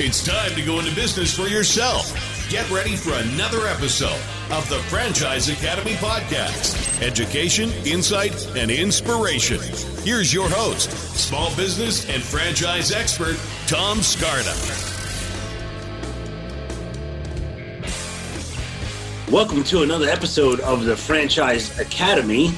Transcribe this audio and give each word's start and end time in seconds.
It's 0.00 0.24
time 0.24 0.52
to 0.56 0.62
go 0.62 0.80
into 0.80 0.92
business 0.96 1.32
for 1.32 1.46
yourself. 1.46 2.12
Get 2.50 2.68
ready 2.68 2.96
for 2.96 3.12
another 3.14 3.68
episode 3.68 4.20
of 4.50 4.68
the 4.68 4.80
Franchise 4.90 5.48
Academy 5.48 5.92
podcast 5.92 7.00
education, 7.00 7.70
insight, 7.86 8.44
and 8.56 8.72
inspiration. 8.72 9.60
Here's 10.02 10.34
your 10.34 10.48
host, 10.48 10.90
small 11.16 11.54
business 11.54 12.08
and 12.08 12.20
franchise 12.20 12.90
expert, 12.90 13.36
Tom 13.68 13.98
Scarda. 13.98 14.52
Welcome 19.30 19.62
to 19.64 19.84
another 19.84 20.08
episode 20.08 20.58
of 20.60 20.86
the 20.86 20.96
Franchise 20.96 21.78
Academy. 21.78 22.52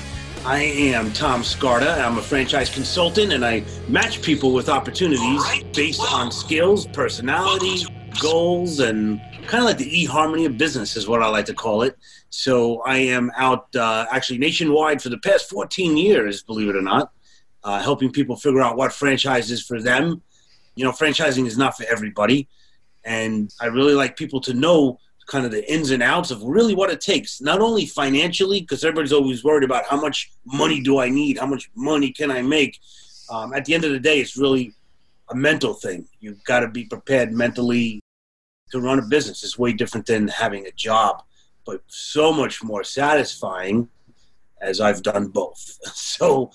I 0.46 0.60
am 0.60 1.12
Tom 1.12 1.42
Scarda. 1.42 1.98
I'm 1.98 2.18
a 2.18 2.22
franchise 2.22 2.70
consultant 2.70 3.32
and 3.32 3.44
I 3.44 3.64
match 3.88 4.22
people 4.22 4.52
with 4.52 4.68
opportunities 4.68 5.42
based 5.72 6.00
on 6.12 6.30
skills, 6.30 6.86
personality, 6.86 7.84
goals, 8.20 8.78
and 8.78 9.20
kind 9.48 9.64
of 9.64 9.64
like 9.64 9.76
the 9.76 10.06
eHarmony 10.06 10.46
of 10.46 10.56
business 10.56 10.96
is 10.96 11.08
what 11.08 11.20
I 11.20 11.26
like 11.26 11.46
to 11.46 11.54
call 11.54 11.82
it. 11.82 11.96
So 12.30 12.80
I 12.82 12.98
am 12.98 13.32
out 13.34 13.74
uh, 13.74 14.06
actually 14.12 14.38
nationwide 14.38 15.02
for 15.02 15.08
the 15.08 15.18
past 15.18 15.50
14 15.50 15.96
years, 15.96 16.44
believe 16.44 16.68
it 16.68 16.76
or 16.76 16.82
not, 16.82 17.10
uh, 17.64 17.82
helping 17.82 18.12
people 18.12 18.36
figure 18.36 18.62
out 18.62 18.76
what 18.76 18.92
franchise 18.92 19.50
is 19.50 19.66
for 19.66 19.82
them. 19.82 20.22
You 20.76 20.84
know, 20.84 20.92
franchising 20.92 21.46
is 21.46 21.58
not 21.58 21.76
for 21.76 21.86
everybody. 21.90 22.48
And 23.04 23.52
I 23.60 23.66
really 23.66 23.94
like 23.94 24.16
people 24.16 24.40
to 24.42 24.54
know 24.54 25.00
kind 25.26 25.44
of 25.44 25.50
the 25.50 25.70
ins 25.72 25.90
and 25.90 26.02
outs 26.02 26.30
of 26.30 26.42
really 26.42 26.74
what 26.74 26.90
it 26.90 27.00
takes, 27.00 27.40
not 27.40 27.60
only 27.60 27.86
financially, 27.86 28.60
because 28.60 28.84
everybody's 28.84 29.12
always 29.12 29.42
worried 29.42 29.64
about 29.64 29.84
how 29.84 30.00
much 30.00 30.30
money 30.44 30.80
do 30.80 30.98
I 31.00 31.08
need, 31.08 31.38
how 31.38 31.46
much 31.46 31.70
money 31.74 32.12
can 32.12 32.30
I 32.30 32.42
make. 32.42 32.80
Um, 33.28 33.52
at 33.52 33.64
the 33.64 33.74
end 33.74 33.84
of 33.84 33.90
the 33.90 33.98
day, 33.98 34.20
it's 34.20 34.36
really 34.36 34.72
a 35.30 35.34
mental 35.34 35.74
thing. 35.74 36.06
You've 36.20 36.42
got 36.44 36.60
to 36.60 36.68
be 36.68 36.84
prepared 36.84 37.32
mentally 37.32 38.00
to 38.70 38.80
run 38.80 38.98
a 38.98 39.02
business. 39.02 39.42
It's 39.42 39.58
way 39.58 39.72
different 39.72 40.06
than 40.06 40.28
having 40.28 40.66
a 40.66 40.72
job, 40.72 41.22
but 41.64 41.82
so 41.88 42.32
much 42.32 42.62
more 42.62 42.84
satisfying 42.84 43.88
as 44.60 44.80
I've 44.80 45.02
done 45.02 45.28
both. 45.28 45.78
So 45.94 46.50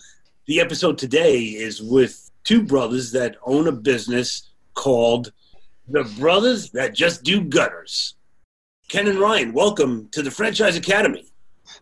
the 0.47 0.59
episode 0.59 0.97
today 0.97 1.39
is 1.39 1.81
with 1.81 2.31
two 2.43 2.63
brothers 2.63 3.11
that 3.11 3.37
own 3.45 3.67
a 3.67 3.71
business 3.71 4.49
called 4.73 5.31
The 5.87 6.03
Brothers 6.19 6.71
That 6.71 6.95
Just 6.95 7.23
Do 7.23 7.41
Gutters. 7.41 8.15
Ken 8.91 9.07
and 9.07 9.19
Ryan, 9.19 9.53
welcome 9.53 10.09
to 10.09 10.21
the 10.21 10.29
Franchise 10.29 10.75
Academy. 10.75 11.25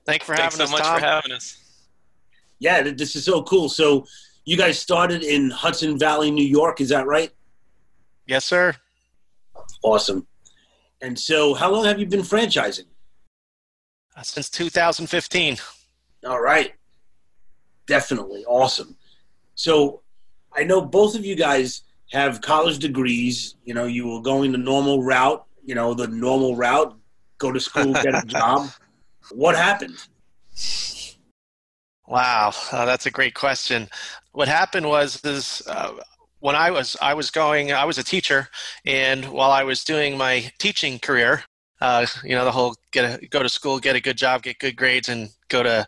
Thanks 0.06 0.28
for 0.28 0.36
Thanks 0.36 0.56
having 0.56 0.58
so 0.60 0.64
us, 0.66 0.72
much 0.80 0.84
Tom. 0.84 1.00
for 1.00 1.06
having 1.08 1.32
us. 1.32 1.58
Yeah, 2.60 2.84
this 2.84 3.16
is 3.16 3.26
so 3.26 3.42
cool. 3.42 3.68
So 3.68 4.06
you 4.46 4.56
guys 4.56 4.78
started 4.78 5.24
in 5.24 5.50
Hudson 5.50 5.98
Valley, 5.98 6.30
New 6.30 6.46
York, 6.46 6.82
is 6.82 6.90
that 6.90 7.08
right? 7.08 7.32
yes, 8.28 8.46
sir. 8.46 8.76
Awesome. 9.82 10.28
And 11.02 11.18
so 11.18 11.56
how 11.56 11.72
long 11.72 11.86
have 11.86 12.00
you 12.00 12.06
been 12.06 12.22
franchising? 12.22 12.86
Uh, 14.16 14.22
Since 14.22 14.52
2015. 14.52 15.58
All 16.28 16.40
right. 16.40 16.74
Definitely 17.88 18.46
awesome. 18.46 18.96
So 19.56 20.04
I 20.56 20.64
know 20.64 20.80
both 20.80 21.16
of 21.16 21.26
you 21.26 21.36
guys 21.36 21.82
have 22.12 22.40
college 22.42 22.78
degrees. 22.78 23.56
You 23.66 23.74
know, 23.74 23.86
you 23.86 24.08
were 24.08 24.22
going 24.22 24.52
the 24.52 24.60
normal 24.60 25.02
route, 25.02 25.44
you 25.66 25.74
know, 25.74 25.96
the 25.96 26.08
normal 26.08 26.56
route, 26.56 26.99
go 27.40 27.52
to 27.52 27.60
school, 27.60 27.94
get 27.94 28.14
a 28.14 28.26
job. 28.26 28.70
What 29.32 29.56
happened? 29.56 29.98
Wow, 32.08 32.52
uh, 32.72 32.86
that's 32.86 33.06
a 33.06 33.12
great 33.12 33.34
question. 33.34 33.88
What 34.32 34.48
happened 34.48 34.88
was 34.88 35.24
is 35.24 35.62
uh, 35.68 35.94
when 36.40 36.56
I 36.56 36.72
was 36.72 36.96
I 37.02 37.14
was 37.14 37.32
going 37.32 37.72
I 37.72 37.86
was 37.86 37.98
a 37.98 38.04
teacher, 38.04 38.50
and 38.86 39.26
while 39.26 39.52
I 39.52 39.64
was 39.64 39.84
doing 39.84 40.18
my 40.18 40.52
teaching 40.60 41.00
career, 41.00 41.44
uh, 41.82 42.06
you 42.24 42.36
know 42.36 42.46
the 42.46 42.52
whole 42.52 42.76
get 42.92 43.22
a 43.22 43.28
go 43.28 43.44
to 43.44 43.50
school, 43.50 43.80
get 43.80 43.96
a 43.96 44.02
good 44.02 44.18
job, 44.18 44.44
get 44.44 44.60
good 44.60 44.76
grades, 44.76 45.10
and 45.10 45.30
go 45.50 45.64
to 45.64 45.88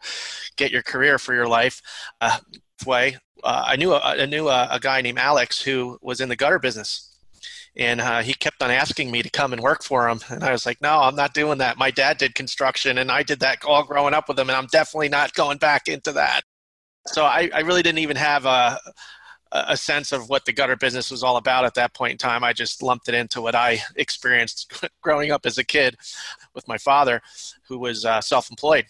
get 0.58 0.72
your 0.72 0.84
career 0.84 1.18
for 1.18 1.34
your 1.34 1.48
life. 1.48 1.82
Uh, 2.20 2.40
way 2.86 3.18
uh, 3.44 3.64
I 3.66 3.76
knew 3.76 3.94
a, 3.94 4.00
I 4.00 4.26
knew 4.26 4.48
a, 4.50 4.68
a 4.72 4.80
guy 4.80 5.02
named 5.02 5.20
Alex 5.20 5.62
who 5.62 5.98
was 6.02 6.22
in 6.22 6.30
the 6.30 6.36
gutter 6.36 6.60
business. 6.60 7.11
And 7.76 8.02
uh, 8.02 8.22
he 8.22 8.34
kept 8.34 8.62
on 8.62 8.70
asking 8.70 9.12
me 9.12 9.24
to 9.24 9.30
come 9.30 9.54
and 9.54 9.62
work 9.62 9.82
for 9.84 10.10
him, 10.10 10.20
and 10.30 10.44
I 10.44 10.52
was 10.52 10.66
like, 10.66 10.82
"No, 10.82 11.00
I'm 11.00 11.16
not 11.16 11.34
doing 11.34 11.60
that. 11.60 11.78
My 11.78 11.90
dad 11.90 12.18
did 12.18 12.36
construction, 12.36 12.98
and 12.98 13.10
I 13.10 13.24
did 13.24 13.40
that 13.40 13.64
all 13.64 13.84
growing 13.84 14.14
up 14.14 14.28
with 14.28 14.38
him, 14.38 14.50
and 14.50 14.58
I'm 14.58 14.68
definitely 14.68 15.08
not 15.08 15.34
going 15.34 15.58
back 15.58 15.88
into 15.88 16.12
that." 16.12 16.42
So 17.08 17.24
I, 17.24 17.50
I 17.54 17.62
really 17.62 17.82
didn't 17.82 18.00
even 18.00 18.18
have 18.18 18.46
a, 18.46 18.78
a 19.52 19.78
sense 19.78 20.12
of 20.12 20.30
what 20.30 20.46
the 20.46 20.54
gutter 20.54 20.76
business 20.76 21.12
was 21.12 21.24
all 21.24 21.38
about 21.38 21.66
at 21.66 21.74
that 21.76 21.94
point 21.94 22.12
in 22.12 22.18
time. 22.18 22.44
I 22.44 22.54
just 22.54 22.82
lumped 22.82 23.10
it 23.10 23.16
into 23.16 23.42
what 23.42 23.56
I 23.56 23.80
experienced 23.96 24.84
growing 25.02 25.32
up 25.32 25.46
as 25.46 25.58
a 25.58 25.64
kid 25.64 25.96
with 26.54 26.68
my 26.68 26.78
father, 26.78 27.22
who 27.68 27.80
was 27.80 28.06
uh, 28.06 28.22
self-employed, 28.22 28.86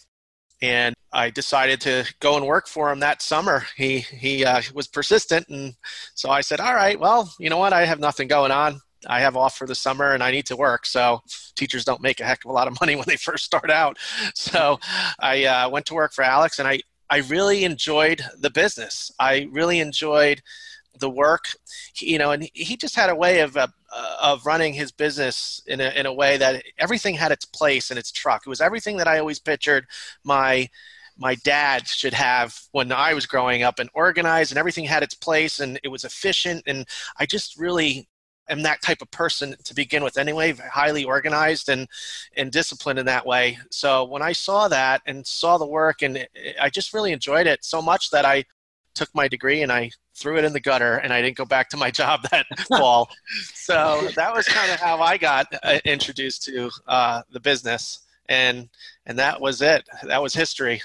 and 0.61 0.95
I 1.11 1.29
decided 1.29 1.81
to 1.81 2.05
go 2.19 2.38
and 2.38 2.45
work 2.45 2.67
for 2.67 2.91
him 2.91 2.99
that 2.99 3.22
summer. 3.22 3.63
He 3.75 3.99
he 3.99 4.45
uh, 4.45 4.61
was 4.73 4.88
persistent, 4.88 5.47
and 5.49 5.75
so 6.16 6.29
I 6.29 6.41
said, 6.41 6.59
"All 6.59 6.75
right, 6.75 6.99
well, 6.99 7.33
you 7.39 7.49
know 7.49 7.57
what? 7.57 7.73
I 7.73 7.85
have 7.85 7.99
nothing 7.99 8.27
going 8.27 8.51
on. 8.51 8.81
I 9.07 9.19
have 9.22 9.35
off 9.35 9.57
for 9.57 9.66
the 9.66 9.75
summer, 9.75 10.13
and 10.13 10.23
I 10.23 10.31
need 10.31 10.45
to 10.47 10.55
work." 10.55 10.85
So 10.85 11.22
teachers 11.55 11.83
don't 11.83 12.01
make 12.01 12.19
a 12.19 12.25
heck 12.25 12.45
of 12.45 12.51
a 12.51 12.53
lot 12.53 12.67
of 12.67 12.79
money 12.81 12.95
when 12.95 13.05
they 13.07 13.17
first 13.17 13.45
start 13.45 13.69
out. 13.69 13.97
So 14.35 14.79
I 15.19 15.45
uh, 15.45 15.69
went 15.69 15.85
to 15.88 15.94
work 15.94 16.13
for 16.13 16.23
Alex, 16.23 16.59
and 16.59 16.67
I 16.67 16.81
I 17.09 17.17
really 17.17 17.66
enjoyed 17.66 18.23
the 18.38 18.49
business. 18.49 19.11
I 19.19 19.49
really 19.51 19.79
enjoyed 19.79 20.41
the 21.00 21.09
work, 21.09 21.46
you 21.97 22.18
know, 22.18 22.31
and 22.31 22.50
he 22.53 22.75
just 22.78 22.96
had 22.96 23.09
a 23.09 23.16
way 23.16 23.40
of 23.40 23.57
uh, 23.57 23.68
of 24.22 24.46
running 24.46 24.74
his 24.74 24.91
business 24.91 25.62
in 25.68 25.81
a 25.81 25.90
in 25.90 26.06
a 26.06 26.13
way 26.13 26.38
that 26.38 26.63
everything 26.78 27.16
had 27.16 27.31
its 27.31 27.46
place 27.46 27.91
in 27.91 27.97
its 27.97 28.12
truck. 28.12 28.44
It 28.46 28.50
was 28.50 28.62
everything 28.62 28.97
that 28.97 29.07
I 29.07 29.19
always 29.19 29.40
pictured 29.40 29.85
my 30.24 30.69
my 31.18 31.35
dad 31.35 31.88
should 31.88 32.13
have 32.13 32.57
when 32.72 32.91
I 32.91 33.13
was 33.13 33.25
growing 33.25 33.63
up 33.63 33.79
and 33.79 33.90
organized 33.94 34.52
and 34.52 34.57
everything 34.57 34.85
had 34.85 35.03
its 35.03 35.13
place 35.13 35.59
and 35.59 35.79
it 35.84 35.90
was 35.90 36.03
efficient 36.03 36.63
and 36.66 36.85
I 37.18 37.25
just 37.25 37.58
really 37.59 38.08
am 38.50 38.63
that 38.63 38.81
type 38.81 39.02
of 39.02 39.12
person 39.12 39.56
to 39.63 39.73
begin 39.75 40.03
with 40.03 40.18
anyway 40.18 40.53
highly 40.53 41.03
organized 41.03 41.69
and 41.69 41.88
and 42.35 42.52
disciplined 42.52 43.00
in 43.00 43.06
that 43.06 43.25
way 43.25 43.58
so 43.69 44.03
when 44.03 44.22
i 44.22 44.31
saw 44.31 44.68
that 44.68 45.02
and 45.06 45.25
saw 45.25 45.58
the 45.58 45.66
work 45.66 46.02
and 46.02 46.28
i 46.59 46.69
just 46.69 46.94
really 46.94 47.12
enjoyed 47.12 47.47
it 47.47 47.63
so 47.63 47.81
much 47.81 48.09
that 48.09 48.25
i 48.25 48.44
took 48.94 49.13
my 49.13 49.28
degree 49.28 49.62
and 49.62 49.72
i 49.72 49.90
threw 50.16 50.38
it 50.38 50.44
in 50.44 50.53
the 50.53 50.59
gutter 50.59 50.97
and 50.97 51.13
i 51.13 51.22
didn't 51.22 51.38
go 51.38 51.46
back 51.46 51.69
to 51.69 51.78
my 51.78 51.91
job 52.00 52.22
that 52.31 52.46
fall 52.68 53.09
so 53.53 54.07
that 54.16 54.34
was 54.34 54.47
kind 54.47 54.72
of 54.72 54.79
how 54.79 55.00
i 55.02 55.18
got 55.18 55.47
uh, 55.63 55.79
introduced 55.85 56.44
to 56.44 56.69
uh, 56.88 57.22
the 57.31 57.40
business 57.40 58.00
and 58.29 58.69
and 59.06 59.18
that 59.18 59.40
was 59.40 59.62
it 59.62 59.84
that 60.03 60.22
was 60.22 60.34
history 60.34 60.81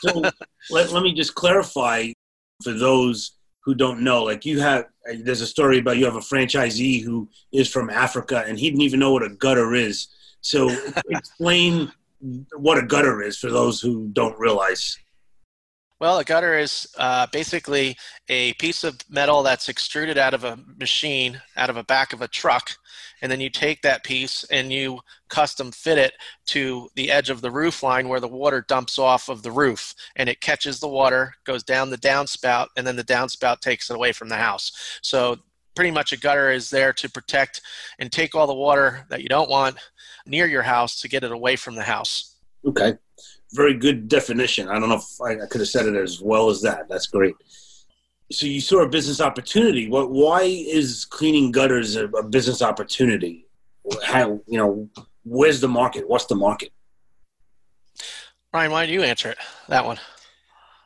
So 0.00 0.22
let, 0.70 0.92
let 0.92 1.02
me 1.02 1.14
just 1.14 1.34
clarify 1.34 2.08
for 2.62 2.72
those 2.72 3.32
who 3.60 3.74
don't 3.74 4.00
know. 4.00 4.24
Like 4.24 4.44
you 4.44 4.60
have, 4.60 4.86
there's 5.22 5.40
a 5.40 5.46
story 5.46 5.78
about 5.78 5.96
you 5.96 6.04
have 6.04 6.16
a 6.16 6.20
franchisee 6.20 7.02
who 7.02 7.28
is 7.52 7.68
from 7.68 7.90
Africa 7.90 8.44
and 8.46 8.58
he 8.58 8.70
didn't 8.70 8.82
even 8.82 9.00
know 9.00 9.12
what 9.12 9.22
a 9.22 9.30
gutter 9.30 9.74
is. 9.74 10.08
So 10.40 10.70
explain 11.10 11.92
what 12.54 12.78
a 12.78 12.82
gutter 12.82 13.22
is 13.22 13.38
for 13.38 13.50
those 13.50 13.80
who 13.80 14.08
don't 14.12 14.38
realize. 14.38 14.98
Well, 16.00 16.18
a 16.18 16.24
gutter 16.24 16.58
is 16.58 16.88
uh, 16.96 17.26
basically 17.30 17.94
a 18.30 18.54
piece 18.54 18.84
of 18.84 18.98
metal 19.10 19.42
that's 19.42 19.68
extruded 19.68 20.16
out 20.16 20.32
of 20.32 20.44
a 20.44 20.58
machine, 20.78 21.42
out 21.58 21.68
of 21.68 21.76
a 21.76 21.84
back 21.84 22.14
of 22.14 22.22
a 22.22 22.28
truck, 22.28 22.70
and 23.20 23.30
then 23.30 23.38
you 23.38 23.50
take 23.50 23.82
that 23.82 24.02
piece 24.02 24.44
and 24.44 24.72
you 24.72 25.00
custom 25.28 25.70
fit 25.70 25.98
it 25.98 26.14
to 26.46 26.88
the 26.96 27.10
edge 27.10 27.28
of 27.28 27.42
the 27.42 27.50
roof 27.50 27.82
line 27.82 28.08
where 28.08 28.18
the 28.18 28.26
water 28.26 28.64
dumps 28.66 28.98
off 28.98 29.28
of 29.28 29.42
the 29.42 29.52
roof, 29.52 29.94
and 30.16 30.30
it 30.30 30.40
catches 30.40 30.80
the 30.80 30.88
water, 30.88 31.34
goes 31.44 31.62
down 31.62 31.90
the 31.90 31.98
downspout, 31.98 32.68
and 32.78 32.86
then 32.86 32.96
the 32.96 33.04
downspout 33.04 33.60
takes 33.60 33.90
it 33.90 33.94
away 33.94 34.12
from 34.12 34.30
the 34.30 34.36
house. 34.36 34.98
So 35.02 35.36
pretty 35.74 35.90
much 35.90 36.12
a 36.12 36.16
gutter 36.16 36.50
is 36.50 36.70
there 36.70 36.94
to 36.94 37.10
protect 37.10 37.60
and 37.98 38.10
take 38.10 38.34
all 38.34 38.46
the 38.46 38.54
water 38.54 39.04
that 39.10 39.22
you 39.22 39.28
don't 39.28 39.50
want 39.50 39.76
near 40.24 40.46
your 40.46 40.62
house 40.62 40.98
to 41.02 41.08
get 41.08 41.24
it 41.24 41.30
away 41.30 41.56
from 41.56 41.74
the 41.74 41.82
house. 41.82 42.36
Okay. 42.64 42.94
Very 43.52 43.74
good 43.74 44.08
definition. 44.08 44.68
I 44.68 44.78
don't 44.78 44.88
know 44.88 44.96
if 44.96 45.20
I, 45.20 45.42
I 45.42 45.46
could 45.46 45.60
have 45.60 45.68
said 45.68 45.86
it 45.86 45.96
as 45.96 46.20
well 46.20 46.50
as 46.50 46.62
that. 46.62 46.88
That's 46.88 47.06
great. 47.06 47.34
So 48.30 48.46
you 48.46 48.60
saw 48.60 48.82
a 48.82 48.88
business 48.88 49.20
opportunity. 49.20 49.88
What? 49.88 50.10
Why 50.10 50.42
is 50.42 51.04
cleaning 51.04 51.50
gutters 51.50 51.96
a, 51.96 52.06
a 52.08 52.22
business 52.22 52.62
opportunity? 52.62 53.46
How 54.04 54.40
you 54.46 54.58
know? 54.58 54.88
Where's 55.24 55.60
the 55.60 55.68
market? 55.68 56.08
What's 56.08 56.26
the 56.26 56.36
market? 56.36 56.72
Ryan, 58.52 58.70
why 58.70 58.86
don't 58.86 58.94
you 58.94 59.02
answer 59.02 59.30
it? 59.30 59.38
That 59.68 59.84
one. 59.84 59.98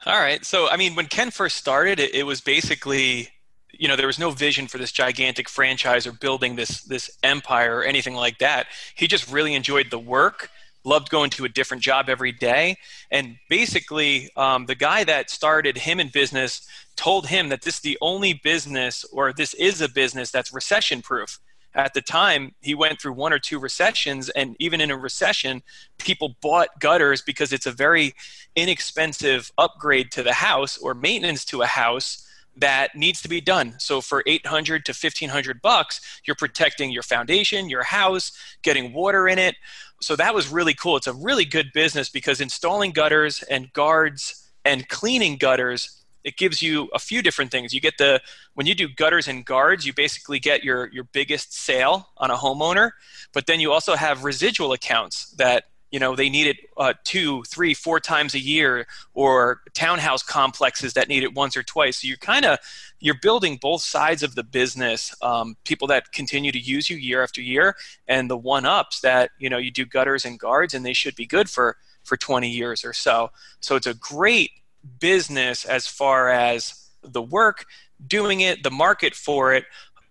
All 0.07 0.21
right. 0.21 0.45
So, 0.45 0.69
I 0.69 0.77
mean, 0.77 0.95
when 0.95 1.07
Ken 1.07 1.31
first 1.31 1.57
started, 1.57 1.99
it, 1.99 2.15
it 2.15 2.25
was 2.25 2.41
basically, 2.43 3.31
you 3.73 3.89
know, 3.89 3.97
there 3.97 4.07
was 4.07 4.19
no 4.19 4.31
vision 4.31 4.67
for 4.67 4.77
this 4.77 4.93
gigantic 4.93 5.49
franchise 5.49 6.07
or 6.07 6.13
building 6.13 6.57
this 6.57 6.83
this 6.83 7.11
empire 7.23 7.79
or 7.79 7.85
anything 7.85 8.15
like 8.15 8.39
that. 8.39 8.67
He 8.95 9.07
just 9.07 9.31
really 9.31 9.55
enjoyed 9.55 9.91
the 9.91 9.99
work, 9.99 10.51
loved 10.85 11.11
going 11.11 11.31
to 11.31 11.45
a 11.45 11.49
different 11.49 11.83
job 11.83 12.09
every 12.09 12.33
day, 12.33 12.77
and 13.11 13.37
basically, 13.49 14.31
um, 14.37 14.67
the 14.67 14.75
guy 14.75 15.05
that 15.05 15.31
started 15.31 15.79
him 15.79 16.01
in 16.01 16.09
business 16.09 16.67
told 16.97 17.27
him 17.27 17.49
that 17.49 17.63
this 17.63 17.77
is 17.77 17.81
the 17.81 17.99
only 18.01 18.35
business 18.35 19.05
or 19.13 19.33
this 19.33 19.55
is 19.55 19.81
a 19.81 19.89
business 19.89 20.31
that's 20.31 20.53
recession 20.53 21.03
proof. 21.03 21.39
at 21.77 21.93
the 21.93 22.01
time 22.01 22.55
he 22.61 22.73
went 22.73 23.01
through 23.01 23.13
one 23.13 23.33
or 23.33 23.39
two 23.39 23.59
recessions 23.59 24.29
and 24.31 24.55
even 24.61 24.81
in 24.81 24.93
a 24.93 24.97
recession 24.97 25.61
people 25.99 26.37
bought 26.41 26.69
gutters 26.79 27.21
because 27.21 27.53
it's 27.53 27.67
a 27.67 27.73
very 27.73 28.15
inexpensive 28.55 29.51
upgrade 29.59 30.13
to 30.13 30.23
the 30.23 30.35
house 30.35 30.79
or 30.79 30.95
maintenance 30.95 31.45
to 31.45 31.63
a 31.63 31.67
house 31.67 32.25
that 32.57 32.95
needs 32.95 33.21
to 33.23 33.29
be 33.29 33.41
done. 33.41 33.75
So 33.79 34.01
for 34.01 34.23
800 34.27 34.85
to 34.87 34.93
1500 34.93 35.61
bucks, 35.61 36.21
you're 36.25 36.37
protecting 36.37 36.91
your 36.91 37.03
foundation, 37.03 37.69
your 37.69 37.83
house, 37.83 38.33
getting 38.63 38.93
water 38.93 39.27
in 39.27 39.39
it. 39.39 39.57
So 40.05 40.17
that 40.17 40.35
was 40.35 40.49
really 40.49 40.75
cool. 40.75 40.97
It's 40.97 41.07
a 41.07 41.15
really 41.15 41.45
good 41.45 41.73
business 41.73 42.09
because 42.09 42.41
installing 42.41 42.93
gutters 42.93 43.43
and 43.45 43.73
guards 43.73 44.51
and 44.65 44.89
cleaning 44.89 45.37
gutters 45.37 46.05
it 46.25 46.39
gives 46.39 46.63
you 46.63 46.89
a 46.95 46.99
few 46.99 47.23
different 47.23 47.51
things. 47.51 47.75
You 47.75 47.81
get 47.81 47.99
the 47.99 48.21
when 48.55 48.67
you 48.67 48.75
do 48.75 48.89
gutters 48.89 49.29
and 49.29 49.45
guards, 49.45 49.87
you 49.87 49.93
basically 49.93 50.39
get 50.39 50.65
your 50.65 50.91
your 50.91 51.05
biggest 51.05 51.53
sale 51.53 52.09
on 52.17 52.31
a 52.31 52.35
homeowner, 52.35 52.93
but 53.33 53.47
then 53.47 53.61
you 53.61 53.73
also 53.73 53.95
have 53.95 54.25
residual 54.25 54.73
accounts 54.73 55.31
that 55.33 55.65
you 55.95 56.01
know 56.01 56.17
they 56.17 56.29
need 56.29 56.49
it 56.49 56.57
uh, 56.77 56.93
two, 57.05 57.45
three, 57.45 57.73
four 57.73 58.01
times 58.01 58.35
a 58.35 58.41
year, 58.41 58.85
or 59.15 59.61
townhouse 59.75 60.25
complexes 60.25 60.95
that 60.95 61.07
need 61.07 61.23
it 61.23 61.35
once 61.35 61.57
or 61.57 61.63
twice. 61.63 62.03
So 62.03 62.09
you're 62.09 62.17
kind 62.17 62.45
of 62.45 62.59
you're 62.99 63.21
building 63.23 63.59
both 63.63 63.83
sides 63.83 64.25
of 64.25 64.35
the 64.35 64.43
business. 64.43 65.15
Um, 65.23 65.57
people 65.63 65.87
that 65.87 66.11
continue 66.11 66.51
to 66.51 66.59
use 66.59 66.91
you 66.91 66.97
year 66.97 67.23
after 67.23 67.41
year, 67.41 67.77
and 68.09 68.29
the 68.29 68.37
one 68.37 68.67
ups 68.67 69.03
that 69.03 69.31
you 69.39 69.49
know 69.49 69.57
you 69.57 69.71
do 69.71 69.87
gutters 69.87 70.25
and 70.25 70.37
guards, 70.37 70.75
and 70.75 70.85
they 70.85 70.95
should 70.95 71.15
be 71.15 71.27
good 71.27 71.49
for 71.49 71.77
for 72.03 72.17
20 72.17 72.51
years 72.51 72.85
or 72.85 72.93
so. 72.93 73.31
So 73.61 73.77
it's 73.77 73.87
a 73.87 73.95
great 73.95 74.51
business 74.99 75.65
as 75.65 75.87
far 75.87 76.29
as 76.29 76.91
the 77.05 77.23
work, 77.23 77.67
doing 78.05 78.41
it, 78.41 78.65
the 78.65 78.73
market 78.73 79.15
for 79.15 79.55
it. 79.55 79.65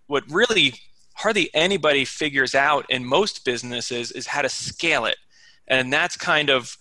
What 0.07 0.23
really 0.31 0.75
hardly 1.15 1.49
anybody 1.53 2.05
figures 2.05 2.55
out 2.55 2.85
in 2.89 3.03
most 3.03 3.43
businesses 3.43 4.13
is 4.13 4.27
how 4.27 4.43
to 4.43 4.49
scale 4.49 5.05
it. 5.05 5.17
And 5.67 5.91
that's 5.91 6.17
kind 6.17 6.49
of 6.49 6.77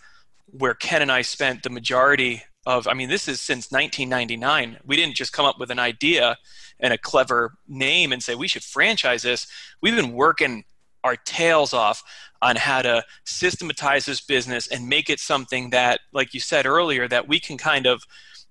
where 0.46 0.74
Ken 0.74 1.02
and 1.02 1.12
I 1.12 1.22
spent 1.22 1.62
the 1.62 1.70
majority 1.70 2.42
of 2.64 2.86
I 2.86 2.94
mean 2.94 3.08
this 3.08 3.28
is 3.28 3.40
since 3.40 3.72
1999. 3.72 4.78
We 4.84 4.96
didn't 4.96 5.16
just 5.16 5.32
come 5.32 5.46
up 5.46 5.58
with 5.58 5.70
an 5.70 5.78
idea 5.78 6.36
and 6.80 6.92
a 6.92 6.98
clever 6.98 7.54
name 7.68 8.12
and 8.12 8.22
say 8.22 8.34
we 8.34 8.48
should 8.48 8.64
franchise 8.64 9.22
this. 9.22 9.46
We've 9.80 9.96
been 9.96 10.12
working 10.12 10.64
our 11.04 11.16
tails 11.16 11.72
off 11.72 12.02
on 12.40 12.56
how 12.56 12.82
to 12.82 13.04
systematize 13.24 14.04
this 14.04 14.20
business 14.20 14.66
and 14.66 14.88
make 14.88 15.08
it 15.08 15.20
something 15.20 15.70
that, 15.70 16.00
like 16.12 16.34
you 16.34 16.40
said 16.40 16.66
earlier, 16.66 17.08
that 17.08 17.28
we 17.28 17.38
can 17.38 17.56
kind 17.56 17.86
of 17.86 18.02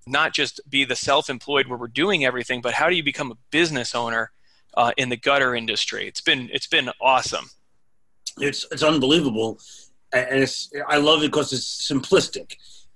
not 0.07 0.33
just 0.33 0.60
be 0.69 0.86
the 0.86 0.95
self-employed 0.95 1.68
where 1.68 1.78
we're 1.78 1.88
doing 1.88 2.25
everything, 2.25 2.62
but 2.62 2.74
how 2.74 2.89
do 2.89 2.95
you 2.95 3.04
become 3.04 3.31
a 3.31 3.38
business 3.51 3.94
owner 3.94 4.31
uh, 4.75 4.92
in 4.98 5.10
the 5.10 5.18
gutter 5.18 5.54
industry? 5.54 6.07
It's 6.07 6.22
been 6.22 6.50
it's 6.51 6.68
been 6.68 6.89
awesome. 7.01 7.50
It's 8.39 8.66
it's 8.72 8.83
unbelievable, 8.83 9.60
and 10.13 10.43
it's 10.43 10.71
I 10.87 10.97
love 10.97 11.23
it 11.23 11.27
because 11.27 11.53
it's 11.53 11.89
simplistic. 11.89 12.55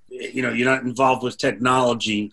You 0.09 0.41
know, 0.41 0.51
you're 0.51 0.69
not 0.69 0.83
involved 0.83 1.23
with 1.23 1.37
technology, 1.37 2.31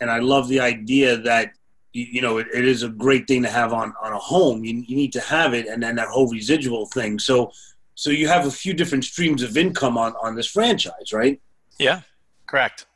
and 0.00 0.10
I 0.10 0.18
love 0.18 0.48
the 0.48 0.60
idea 0.60 1.16
that 1.18 1.52
you, 1.92 2.06
you 2.10 2.22
know, 2.22 2.38
it, 2.38 2.48
it 2.52 2.66
is 2.66 2.82
a 2.82 2.88
great 2.88 3.26
thing 3.28 3.42
to 3.42 3.50
have 3.50 3.72
on, 3.72 3.92
on 4.02 4.12
a 4.12 4.18
home. 4.18 4.64
You, 4.64 4.84
you 4.86 4.96
need 4.96 5.12
to 5.14 5.20
have 5.20 5.54
it, 5.54 5.66
and 5.66 5.82
then 5.82 5.96
that 5.96 6.08
whole 6.08 6.28
residual 6.28 6.86
thing. 6.86 7.18
So, 7.18 7.52
so 7.94 8.10
you 8.10 8.28
have 8.28 8.46
a 8.46 8.50
few 8.50 8.74
different 8.74 9.04
streams 9.04 9.42
of 9.42 9.56
income 9.56 9.98
on, 9.98 10.14
on 10.22 10.34
this 10.34 10.46
franchise, 10.46 11.12
right? 11.12 11.40
Yeah, 11.78 12.00
correct. 12.46 12.86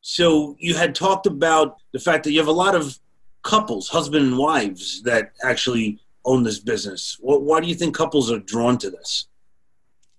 So 0.00 0.56
you 0.58 0.74
had 0.74 0.94
talked 0.94 1.26
about 1.26 1.76
the 1.92 1.98
fact 1.98 2.24
that 2.24 2.32
you 2.32 2.38
have 2.38 2.48
a 2.48 2.52
lot 2.52 2.74
of 2.74 2.98
couples, 3.42 3.88
husband 3.88 4.26
and 4.26 4.38
wives, 4.38 5.02
that 5.02 5.32
actually 5.42 5.98
own 6.24 6.42
this 6.42 6.58
business. 6.58 7.16
why 7.20 7.60
do 7.60 7.66
you 7.66 7.74
think 7.74 7.94
couples 7.94 8.30
are 8.30 8.38
drawn 8.38 8.76
to 8.78 8.90
this? 8.90 9.27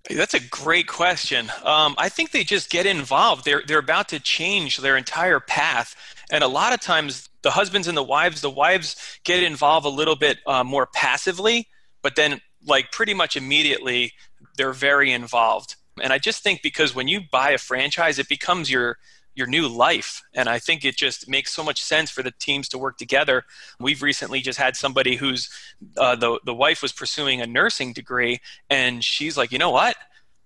That's 0.08 0.34
a 0.34 0.40
great 0.40 0.86
question. 0.86 1.50
Um, 1.62 1.94
I 1.98 2.08
think 2.08 2.30
they 2.30 2.42
just 2.42 2.70
get 2.70 2.86
involved. 2.86 3.44
They're 3.44 3.62
they're 3.66 3.78
about 3.78 4.08
to 4.08 4.20
change 4.20 4.78
their 4.78 4.96
entire 4.96 5.40
path, 5.40 5.94
and 6.30 6.42
a 6.42 6.48
lot 6.48 6.72
of 6.72 6.80
times 6.80 7.28
the 7.42 7.50
husbands 7.50 7.86
and 7.86 7.96
the 7.96 8.02
wives, 8.02 8.40
the 8.40 8.50
wives 8.50 8.96
get 9.24 9.42
involved 9.42 9.86
a 9.86 9.90
little 9.90 10.16
bit 10.16 10.38
uh, 10.46 10.64
more 10.64 10.86
passively, 10.86 11.68
but 12.02 12.16
then 12.16 12.40
like 12.66 12.92
pretty 12.92 13.14
much 13.14 13.36
immediately 13.36 14.12
they're 14.56 14.72
very 14.72 15.12
involved. 15.12 15.76
And 16.02 16.12
I 16.12 16.18
just 16.18 16.42
think 16.42 16.62
because 16.62 16.94
when 16.94 17.08
you 17.08 17.20
buy 17.30 17.50
a 17.50 17.58
franchise, 17.58 18.18
it 18.18 18.28
becomes 18.28 18.70
your 18.70 18.98
your 19.34 19.46
new 19.46 19.68
life. 19.68 20.22
And 20.34 20.48
I 20.48 20.58
think 20.58 20.84
it 20.84 20.96
just 20.96 21.28
makes 21.28 21.52
so 21.52 21.62
much 21.62 21.82
sense 21.82 22.10
for 22.10 22.22
the 22.22 22.32
teams 22.32 22.68
to 22.70 22.78
work 22.78 22.98
together. 22.98 23.44
We've 23.78 24.02
recently 24.02 24.40
just 24.40 24.58
had 24.58 24.76
somebody 24.76 25.16
who's 25.16 25.48
uh, 25.96 26.16
the 26.16 26.40
the 26.44 26.54
wife 26.54 26.82
was 26.82 26.92
pursuing 26.92 27.40
a 27.40 27.46
nursing 27.46 27.92
degree, 27.92 28.40
and 28.68 29.04
she's 29.04 29.36
like, 29.36 29.52
you 29.52 29.58
know 29.58 29.70
what, 29.70 29.96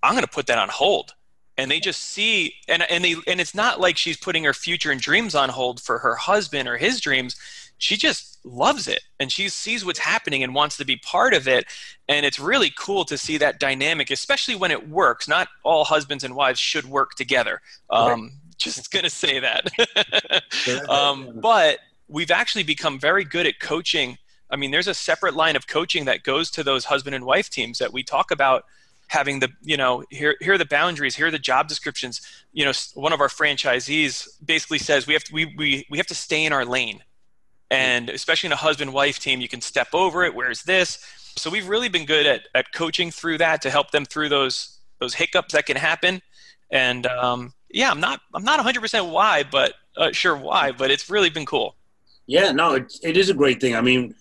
I'm 0.03 0.13
going 0.13 0.25
to 0.25 0.31
put 0.31 0.47
that 0.47 0.59
on 0.59 0.69
hold. 0.69 1.15
And 1.57 1.71
they 1.71 1.81
just 1.81 2.01
see, 2.01 2.55
and 2.69 2.83
and 2.91 3.05
they 3.05 3.15
and 3.27 3.41
it's 3.41 3.55
not 3.55 3.81
like 3.81 3.97
she's 3.97 4.17
putting 4.17 4.45
her 4.45 4.55
future 4.55 4.91
and 4.91 5.01
dreams 5.01 5.35
on 5.35 5.49
hold 5.51 5.81
for 5.81 5.99
her 5.99 6.17
husband 6.17 6.69
or 6.69 6.77
his 6.77 7.01
dreams. 7.01 7.37
She 7.79 7.97
just 7.97 8.39
loves 8.45 8.87
it 8.87 9.01
and 9.19 9.33
she 9.33 9.49
sees 9.49 9.85
what's 9.85 9.99
happening 9.99 10.43
and 10.43 10.55
wants 10.55 10.77
to 10.77 10.85
be 10.85 10.97
part 10.97 11.35
of 11.35 11.49
it. 11.49 11.67
And 12.09 12.25
it's 12.25 12.39
really 12.39 12.73
cool 12.77 13.05
to 13.07 13.19
see 13.19 13.39
that 13.39 13.59
dynamic, 13.59 14.11
especially 14.11 14.55
when 14.55 14.71
it 14.71 14.89
works. 14.89 15.27
Not 15.29 15.49
all 15.65 15.85
husbands 15.85 16.25
and 16.25 16.35
wives 16.35 16.61
should 16.61 16.85
work 16.85 17.15
together. 17.15 17.61
Um, 17.91 18.33
just 18.59 18.91
going 18.91 19.05
to 19.05 19.11
say 19.11 19.41
that. 19.41 19.71
um, 20.89 21.39
but 21.41 21.79
we've 22.09 22.31
actually 22.31 22.63
become 22.63 22.99
very 22.99 23.25
good 23.25 23.47
at 23.47 23.61
coaching. 23.61 24.19
I 24.51 24.57
mean, 24.57 24.71
there's 24.71 24.89
a 24.89 24.95
separate 24.95 25.35
line 25.35 25.57
of 25.57 25.67
coaching 25.67 26.05
that 26.05 26.23
goes 26.23 26.51
to 26.53 26.63
those 26.63 26.85
husband 26.85 27.15
and 27.15 27.25
wife 27.25 27.51
teams 27.51 27.79
that 27.79 27.93
we 27.93 28.03
talk 28.03 28.31
about 28.31 28.65
having 29.09 29.39
the 29.39 29.51
you 29.63 29.77
know 29.77 30.03
here 30.11 30.35
here 30.41 30.55
are 30.55 30.59
the 30.59 30.65
boundaries 30.65 31.15
here 31.15 31.27
are 31.27 31.31
the 31.31 31.39
job 31.39 31.69
descriptions. 31.69 32.21
You 32.53 32.65
know 32.65 32.73
one 32.95 33.13
of 33.13 33.21
our 33.21 33.29
franchisees 33.29 34.29
basically 34.45 34.79
says 34.79 35.07
we 35.07 35.13
have 35.13 35.25
to 35.25 35.35
we, 35.35 35.55
we, 35.57 35.87
we 35.91 35.99
have 35.99 36.07
to 36.09 36.15
stay 36.15 36.45
in 36.45 36.53
our 36.53 36.65
lane. 36.65 37.03
And 37.71 38.09
especially 38.09 38.49
in 38.49 38.53
a 38.53 38.57
husband 38.57 38.93
wife 38.93 39.19
team 39.19 39.41
you 39.41 39.49
can 39.49 39.61
step 39.61 39.89
over 39.93 40.25
it 40.25 40.35
where's 40.35 40.63
this? 40.63 41.05
So 41.37 41.51
we've 41.51 41.69
really 41.69 41.89
been 41.89 42.07
good 42.07 42.27
at, 42.27 42.43
at 42.55 42.73
coaching 42.73 43.11
through 43.11 43.39
that 43.39 43.61
to 43.63 43.71
help 43.71 43.91
them 43.91 44.05
through 44.05 44.29
those 44.29 44.79
those 45.01 45.15
hiccups 45.15 45.53
that 45.55 45.67
can 45.67 45.77
happen. 45.77 46.23
And 46.71 47.07
um, 47.07 47.53
yeah, 47.75 47.91
I'm 47.91 48.01
not 48.01 48.21
I'm 48.33 48.45
not 48.45 48.59
100 48.59 48.81
percent 48.81 49.07
why, 49.07 49.43
but 49.43 49.75
uh, 49.97 50.13
sure 50.13 50.37
why, 50.37 50.73
but 50.73 50.91
it's 50.91 51.11
really 51.11 51.29
been 51.29 51.45
cool. 51.45 51.75
Yeah, 52.27 52.53
no, 52.53 52.75
it, 52.75 52.93
it 53.03 53.17
is 53.17 53.29
a 53.29 53.35
great 53.35 53.61
thing. 53.61 53.75
I 53.75 53.81
mean, 53.81 54.15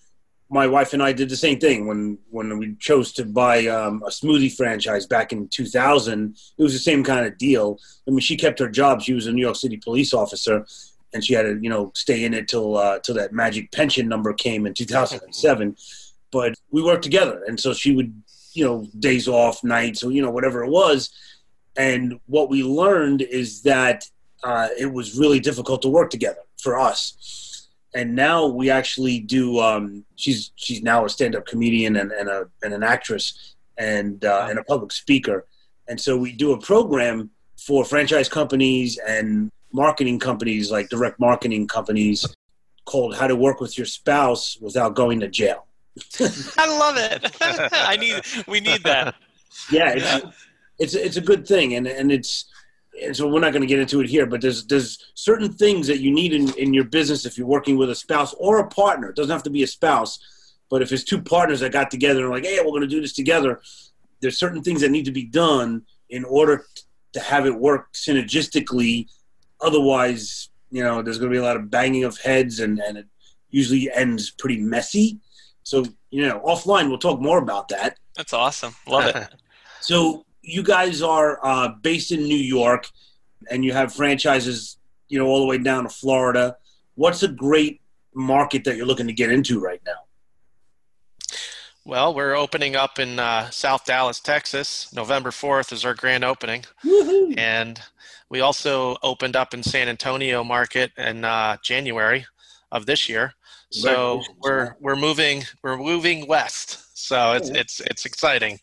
my 0.50 0.66
wife 0.66 0.92
and 0.92 1.02
I 1.02 1.12
did 1.12 1.28
the 1.28 1.36
same 1.36 1.60
thing 1.60 1.86
when 1.86 2.18
when 2.30 2.58
we 2.58 2.74
chose 2.80 3.12
to 3.12 3.24
buy 3.24 3.66
um, 3.66 4.02
a 4.02 4.10
smoothie 4.10 4.54
franchise 4.54 5.06
back 5.06 5.32
in 5.32 5.48
2000. 5.48 6.36
It 6.58 6.62
was 6.62 6.72
the 6.72 6.78
same 6.80 7.04
kind 7.04 7.26
of 7.26 7.38
deal. 7.38 7.78
I 8.06 8.10
mean, 8.10 8.20
she 8.20 8.36
kept 8.36 8.58
her 8.58 8.68
job. 8.68 9.02
She 9.02 9.14
was 9.14 9.26
a 9.26 9.32
New 9.32 9.42
York 9.42 9.56
City 9.56 9.76
police 9.76 10.12
officer, 10.12 10.66
and 11.12 11.24
she 11.24 11.34
had 11.34 11.42
to 11.42 11.58
you 11.62 11.70
know 11.70 11.92
stay 11.94 12.24
in 12.24 12.34
it 12.34 12.48
till 12.48 12.76
uh, 12.76 12.98
till 12.98 13.14
that 13.14 13.32
magic 13.32 13.70
pension 13.70 14.08
number 14.08 14.32
came 14.32 14.66
in 14.66 14.74
2007. 14.74 15.76
but 16.32 16.54
we 16.72 16.82
worked 16.82 17.04
together, 17.04 17.44
and 17.46 17.60
so 17.60 17.72
she 17.72 17.94
would 17.94 18.12
you 18.52 18.64
know 18.64 18.88
days 18.98 19.28
off, 19.28 19.62
nights, 19.62 20.02
or 20.02 20.10
you 20.10 20.22
know 20.22 20.30
whatever 20.30 20.64
it 20.64 20.70
was 20.70 21.10
and 21.76 22.20
what 22.26 22.48
we 22.48 22.62
learned 22.62 23.22
is 23.22 23.62
that 23.62 24.08
uh, 24.42 24.68
it 24.78 24.92
was 24.92 25.18
really 25.18 25.40
difficult 25.40 25.82
to 25.82 25.88
work 25.88 26.10
together 26.10 26.40
for 26.60 26.78
us. 26.78 27.68
And 27.94 28.14
now 28.14 28.46
we 28.46 28.70
actually 28.70 29.20
do. 29.20 29.60
Um, 29.60 30.04
she's 30.16 30.52
she's 30.56 30.82
now 30.82 31.04
a 31.04 31.08
stand-up 31.08 31.46
comedian 31.46 31.96
and, 31.96 32.10
and, 32.10 32.28
a, 32.28 32.48
and 32.62 32.74
an 32.74 32.82
actress 32.82 33.54
and 33.78 34.24
uh, 34.24 34.48
and 34.50 34.58
a 34.58 34.64
public 34.64 34.92
speaker. 34.92 35.46
And 35.86 36.00
so 36.00 36.16
we 36.16 36.32
do 36.32 36.52
a 36.52 36.60
program 36.60 37.30
for 37.56 37.84
franchise 37.84 38.28
companies 38.28 38.98
and 38.98 39.50
marketing 39.72 40.18
companies 40.18 40.70
like 40.70 40.88
direct 40.88 41.20
marketing 41.20 41.68
companies 41.68 42.26
called 42.84 43.16
"How 43.16 43.28
to 43.28 43.36
Work 43.36 43.60
with 43.60 43.78
Your 43.78 43.86
Spouse 43.86 44.58
Without 44.60 44.96
Going 44.96 45.20
to 45.20 45.28
Jail." 45.28 45.66
I 46.58 46.78
love 46.78 46.96
it. 46.96 47.36
I 47.72 47.96
need 47.96 48.22
we 48.48 48.60
need 48.60 48.82
that. 48.84 49.14
Yeah, 49.70 49.94
it's 49.96 50.36
it's 50.78 50.94
it's 50.94 51.16
a 51.16 51.20
good 51.20 51.46
thing, 51.46 51.74
and 51.74 51.86
and 51.86 52.10
it's 52.10 52.46
and 53.02 53.16
so 53.16 53.28
we're 53.28 53.40
not 53.40 53.52
going 53.52 53.62
to 53.62 53.66
get 53.66 53.80
into 53.80 54.00
it 54.00 54.08
here, 54.08 54.26
but 54.26 54.40
there's 54.40 54.66
there's 54.66 54.98
certain 55.14 55.52
things 55.52 55.86
that 55.86 56.00
you 56.00 56.12
need 56.12 56.32
in, 56.32 56.52
in 56.58 56.74
your 56.74 56.84
business 56.84 57.26
if 57.26 57.36
you're 57.36 57.46
working 57.46 57.76
with 57.76 57.90
a 57.90 57.94
spouse 57.94 58.34
or 58.34 58.58
a 58.58 58.68
partner. 58.68 59.10
It 59.10 59.16
doesn't 59.16 59.32
have 59.32 59.42
to 59.44 59.50
be 59.50 59.62
a 59.62 59.66
spouse, 59.66 60.18
but 60.70 60.82
if 60.82 60.92
it's 60.92 61.04
two 61.04 61.20
partners 61.20 61.60
that 61.60 61.72
got 61.72 61.90
together 61.90 62.22
and 62.22 62.30
like, 62.30 62.44
hey, 62.44 62.58
we're 62.58 62.70
going 62.70 62.82
to 62.82 62.86
do 62.86 63.00
this 63.00 63.12
together, 63.12 63.60
there's 64.20 64.38
certain 64.38 64.62
things 64.62 64.80
that 64.80 64.90
need 64.90 65.04
to 65.04 65.12
be 65.12 65.24
done 65.24 65.82
in 66.10 66.24
order 66.24 66.66
to 67.12 67.20
have 67.20 67.46
it 67.46 67.54
work 67.54 67.92
synergistically. 67.92 69.08
Otherwise, 69.60 70.50
you 70.70 70.82
know, 70.82 71.02
there's 71.02 71.18
going 71.18 71.30
to 71.30 71.34
be 71.34 71.40
a 71.40 71.44
lot 71.44 71.56
of 71.56 71.70
banging 71.70 72.04
of 72.04 72.18
heads, 72.18 72.60
and 72.60 72.78
and 72.80 72.98
it 72.98 73.06
usually 73.50 73.90
ends 73.92 74.30
pretty 74.30 74.60
messy. 74.60 75.18
So 75.62 75.84
you 76.10 76.26
know, 76.26 76.40
offline 76.40 76.88
we'll 76.88 76.98
talk 76.98 77.20
more 77.20 77.38
about 77.38 77.68
that. 77.68 77.98
That's 78.16 78.32
awesome. 78.32 78.74
Love 78.86 79.14
it. 79.16 79.28
so 79.80 80.24
you 80.44 80.62
guys 80.62 81.02
are 81.02 81.38
uh, 81.42 81.68
based 81.68 82.12
in 82.12 82.24
New 82.24 82.36
York, 82.36 82.88
and 83.50 83.64
you 83.64 83.72
have 83.72 83.92
franchises, 83.92 84.78
you 85.08 85.18
know, 85.18 85.26
all 85.26 85.40
the 85.40 85.46
way 85.46 85.58
down 85.58 85.84
to 85.84 85.88
Florida. 85.88 86.56
What's 86.94 87.22
a 87.22 87.28
great 87.28 87.80
market 88.14 88.64
that 88.64 88.76
you're 88.76 88.86
looking 88.86 89.06
to 89.06 89.12
get 89.12 89.30
into 89.30 89.60
right 89.60 89.80
now? 89.84 89.92
Well, 91.86 92.14
we're 92.14 92.34
opening 92.34 92.76
up 92.76 92.98
in 92.98 93.18
uh, 93.18 93.50
South 93.50 93.84
Dallas, 93.84 94.18
Texas. 94.18 94.90
November 94.94 95.30
4th 95.30 95.70
is 95.70 95.84
our 95.84 95.92
grand 95.92 96.24
opening. 96.24 96.64
Woo-hoo. 96.82 97.34
And 97.36 97.78
we 98.30 98.40
also 98.40 98.96
opened 99.02 99.36
up 99.36 99.52
in 99.52 99.62
San 99.62 99.88
Antonio 99.88 100.42
market 100.42 100.92
in 100.96 101.24
uh, 101.24 101.58
January 101.62 102.24
of 102.72 102.86
this 102.86 103.08
year. 103.08 103.34
So 103.70 104.22
we're 104.40 104.76
we're 104.80 104.96
moving 104.96 105.42
we're 105.62 105.76
moving 105.76 106.28
west. 106.28 106.96
So 106.96 107.32
it's 107.32 107.48
it's 107.50 107.80
it's 107.80 108.06
exciting. 108.06 108.60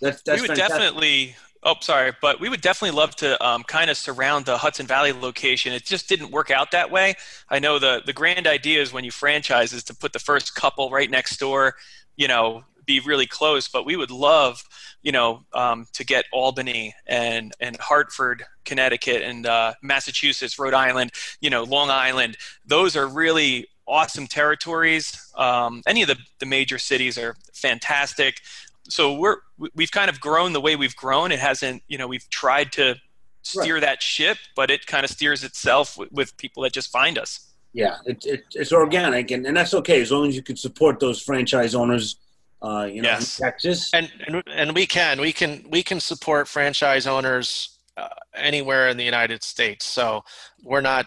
That's, 0.00 0.22
that's 0.22 0.40
we 0.40 0.48
would 0.48 0.56
fantastic. 0.56 0.78
definitely 0.78 1.36
Oh, 1.64 1.74
sorry, 1.80 2.12
but 2.22 2.40
we 2.40 2.48
would 2.48 2.60
definitely 2.60 2.96
love 2.96 3.16
to 3.16 3.44
um, 3.44 3.64
kind 3.64 3.90
of 3.90 3.96
surround 3.96 4.46
the 4.46 4.56
Hudson 4.56 4.86
Valley 4.86 5.12
location. 5.12 5.72
It 5.72 5.84
just 5.84 6.08
didn't 6.08 6.30
work 6.30 6.50
out 6.50 6.70
that 6.70 6.90
way. 6.90 7.14
I 7.48 7.58
know 7.58 7.78
the 7.78 8.00
the 8.06 8.12
grand 8.12 8.46
idea 8.46 8.80
is 8.80 8.92
when 8.92 9.04
you 9.04 9.10
franchise 9.10 9.72
is 9.72 9.82
to 9.84 9.94
put 9.94 10.12
the 10.12 10.20
first 10.20 10.54
couple 10.54 10.88
right 10.90 11.10
next 11.10 11.38
door, 11.38 11.74
you 12.16 12.28
know, 12.28 12.64
be 12.86 13.00
really 13.00 13.26
close. 13.26 13.68
But 13.68 13.84
we 13.84 13.96
would 13.96 14.12
love, 14.12 14.62
you 15.02 15.10
know, 15.10 15.44
um, 15.52 15.86
to 15.94 16.04
get 16.04 16.26
Albany 16.32 16.94
and 17.08 17.52
and 17.58 17.76
Hartford, 17.78 18.44
Connecticut, 18.64 19.22
and 19.22 19.44
uh, 19.44 19.74
Massachusetts, 19.82 20.60
Rhode 20.60 20.74
Island, 20.74 21.10
you 21.40 21.50
know, 21.50 21.64
Long 21.64 21.90
Island. 21.90 22.36
Those 22.64 22.94
are 22.94 23.08
really 23.08 23.66
awesome 23.88 24.26
territories. 24.26 25.32
Um, 25.34 25.82
any 25.86 26.02
of 26.02 26.08
the, 26.08 26.18
the 26.38 26.46
major 26.46 26.78
cities 26.78 27.18
are 27.18 27.34
fantastic 27.54 28.40
so 28.88 29.14
we're 29.14 29.36
we've 29.74 29.90
kind 29.90 30.10
of 30.10 30.20
grown 30.20 30.52
the 30.52 30.60
way 30.60 30.76
we've 30.76 30.96
grown. 30.96 31.32
It 31.32 31.38
hasn't, 31.38 31.82
you 31.88 31.98
know, 31.98 32.06
we've 32.06 32.28
tried 32.30 32.72
to 32.72 32.96
steer 33.42 33.74
right. 33.74 33.80
that 33.80 34.02
ship, 34.02 34.38
but 34.56 34.70
it 34.70 34.86
kind 34.86 35.04
of 35.04 35.10
steers 35.10 35.44
itself 35.44 35.96
with, 35.96 36.12
with 36.12 36.36
people 36.36 36.62
that 36.62 36.72
just 36.72 36.90
find 36.90 37.18
us. 37.18 37.52
Yeah, 37.72 37.96
it, 38.06 38.24
it, 38.24 38.44
it's 38.54 38.72
organic, 38.72 39.30
and, 39.30 39.46
and 39.46 39.56
that's 39.56 39.74
okay 39.74 40.00
as 40.00 40.10
long 40.10 40.26
as 40.26 40.34
you 40.34 40.42
can 40.42 40.56
support 40.56 41.00
those 41.00 41.20
franchise 41.20 41.74
owners. 41.74 42.16
Uh, 42.60 42.88
you 42.90 43.02
know, 43.02 43.10
yes. 43.10 43.38
in 43.38 43.44
Texas, 43.44 43.90
and, 43.94 44.10
and 44.26 44.42
and 44.48 44.74
we 44.74 44.84
can 44.84 45.20
we 45.20 45.32
can 45.32 45.64
we 45.70 45.82
can 45.82 46.00
support 46.00 46.48
franchise 46.48 47.06
owners 47.06 47.78
uh, 47.96 48.08
anywhere 48.34 48.88
in 48.88 48.96
the 48.96 49.04
United 49.04 49.44
States. 49.44 49.84
So 49.84 50.24
we're 50.64 50.80
not. 50.80 51.06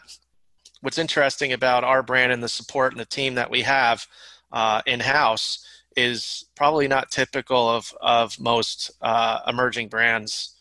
What's 0.80 0.98
interesting 0.98 1.54
about 1.54 1.84
our 1.84 2.02
brand 2.02 2.32
and 2.32 2.42
the 2.42 2.50
support 2.50 2.94
and 2.94 3.00
the 3.00 3.06
team 3.06 3.36
that 3.36 3.52
we 3.52 3.62
have 3.62 4.08
uh, 4.52 4.82
in 4.88 5.00
house 5.00 5.64
is 5.96 6.46
probably 6.56 6.88
not 6.88 7.12
typical 7.12 7.70
of, 7.70 7.94
of 8.02 8.40
most 8.40 8.92
uh, 9.02 9.40
emerging 9.48 9.90
brands, 9.90 10.56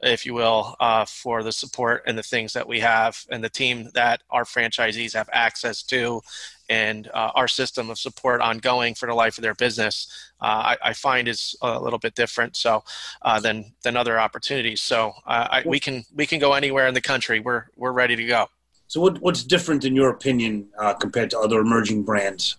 if 0.00 0.26
you 0.26 0.34
will, 0.34 0.76
uh, 0.80 1.04
for 1.04 1.42
the 1.42 1.52
support 1.52 2.02
and 2.06 2.16
the 2.16 2.22
things 2.22 2.52
that 2.52 2.68
we 2.68 2.80
have 2.80 3.24
and 3.30 3.42
the 3.42 3.48
team 3.48 3.88
that 3.94 4.22
our 4.30 4.44
franchisees 4.44 5.14
have 5.14 5.28
access 5.32 5.82
to 5.82 6.20
and 6.68 7.08
uh, 7.14 7.30
our 7.34 7.48
system 7.48 7.90
of 7.90 7.98
support 7.98 8.40
ongoing 8.40 8.94
for 8.94 9.06
the 9.06 9.14
life 9.14 9.38
of 9.38 9.42
their 9.42 9.54
business, 9.54 10.30
uh, 10.40 10.74
I, 10.74 10.76
I, 10.82 10.92
find 10.92 11.28
is 11.28 11.56
a 11.62 11.80
little 11.80 11.98
bit 11.98 12.14
different 12.14 12.56
so 12.56 12.82
uh, 13.22 13.38
than 13.38 13.72
than 13.84 13.96
other 13.96 14.18
opportunities. 14.18 14.82
So 14.82 15.12
uh, 15.26 15.48
I, 15.50 15.62
we 15.64 15.78
can 15.78 16.04
we 16.14 16.26
can 16.26 16.40
go 16.40 16.54
anywhere 16.54 16.88
in 16.88 16.94
the 16.94 17.00
country. 17.00 17.38
We're 17.40 17.66
we're 17.76 17.92
ready 17.92 18.16
to 18.16 18.24
go. 18.24 18.48
So 18.88 19.00
what, 19.00 19.20
what's 19.20 19.44
different 19.44 19.84
in 19.84 19.94
your 19.96 20.10
opinion 20.10 20.68
compared 21.00 21.30
to 21.30 21.38
other 21.38 21.60
emerging 21.60 22.04
brands? 22.04 22.56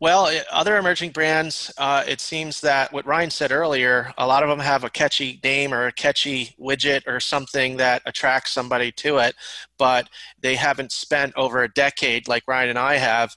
Well, 0.00 0.30
other 0.52 0.76
emerging 0.76 1.10
brands, 1.10 1.72
uh, 1.76 2.04
it 2.06 2.20
seems 2.20 2.60
that 2.60 2.92
what 2.92 3.04
Ryan 3.04 3.30
said 3.30 3.50
earlier, 3.50 4.12
a 4.16 4.28
lot 4.28 4.44
of 4.44 4.48
them 4.48 4.60
have 4.60 4.84
a 4.84 4.90
catchy 4.90 5.40
name 5.42 5.74
or 5.74 5.88
a 5.88 5.92
catchy 5.92 6.54
widget 6.56 7.02
or 7.08 7.18
something 7.18 7.78
that 7.78 8.02
attracts 8.06 8.52
somebody 8.52 8.92
to 8.92 9.18
it, 9.18 9.34
but 9.76 10.08
they 10.40 10.54
haven't 10.54 10.92
spent 10.92 11.32
over 11.36 11.64
a 11.64 11.72
decade, 11.72 12.28
like 12.28 12.44
Ryan 12.46 12.70
and 12.70 12.78
I 12.78 12.94
have, 12.98 13.34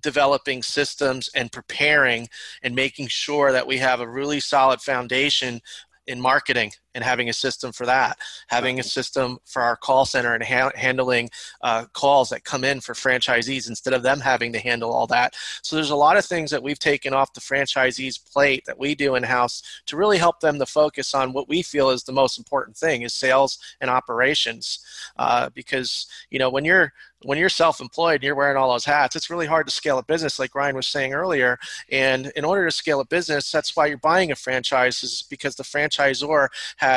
developing 0.00 0.62
systems 0.62 1.30
and 1.34 1.50
preparing 1.50 2.28
and 2.62 2.76
making 2.76 3.08
sure 3.08 3.50
that 3.50 3.66
we 3.66 3.78
have 3.78 4.00
a 4.00 4.08
really 4.08 4.38
solid 4.38 4.80
foundation 4.80 5.60
in 6.06 6.20
marketing 6.20 6.70
and 6.98 7.04
having 7.04 7.28
a 7.28 7.32
system 7.32 7.70
for 7.70 7.86
that, 7.86 8.18
having 8.48 8.80
a 8.80 8.82
system 8.82 9.38
for 9.44 9.62
our 9.62 9.76
call 9.76 10.04
center 10.04 10.34
and 10.34 10.42
ha- 10.42 10.72
handling 10.74 11.30
uh, 11.62 11.84
calls 11.92 12.28
that 12.30 12.42
come 12.42 12.64
in 12.64 12.80
for 12.80 12.92
franchisees 12.92 13.68
instead 13.68 13.94
of 13.94 14.02
them 14.02 14.18
having 14.18 14.52
to 14.52 14.58
handle 14.58 14.90
all 14.90 15.06
that. 15.06 15.36
So 15.62 15.76
there's 15.76 15.90
a 15.90 15.96
lot 15.96 16.16
of 16.16 16.24
things 16.24 16.50
that 16.50 16.60
we've 16.60 16.78
taken 16.78 17.14
off 17.14 17.34
the 17.34 17.40
franchisees' 17.40 18.18
plate 18.32 18.64
that 18.66 18.80
we 18.80 18.96
do 18.96 19.14
in 19.14 19.22
house 19.22 19.62
to 19.86 19.96
really 19.96 20.18
help 20.18 20.40
them 20.40 20.58
to 20.58 20.66
focus 20.66 21.14
on 21.14 21.32
what 21.32 21.48
we 21.48 21.62
feel 21.62 21.90
is 21.90 22.02
the 22.02 22.10
most 22.10 22.36
important 22.36 22.76
thing: 22.76 23.02
is 23.02 23.14
sales 23.14 23.58
and 23.80 23.88
operations. 23.88 24.80
Uh, 25.16 25.48
because 25.54 26.08
you 26.30 26.38
know 26.40 26.50
when 26.50 26.64
you're 26.64 26.92
when 27.24 27.38
you're 27.38 27.48
self-employed 27.48 28.16
and 28.16 28.22
you're 28.22 28.34
wearing 28.34 28.56
all 28.56 28.72
those 28.72 28.84
hats 28.84 29.16
it's 29.16 29.30
really 29.30 29.46
hard 29.46 29.66
to 29.66 29.72
scale 29.72 29.98
a 29.98 30.02
business 30.02 30.38
like 30.38 30.54
ryan 30.54 30.76
was 30.76 30.86
saying 30.86 31.12
earlier 31.12 31.58
and 31.90 32.30
in 32.36 32.44
order 32.44 32.64
to 32.64 32.70
scale 32.70 33.00
a 33.00 33.04
business 33.04 33.50
that's 33.50 33.74
why 33.74 33.86
you're 33.86 33.98
buying 33.98 34.30
a 34.30 34.36
franchise 34.36 35.02
is 35.02 35.24
because 35.28 35.56
the 35.56 35.64
franchisor 35.64 36.48
has 36.76 36.87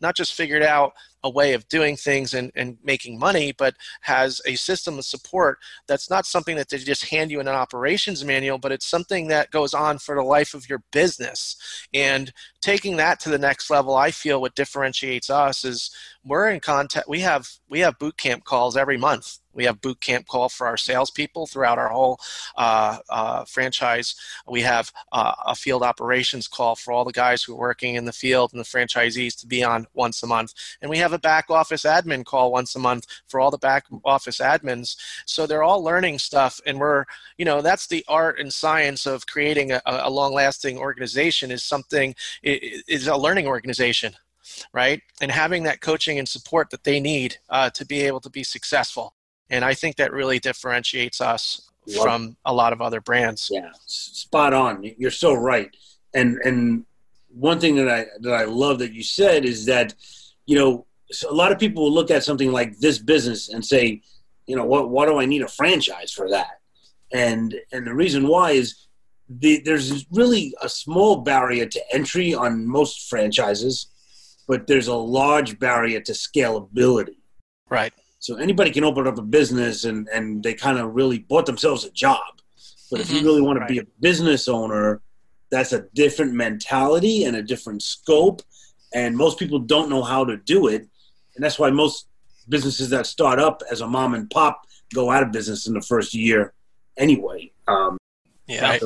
not 0.00 0.16
just 0.16 0.34
figured 0.34 0.62
out 0.62 0.92
a 1.24 1.30
way 1.30 1.52
of 1.52 1.68
doing 1.68 1.96
things 1.96 2.34
and, 2.34 2.52
and 2.54 2.78
making 2.82 3.18
money, 3.18 3.52
but 3.52 3.74
has 4.02 4.40
a 4.46 4.54
system 4.54 4.98
of 4.98 5.04
support 5.04 5.58
that's 5.86 6.08
not 6.08 6.26
something 6.26 6.56
that 6.56 6.68
they 6.68 6.78
just 6.78 7.06
hand 7.06 7.30
you 7.30 7.40
in 7.40 7.48
an 7.48 7.54
operations 7.54 8.24
manual, 8.24 8.58
but 8.58 8.72
it's 8.72 8.86
something 8.86 9.26
that 9.28 9.50
goes 9.50 9.74
on 9.74 9.98
for 9.98 10.14
the 10.14 10.22
life 10.22 10.54
of 10.54 10.68
your 10.68 10.82
business. 10.92 11.56
And 11.92 12.32
taking 12.60 12.96
that 12.98 13.20
to 13.20 13.30
the 13.30 13.38
next 13.38 13.70
level, 13.70 13.96
I 13.96 14.10
feel 14.10 14.40
what 14.40 14.54
differentiates 14.54 15.28
us 15.28 15.64
is 15.64 15.90
we're 16.24 16.50
in 16.50 16.60
contact. 16.60 17.08
We 17.08 17.20
have 17.20 17.48
we 17.68 17.80
have 17.80 17.98
boot 17.98 18.16
camp 18.16 18.44
calls 18.44 18.76
every 18.76 18.96
month 18.96 19.38
we 19.54 19.64
have 19.64 19.80
boot 19.80 20.00
camp 20.00 20.26
call 20.26 20.48
for 20.48 20.66
our 20.66 20.76
salespeople 20.76 21.46
throughout 21.46 21.78
our 21.78 21.88
whole 21.88 22.20
uh, 22.56 22.98
uh, 23.10 23.44
franchise. 23.44 24.14
We 24.46 24.62
have 24.62 24.92
uh, 25.12 25.34
a 25.46 25.54
field 25.54 25.82
operations 25.82 26.46
call 26.46 26.76
for 26.76 26.92
all 26.92 27.04
the 27.04 27.12
guys 27.12 27.42
who 27.42 27.54
are 27.54 27.58
working 27.58 27.96
in 27.96 28.04
the 28.04 28.12
field 28.12 28.52
and 28.52 28.60
the 28.60 28.64
franchisees 28.64 29.38
to 29.40 29.46
be 29.46 29.64
on 29.64 29.86
once 29.94 30.22
a 30.22 30.26
month. 30.26 30.54
And 30.80 30.90
we 30.90 30.98
have 30.98 31.12
a 31.12 31.18
back 31.18 31.50
office 31.50 31.82
admin 31.82 32.24
call 32.24 32.52
once 32.52 32.76
a 32.76 32.78
month 32.78 33.06
for 33.26 33.40
all 33.40 33.50
the 33.50 33.58
back 33.58 33.86
office 34.04 34.38
admins. 34.38 34.96
So 35.26 35.46
they're 35.46 35.62
all 35.62 35.82
learning 35.82 36.18
stuff, 36.18 36.60
and 36.66 36.78
we're 36.78 37.04
you 37.36 37.44
know 37.44 37.60
that's 37.60 37.86
the 37.86 38.04
art 38.08 38.38
and 38.38 38.52
science 38.52 39.06
of 39.06 39.26
creating 39.26 39.72
a, 39.72 39.80
a 39.86 40.10
long-lasting 40.10 40.78
organization 40.78 41.50
is 41.50 41.62
something 41.62 42.14
is 42.42 43.06
a 43.06 43.16
learning 43.16 43.46
organization 43.46 44.14
right? 44.72 45.02
And 45.20 45.30
having 45.30 45.64
that 45.64 45.82
coaching 45.82 46.18
and 46.18 46.26
support 46.26 46.70
that 46.70 46.84
they 46.84 47.00
need 47.00 47.36
uh, 47.50 47.68
to 47.70 47.84
be 47.84 48.00
able 48.00 48.20
to 48.20 48.30
be 48.30 48.42
successful 48.42 49.14
and 49.50 49.64
I 49.64 49.74
think 49.74 49.96
that 49.96 50.12
really 50.12 50.38
differentiates 50.38 51.20
us 51.20 51.70
Love 51.86 52.02
from 52.02 52.24
it. 52.24 52.36
a 52.44 52.52
lot 52.52 52.72
of 52.72 52.80
other 52.80 53.00
brands. 53.00 53.48
Yeah, 53.50 53.70
spot 53.86 54.52
on. 54.52 54.84
You're 54.98 55.10
so 55.10 55.34
right. 55.34 55.74
And 56.14 56.38
and 56.44 56.84
one 57.28 57.60
thing 57.60 57.76
that 57.76 57.88
I 57.88 58.06
that 58.20 58.34
I 58.34 58.44
love 58.44 58.78
that 58.80 58.92
you 58.92 59.02
said 59.02 59.44
is 59.44 59.66
that 59.66 59.94
you 60.46 60.58
know 60.58 60.86
so 61.10 61.30
a 61.30 61.34
lot 61.34 61.52
of 61.52 61.58
people 61.58 61.84
will 61.84 61.92
look 61.92 62.10
at 62.10 62.24
something 62.24 62.52
like 62.52 62.78
this 62.78 62.98
business 62.98 63.48
and 63.48 63.64
say, 63.64 64.02
you 64.46 64.56
know, 64.56 64.64
what 64.64 64.90
why 64.90 65.06
do 65.06 65.18
I 65.18 65.24
need 65.24 65.42
a 65.42 65.48
franchise 65.48 66.12
for 66.12 66.28
that? 66.30 66.60
And 67.12 67.54
and 67.72 67.86
the 67.86 67.94
reason 67.94 68.26
why 68.28 68.52
is 68.52 68.86
the, 69.28 69.60
there's 69.64 70.06
really 70.10 70.54
a 70.62 70.68
small 70.68 71.16
barrier 71.16 71.66
to 71.66 71.94
entry 71.94 72.34
on 72.34 72.66
most 72.66 73.08
franchises, 73.10 73.88
but 74.46 74.66
there's 74.66 74.88
a 74.88 74.94
large 74.94 75.58
barrier 75.58 76.00
to 76.00 76.12
scalability. 76.12 77.16
Right. 77.68 77.92
So 78.18 78.36
anybody 78.36 78.70
can 78.70 78.84
open 78.84 79.06
up 79.06 79.18
a 79.18 79.22
business 79.22 79.84
and, 79.84 80.08
and 80.08 80.42
they 80.42 80.54
kind 80.54 80.78
of 80.78 80.94
really 80.94 81.20
bought 81.20 81.46
themselves 81.46 81.84
a 81.84 81.90
job. 81.90 82.18
But 82.90 83.00
if 83.00 83.10
you 83.10 83.18
mm-hmm. 83.18 83.26
really 83.26 83.42
want 83.42 83.60
to 83.60 83.66
be 83.66 83.78
a 83.78 83.84
business 84.00 84.48
owner, 84.48 85.00
that's 85.50 85.72
a 85.72 85.82
different 85.94 86.32
mentality 86.32 87.24
and 87.24 87.36
a 87.36 87.42
different 87.42 87.82
scope. 87.82 88.42
And 88.92 89.16
most 89.16 89.38
people 89.38 89.58
don't 89.58 89.88
know 89.90 90.02
how 90.02 90.24
to 90.24 90.36
do 90.36 90.68
it. 90.68 90.88
And 91.36 91.44
that's 91.44 91.58
why 91.58 91.70
most 91.70 92.08
businesses 92.48 92.90
that 92.90 93.06
start 93.06 93.38
up 93.38 93.62
as 93.70 93.82
a 93.82 93.86
mom 93.86 94.14
and 94.14 94.28
pop 94.30 94.62
go 94.94 95.10
out 95.10 95.22
of 95.22 95.32
business 95.32 95.66
in 95.66 95.74
the 95.74 95.82
first 95.82 96.14
year 96.14 96.54
anyway. 96.96 97.52
Um, 97.66 97.98
yeah. 98.46 98.78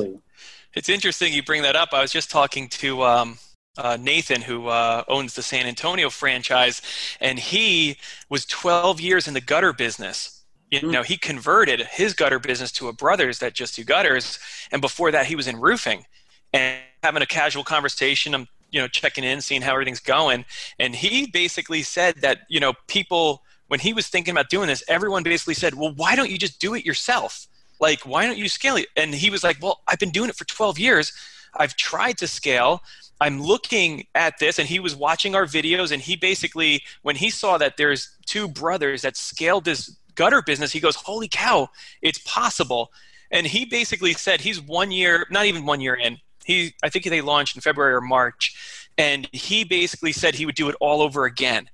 It's 0.75 0.89
interesting 0.89 1.33
you 1.33 1.43
bring 1.43 1.61
that 1.61 1.75
up. 1.75 1.89
I 1.93 2.01
was 2.01 2.11
just 2.11 2.29
talking 2.29 2.67
to 2.69 3.03
um, 3.03 3.37
uh, 3.77 3.97
Nathan, 3.99 4.41
who 4.41 4.67
uh, 4.67 5.03
owns 5.07 5.33
the 5.33 5.41
San 5.41 5.65
Antonio 5.65 6.09
franchise, 6.09 6.81
and 7.19 7.39
he 7.39 7.97
was 8.29 8.45
12 8.45 9.01
years 9.01 9.27
in 9.27 9.33
the 9.33 9.41
gutter 9.41 9.73
business. 9.73 10.43
You 10.69 10.81
mm. 10.81 10.91
know, 10.91 11.03
he 11.03 11.17
converted 11.17 11.81
his 11.81 12.13
gutter 12.13 12.39
business 12.39 12.71
to 12.73 12.87
a 12.87 12.93
brother's 12.93 13.39
that 13.39 13.53
just 13.53 13.75
do 13.75 13.83
gutters, 13.83 14.39
and 14.71 14.81
before 14.81 15.11
that, 15.11 15.25
he 15.25 15.35
was 15.35 15.47
in 15.47 15.59
roofing. 15.59 16.05
And 16.53 16.81
having 17.01 17.23
a 17.23 17.27
casual 17.27 17.63
conversation, 17.63 18.35
I'm 18.35 18.47
you 18.71 18.79
know 18.79 18.87
checking 18.87 19.23
in, 19.23 19.41
seeing 19.41 19.61
how 19.61 19.73
everything's 19.73 19.99
going, 19.99 20.45
and 20.79 20.95
he 20.95 21.27
basically 21.27 21.81
said 21.81 22.17
that 22.17 22.41
you 22.49 22.59
know 22.59 22.73
people 22.87 23.41
when 23.67 23.79
he 23.79 23.93
was 23.93 24.07
thinking 24.07 24.31
about 24.33 24.49
doing 24.49 24.67
this, 24.67 24.83
everyone 24.87 25.23
basically 25.23 25.55
said, 25.55 25.73
"Well, 25.73 25.93
why 25.95 26.15
don't 26.15 26.29
you 26.29 26.37
just 26.37 26.59
do 26.59 26.75
it 26.75 26.85
yourself? 26.85 27.47
Like, 27.79 28.01
why 28.01 28.27
don't 28.27 28.37
you 28.37 28.49
scale 28.49 28.75
it?" 28.75 28.87
And 28.95 29.15
he 29.15 29.31
was 29.31 29.43
like, 29.43 29.57
"Well, 29.61 29.81
I've 29.87 29.99
been 29.99 30.11
doing 30.11 30.29
it 30.29 30.35
for 30.35 30.45
12 30.45 30.77
years." 30.77 31.11
I've 31.55 31.75
tried 31.75 32.17
to 32.19 32.27
scale, 32.27 32.81
I'm 33.21 33.41
looking 33.41 34.07
at 34.15 34.39
this, 34.39 34.59
and 34.59 34.67
he 34.67 34.79
was 34.79 34.95
watching 34.95 35.35
our 35.35 35.45
videos, 35.45 35.91
and 35.91 36.01
he 36.01 36.15
basically, 36.15 36.83
when 37.03 37.15
he 37.15 37.29
saw 37.29 37.57
that 37.57 37.77
there's 37.77 38.15
two 38.25 38.47
brothers 38.47 39.03
that 39.03 39.15
scaled 39.15 39.65
this 39.65 39.95
gutter 40.15 40.41
business, 40.41 40.71
he 40.71 40.79
goes, 40.79 40.95
"Holy 40.95 41.27
cow, 41.27 41.69
it's 42.01 42.19
possible!" 42.19 42.91
and 43.33 43.47
he 43.47 43.65
basically 43.65 44.13
said 44.13 44.39
he's 44.39 44.61
one 44.61 44.91
year, 44.91 45.25
not 45.29 45.47
even 45.47 45.65
one 45.65 45.81
year 45.81 45.95
in. 45.95 46.19
He, 46.45 46.75
I 46.83 46.89
think 46.89 47.05
they 47.05 47.21
launched 47.21 47.55
in 47.55 47.61
February 47.61 47.93
or 47.93 48.01
March, 48.01 48.87
and 48.97 49.27
he 49.31 49.63
basically 49.63 50.11
said 50.11 50.35
he 50.35 50.45
would 50.45 50.55
do 50.55 50.69
it 50.69 50.75
all 50.79 51.01
over 51.01 51.25
again. 51.25 51.69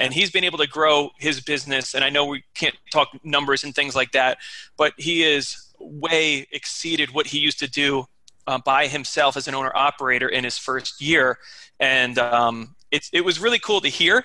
And 0.00 0.14
he's 0.14 0.30
been 0.30 0.42
able 0.42 0.56
to 0.58 0.66
grow 0.66 1.10
his 1.18 1.40
business. 1.40 1.94
And 1.94 2.02
I 2.02 2.08
know 2.08 2.24
we 2.24 2.44
can't 2.54 2.74
talk 2.90 3.08
numbers 3.22 3.62
and 3.62 3.74
things 3.74 3.94
like 3.94 4.12
that, 4.12 4.38
but 4.78 4.94
he 4.96 5.22
is 5.22 5.68
way 5.78 6.46
exceeded 6.50 7.10
what 7.10 7.26
he 7.26 7.38
used 7.38 7.58
to 7.58 7.68
do 7.68 8.06
uh, 8.46 8.58
by 8.58 8.86
himself 8.86 9.36
as 9.36 9.48
an 9.48 9.54
owner 9.54 9.72
operator 9.74 10.28
in 10.28 10.44
his 10.44 10.58
first 10.58 11.00
year. 11.00 11.38
And 11.80 12.18
um, 12.18 12.74
it's, 12.90 13.10
it 13.12 13.24
was 13.24 13.40
really 13.40 13.58
cool 13.58 13.80
to 13.80 13.88
hear, 13.88 14.24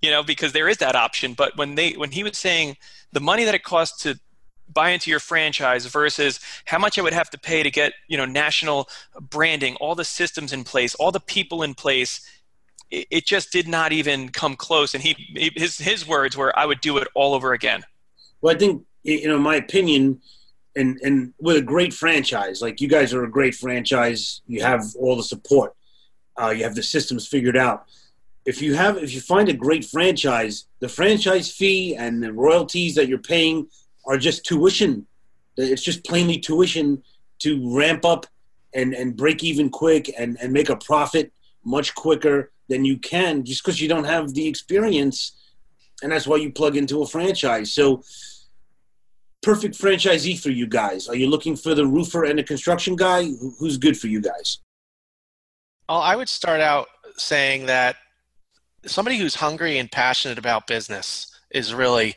you 0.00 0.10
know, 0.10 0.22
because 0.22 0.52
there 0.52 0.68
is 0.68 0.78
that 0.78 0.94
option. 0.94 1.34
But 1.34 1.56
when 1.56 1.74
they 1.74 1.92
when 1.92 2.10
he 2.10 2.22
was 2.22 2.38
saying 2.38 2.76
the 3.12 3.20
money 3.20 3.44
that 3.44 3.54
it 3.54 3.62
costs 3.62 4.02
to 4.02 4.18
buy 4.72 4.90
into 4.90 5.10
your 5.10 5.20
franchise 5.20 5.86
versus 5.86 6.40
how 6.64 6.78
much 6.78 6.98
I 6.98 7.02
would 7.02 7.12
have 7.12 7.30
to 7.30 7.38
pay 7.38 7.62
to 7.62 7.70
get 7.70 7.92
you 8.08 8.16
know 8.16 8.24
national 8.24 8.88
branding, 9.20 9.76
all 9.76 9.94
the 9.94 10.04
systems 10.04 10.52
in 10.52 10.64
place, 10.64 10.94
all 10.94 11.12
the 11.12 11.20
people 11.20 11.62
in 11.62 11.74
place. 11.74 12.26
It, 12.90 13.06
it 13.10 13.26
just 13.26 13.52
did 13.52 13.68
not 13.68 13.92
even 13.92 14.30
come 14.30 14.56
close. 14.56 14.94
And 14.94 15.02
he, 15.02 15.52
his 15.56 15.78
his 15.78 16.06
words 16.06 16.36
were, 16.36 16.56
"I 16.58 16.66
would 16.66 16.80
do 16.80 16.98
it 16.98 17.08
all 17.14 17.34
over 17.34 17.52
again." 17.52 17.84
Well, 18.40 18.54
I 18.54 18.58
think 18.58 18.84
you 19.02 19.28
know, 19.28 19.38
my 19.38 19.56
opinion, 19.56 20.20
and 20.76 20.98
and 21.02 21.34
with 21.40 21.56
a 21.56 21.62
great 21.62 21.92
franchise, 21.92 22.62
like 22.62 22.80
you 22.80 22.88
guys 22.88 23.12
are 23.12 23.24
a 23.24 23.30
great 23.30 23.54
franchise. 23.54 24.42
You 24.46 24.62
have 24.62 24.84
all 24.98 25.16
the 25.16 25.22
support. 25.22 25.74
Uh, 26.40 26.50
you 26.50 26.64
have 26.64 26.74
the 26.74 26.82
systems 26.82 27.26
figured 27.28 27.56
out. 27.56 27.84
If 28.44 28.60
you 28.60 28.74
have, 28.74 28.96
if 28.96 29.14
you 29.14 29.20
find 29.20 29.48
a 29.48 29.52
great 29.52 29.84
franchise, 29.84 30.66
the 30.80 30.88
franchise 30.88 31.50
fee 31.50 31.94
and 31.94 32.22
the 32.22 32.32
royalties 32.32 32.94
that 32.96 33.06
you're 33.06 33.18
paying 33.18 33.68
are 34.06 34.18
just 34.18 34.44
tuition. 34.44 35.06
It's 35.56 35.82
just 35.82 36.04
plainly 36.04 36.38
tuition 36.38 37.02
to 37.40 37.76
ramp 37.76 38.04
up 38.04 38.26
and, 38.74 38.94
and 38.94 39.16
break 39.16 39.44
even 39.44 39.68
quick 39.70 40.12
and, 40.18 40.38
and 40.40 40.52
make 40.52 40.70
a 40.70 40.76
profit 40.76 41.32
much 41.64 41.94
quicker 41.94 42.50
than 42.68 42.84
you 42.84 42.98
can 42.98 43.44
just 43.44 43.62
because 43.62 43.80
you 43.80 43.88
don't 43.88 44.04
have 44.04 44.34
the 44.34 44.46
experience. 44.48 45.32
And 46.02 46.10
that's 46.10 46.26
why 46.26 46.36
you 46.36 46.50
plug 46.50 46.76
into 46.76 47.02
a 47.02 47.06
franchise. 47.06 47.72
So, 47.72 48.02
perfect 49.42 49.74
franchisee 49.78 50.40
for 50.40 50.50
you 50.50 50.66
guys. 50.66 51.08
Are 51.08 51.16
you 51.16 51.28
looking 51.28 51.56
for 51.56 51.74
the 51.74 51.86
roofer 51.86 52.24
and 52.24 52.38
the 52.38 52.44
construction 52.44 52.96
guy? 52.96 53.30
Who's 53.58 53.76
good 53.76 53.98
for 53.98 54.06
you 54.06 54.20
guys? 54.20 54.58
Well, 55.88 56.00
I 56.00 56.16
would 56.16 56.28
start 56.28 56.60
out 56.60 56.88
saying 57.16 57.66
that 57.66 57.96
somebody 58.86 59.18
who's 59.18 59.34
hungry 59.34 59.78
and 59.78 59.90
passionate 59.90 60.38
about 60.38 60.66
business 60.66 61.26
is 61.50 61.74
really 61.74 62.14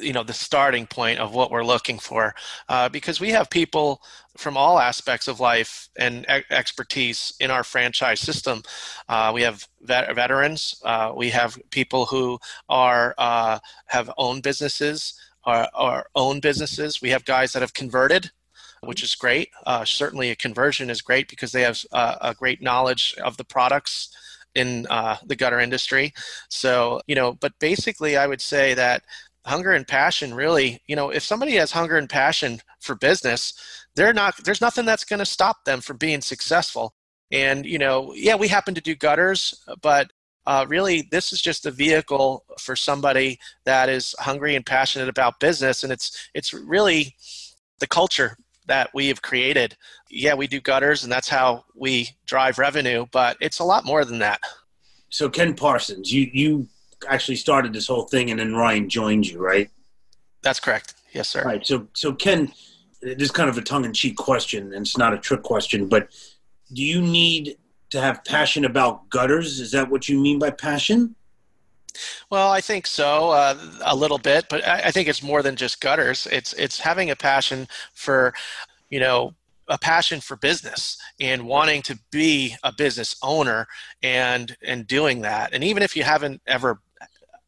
you 0.00 0.12
know 0.12 0.22
the 0.22 0.32
starting 0.32 0.86
point 0.86 1.18
of 1.18 1.34
what 1.34 1.50
we're 1.50 1.64
looking 1.64 1.98
for 1.98 2.34
uh, 2.68 2.88
because 2.88 3.20
we 3.20 3.30
have 3.30 3.50
people 3.50 4.00
from 4.36 4.56
all 4.56 4.78
aspects 4.78 5.26
of 5.26 5.40
life 5.40 5.88
and 5.96 6.24
e- 6.30 6.42
expertise 6.50 7.34
in 7.40 7.50
our 7.50 7.64
franchise 7.64 8.20
system 8.20 8.62
uh, 9.08 9.32
we 9.34 9.42
have 9.42 9.66
vet- 9.82 10.14
veterans 10.14 10.80
uh, 10.84 11.12
we 11.16 11.30
have 11.30 11.58
people 11.70 12.06
who 12.06 12.38
are 12.68 13.14
uh, 13.18 13.58
have 13.86 14.10
owned 14.18 14.42
businesses 14.42 15.14
or, 15.46 15.66
or 15.78 16.06
own 16.14 16.40
businesses. 16.40 17.00
We 17.00 17.10
have 17.10 17.24
guys 17.24 17.52
that 17.52 17.62
have 17.62 17.74
converted 17.74 18.30
which 18.82 19.02
is 19.02 19.14
great. 19.16 19.50
Uh, 19.66 19.84
certainly 19.84 20.30
a 20.30 20.36
conversion 20.36 20.88
is 20.90 21.02
great 21.02 21.28
because 21.28 21.50
they 21.52 21.62
have 21.62 21.84
uh, 21.92 22.16
a 22.20 22.34
great 22.34 22.62
knowledge 22.62 23.14
of 23.24 23.36
the 23.36 23.44
products 23.44 24.08
in 24.54 24.82
the 24.82 25.36
gutter 25.36 25.60
industry. 25.60 26.12
So 26.48 27.00
you 27.06 27.14
know 27.14 27.32
but 27.34 27.52
basically 27.58 28.16
i 28.16 28.26
would 28.26 28.40
say 28.40 28.74
that 28.74 29.02
hunger 29.44 29.72
and 29.72 29.86
passion 29.86 30.34
really 30.34 30.82
you 30.86 30.96
know 30.96 31.10
if 31.10 31.22
somebody 31.22 31.52
has 31.52 31.72
hunger 31.72 31.96
and 31.96 32.08
passion 32.08 32.60
for 32.80 32.94
business 32.94 33.54
they're 33.94 34.12
not 34.12 34.34
there's 34.44 34.60
nothing 34.60 34.84
that's 34.84 35.04
going 35.04 35.18
to 35.18 35.26
stop 35.26 35.64
them 35.64 35.80
from 35.80 35.96
being 35.96 36.20
successful. 36.20 36.94
And 37.30 37.66
you 37.66 37.78
know 37.78 38.12
yeah 38.14 38.36
we 38.36 38.48
happen 38.48 38.74
to 38.74 38.80
do 38.80 38.94
gutters 38.94 39.54
but 39.80 40.10
uh, 40.48 40.64
really 40.68 41.02
this 41.10 41.32
is 41.32 41.40
just 41.40 41.66
a 41.66 41.70
vehicle 41.70 42.44
for 42.58 42.74
somebody 42.74 43.38
that 43.64 43.88
is 43.88 44.14
hungry 44.18 44.56
and 44.56 44.66
passionate 44.66 45.08
about 45.08 45.38
business 45.38 45.84
and 45.84 45.92
it's 45.92 46.28
it's 46.34 46.52
really 46.52 47.14
the 47.78 47.86
culture 47.86 48.36
that 48.66 48.90
we 48.94 49.08
have 49.08 49.22
created 49.22 49.76
yeah 50.10 50.34
we 50.34 50.46
do 50.46 50.60
gutters 50.60 51.04
and 51.04 51.12
that's 51.12 51.28
how 51.28 51.64
we 51.74 52.08
drive 52.26 52.58
revenue 52.58 53.06
but 53.12 53.36
it's 53.40 53.60
a 53.60 53.64
lot 53.64 53.84
more 53.84 54.04
than 54.04 54.18
that 54.18 54.40
so 55.08 55.28
ken 55.28 55.54
parsons 55.54 56.12
you 56.12 56.28
you 56.32 56.68
actually 57.06 57.36
started 57.36 57.72
this 57.72 57.86
whole 57.86 58.04
thing, 58.04 58.30
and 58.30 58.40
then 58.40 58.54
Ryan 58.54 58.88
joined 58.88 59.26
you, 59.26 59.38
right? 59.38 59.70
That's 60.42 60.60
correct. 60.60 60.94
Yes, 61.12 61.28
sir. 61.28 61.42
Right. 61.44 61.64
So, 61.66 61.86
so 61.94 62.12
Ken, 62.12 62.52
this 63.00 63.16
is 63.18 63.30
kind 63.30 63.48
of 63.48 63.58
a 63.58 63.62
tongue-in-cheek 63.62 64.16
question, 64.16 64.72
and 64.72 64.86
it's 64.86 64.96
not 64.96 65.14
a 65.14 65.18
trick 65.18 65.42
question, 65.42 65.88
but 65.88 66.08
do 66.72 66.82
you 66.82 67.00
need 67.00 67.56
to 67.90 68.00
have 68.00 68.24
passion 68.24 68.64
about 68.64 69.08
gutters? 69.08 69.60
Is 69.60 69.72
that 69.72 69.90
what 69.90 70.08
you 70.08 70.20
mean 70.20 70.38
by 70.38 70.50
passion? 70.50 71.14
Well, 72.30 72.50
I 72.50 72.60
think 72.60 72.86
so, 72.86 73.30
uh, 73.30 73.58
a 73.84 73.96
little 73.96 74.18
bit, 74.18 74.46
but 74.48 74.66
I, 74.66 74.82
I 74.86 74.90
think 74.90 75.08
it's 75.08 75.22
more 75.22 75.42
than 75.42 75.56
just 75.56 75.80
gutters. 75.80 76.28
It's 76.30 76.52
it's 76.52 76.78
having 76.78 77.10
a 77.10 77.16
passion 77.16 77.66
for, 77.94 78.34
you 78.90 79.00
know, 79.00 79.34
a 79.68 79.78
passion 79.78 80.20
for 80.20 80.36
business 80.36 80.98
and 81.20 81.46
wanting 81.46 81.82
to 81.82 81.98
be 82.10 82.56
a 82.62 82.72
business 82.72 83.16
owner 83.22 83.66
and 84.02 84.56
and 84.62 84.86
doing 84.86 85.20
that 85.22 85.52
and 85.52 85.62
even 85.62 85.82
if 85.82 85.94
you 85.96 86.02
haven't 86.02 86.40
ever 86.46 86.80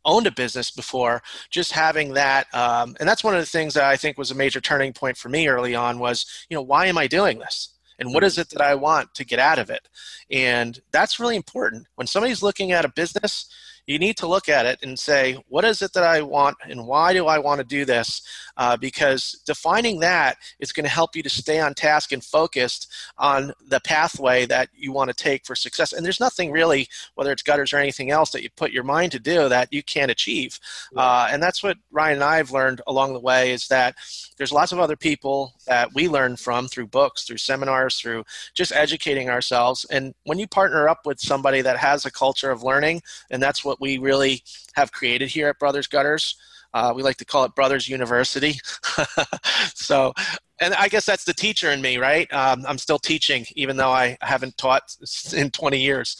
owned 0.04 0.26
a 0.26 0.32
business 0.32 0.70
before 0.70 1.22
just 1.50 1.72
having 1.72 2.14
that 2.14 2.46
um, 2.54 2.96
and 3.00 3.08
that's 3.08 3.24
one 3.24 3.34
of 3.34 3.40
the 3.40 3.46
things 3.46 3.74
that 3.74 3.84
i 3.84 3.96
think 3.96 4.18
was 4.18 4.30
a 4.30 4.34
major 4.34 4.60
turning 4.60 4.92
point 4.92 5.16
for 5.16 5.28
me 5.28 5.48
early 5.48 5.74
on 5.74 5.98
was 5.98 6.26
you 6.48 6.54
know 6.54 6.62
why 6.62 6.86
am 6.86 6.98
i 6.98 7.06
doing 7.06 7.38
this 7.38 7.78
and 8.00 8.12
what 8.12 8.24
is 8.24 8.38
it 8.38 8.48
that 8.50 8.62
i 8.62 8.74
want 8.74 9.14
to 9.14 9.24
get 9.24 9.38
out 9.38 9.58
of 9.58 9.70
it? 9.70 9.88
And 10.30 10.80
that's 10.90 11.20
really 11.20 11.36
important. 11.36 11.86
When 11.94 12.06
somebody's 12.06 12.42
looking 12.42 12.72
at 12.72 12.84
a 12.84 12.88
business 12.88 13.48
you 13.90 13.98
need 13.98 14.16
to 14.16 14.28
look 14.28 14.48
at 14.48 14.66
it 14.66 14.78
and 14.84 14.96
say, 14.96 15.36
what 15.48 15.64
is 15.64 15.82
it 15.82 15.92
that 15.94 16.04
I 16.04 16.22
want 16.22 16.56
and 16.62 16.86
why 16.86 17.12
do 17.12 17.26
I 17.26 17.40
want 17.40 17.58
to 17.58 17.66
do 17.66 17.84
this? 17.84 18.22
Uh, 18.56 18.76
because 18.76 19.42
defining 19.46 19.98
that 19.98 20.36
is 20.60 20.70
going 20.70 20.84
to 20.84 20.90
help 20.90 21.16
you 21.16 21.24
to 21.24 21.28
stay 21.28 21.58
on 21.58 21.74
task 21.74 22.12
and 22.12 22.22
focused 22.22 22.92
on 23.18 23.52
the 23.66 23.80
pathway 23.80 24.46
that 24.46 24.68
you 24.72 24.92
want 24.92 25.08
to 25.10 25.14
take 25.14 25.44
for 25.44 25.56
success. 25.56 25.92
And 25.92 26.04
there's 26.04 26.20
nothing 26.20 26.52
really, 26.52 26.86
whether 27.16 27.32
it's 27.32 27.42
gutters 27.42 27.72
or 27.72 27.78
anything 27.78 28.12
else, 28.12 28.30
that 28.30 28.44
you 28.44 28.50
put 28.54 28.70
your 28.70 28.84
mind 28.84 29.10
to 29.10 29.18
do 29.18 29.48
that 29.48 29.72
you 29.72 29.82
can't 29.82 30.10
achieve. 30.10 30.60
Uh, 30.96 31.28
and 31.28 31.42
that's 31.42 31.62
what 31.62 31.76
Ryan 31.90 32.14
and 32.14 32.24
I 32.24 32.36
have 32.36 32.52
learned 32.52 32.82
along 32.86 33.12
the 33.14 33.20
way 33.20 33.50
is 33.50 33.66
that 33.68 33.96
there's 34.36 34.52
lots 34.52 34.70
of 34.70 34.78
other 34.78 34.96
people 34.96 35.54
that 35.66 35.92
we 35.94 36.08
learn 36.08 36.36
from 36.36 36.68
through 36.68 36.86
books, 36.86 37.24
through 37.24 37.38
seminars, 37.38 37.98
through 37.98 38.24
just 38.54 38.72
educating 38.72 39.30
ourselves. 39.30 39.84
And 39.90 40.14
when 40.24 40.38
you 40.38 40.46
partner 40.46 40.88
up 40.88 41.06
with 41.06 41.18
somebody 41.18 41.60
that 41.62 41.78
has 41.78 42.06
a 42.06 42.10
culture 42.12 42.50
of 42.50 42.62
learning, 42.62 43.02
and 43.30 43.42
that's 43.42 43.64
what 43.64 43.79
we 43.80 43.98
really 43.98 44.42
have 44.74 44.92
created 44.92 45.28
here 45.28 45.48
at 45.48 45.58
Brothers 45.58 45.86
Gutters. 45.86 46.36
Uh, 46.72 46.92
we 46.94 47.02
like 47.02 47.16
to 47.16 47.24
call 47.24 47.44
it 47.44 47.54
Brothers 47.54 47.88
University. 47.88 48.54
so, 49.74 50.12
and 50.60 50.74
I 50.74 50.88
guess 50.88 51.04
that's 51.04 51.24
the 51.24 51.34
teacher 51.34 51.70
in 51.70 51.80
me, 51.80 51.96
right? 51.96 52.32
Um, 52.32 52.64
I'm 52.68 52.78
still 52.78 52.98
teaching, 52.98 53.44
even 53.56 53.76
though 53.76 53.90
I 53.90 54.16
haven't 54.20 54.56
taught 54.56 54.82
in 55.34 55.50
20 55.50 55.80
years 55.80 56.16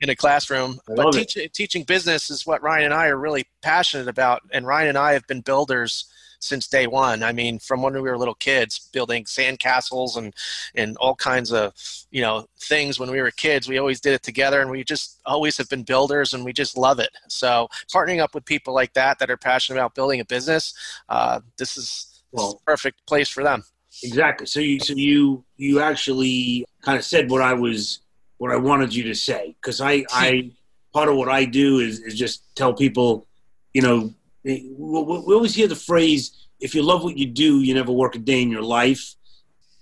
in 0.00 0.10
a 0.10 0.16
classroom. 0.16 0.78
But 0.86 1.12
teach, 1.12 1.36
teaching 1.52 1.84
business 1.84 2.30
is 2.30 2.46
what 2.46 2.62
Ryan 2.62 2.86
and 2.86 2.94
I 2.94 3.08
are 3.08 3.16
really 3.16 3.46
passionate 3.62 4.08
about. 4.08 4.42
And 4.52 4.66
Ryan 4.66 4.90
and 4.90 4.98
I 4.98 5.12
have 5.14 5.26
been 5.26 5.40
builders 5.40 6.09
since 6.40 6.66
day 6.66 6.86
one. 6.86 7.22
I 7.22 7.32
mean, 7.32 7.58
from 7.58 7.82
when 7.82 7.94
we 7.94 8.00
were 8.00 8.18
little 8.18 8.34
kids, 8.34 8.88
building 8.92 9.24
sandcastles 9.24 10.16
and 10.16 10.34
and 10.74 10.96
all 10.96 11.14
kinds 11.14 11.52
of 11.52 11.74
you 12.10 12.22
know 12.22 12.46
things 12.58 12.98
when 12.98 13.10
we 13.10 13.20
were 13.20 13.30
kids. 13.30 13.68
We 13.68 13.78
always 13.78 14.00
did 14.00 14.14
it 14.14 14.22
together, 14.22 14.60
and 14.60 14.70
we 14.70 14.82
just 14.82 15.20
always 15.26 15.56
have 15.58 15.68
been 15.68 15.82
builders, 15.82 16.34
and 16.34 16.44
we 16.44 16.52
just 16.52 16.76
love 16.76 16.98
it. 16.98 17.10
So 17.28 17.68
partnering 17.94 18.20
up 18.20 18.34
with 18.34 18.44
people 18.44 18.74
like 18.74 18.92
that 18.94 19.18
that 19.18 19.30
are 19.30 19.36
passionate 19.36 19.78
about 19.78 19.94
building 19.94 20.20
a 20.20 20.24
business, 20.24 20.74
uh, 21.08 21.40
this 21.58 21.76
is 21.76 22.22
well, 22.32 22.60
perfect 22.66 23.06
place 23.06 23.28
for 23.28 23.42
them. 23.42 23.64
Exactly. 24.02 24.46
So 24.46 24.60
you 24.60 24.80
so 24.80 24.94
you 24.94 25.44
you 25.56 25.80
actually 25.80 26.66
kind 26.82 26.98
of 26.98 27.04
said 27.04 27.30
what 27.30 27.42
I 27.42 27.54
was 27.54 28.00
what 28.38 28.52
I 28.52 28.56
wanted 28.56 28.94
you 28.94 29.04
to 29.04 29.14
say 29.14 29.54
because 29.60 29.80
I 29.80 30.04
I 30.10 30.50
part 30.92 31.08
of 31.08 31.16
what 31.16 31.28
I 31.28 31.44
do 31.44 31.80
is 31.80 32.00
is 32.00 32.18
just 32.18 32.54
tell 32.54 32.72
people, 32.72 33.26
you 33.74 33.82
know, 33.82 34.14
we 34.44 35.34
always 35.34 35.54
hear 35.54 35.68
the 35.68 35.76
phrase, 35.76 36.32
"If 36.60 36.74
you 36.74 36.82
love 36.82 37.04
what 37.04 37.18
you 37.18 37.26
do, 37.26 37.60
you 37.60 37.74
never 37.74 37.92
work 37.92 38.14
a 38.14 38.18
day 38.18 38.42
in 38.42 38.50
your 38.50 38.62
life," 38.62 39.14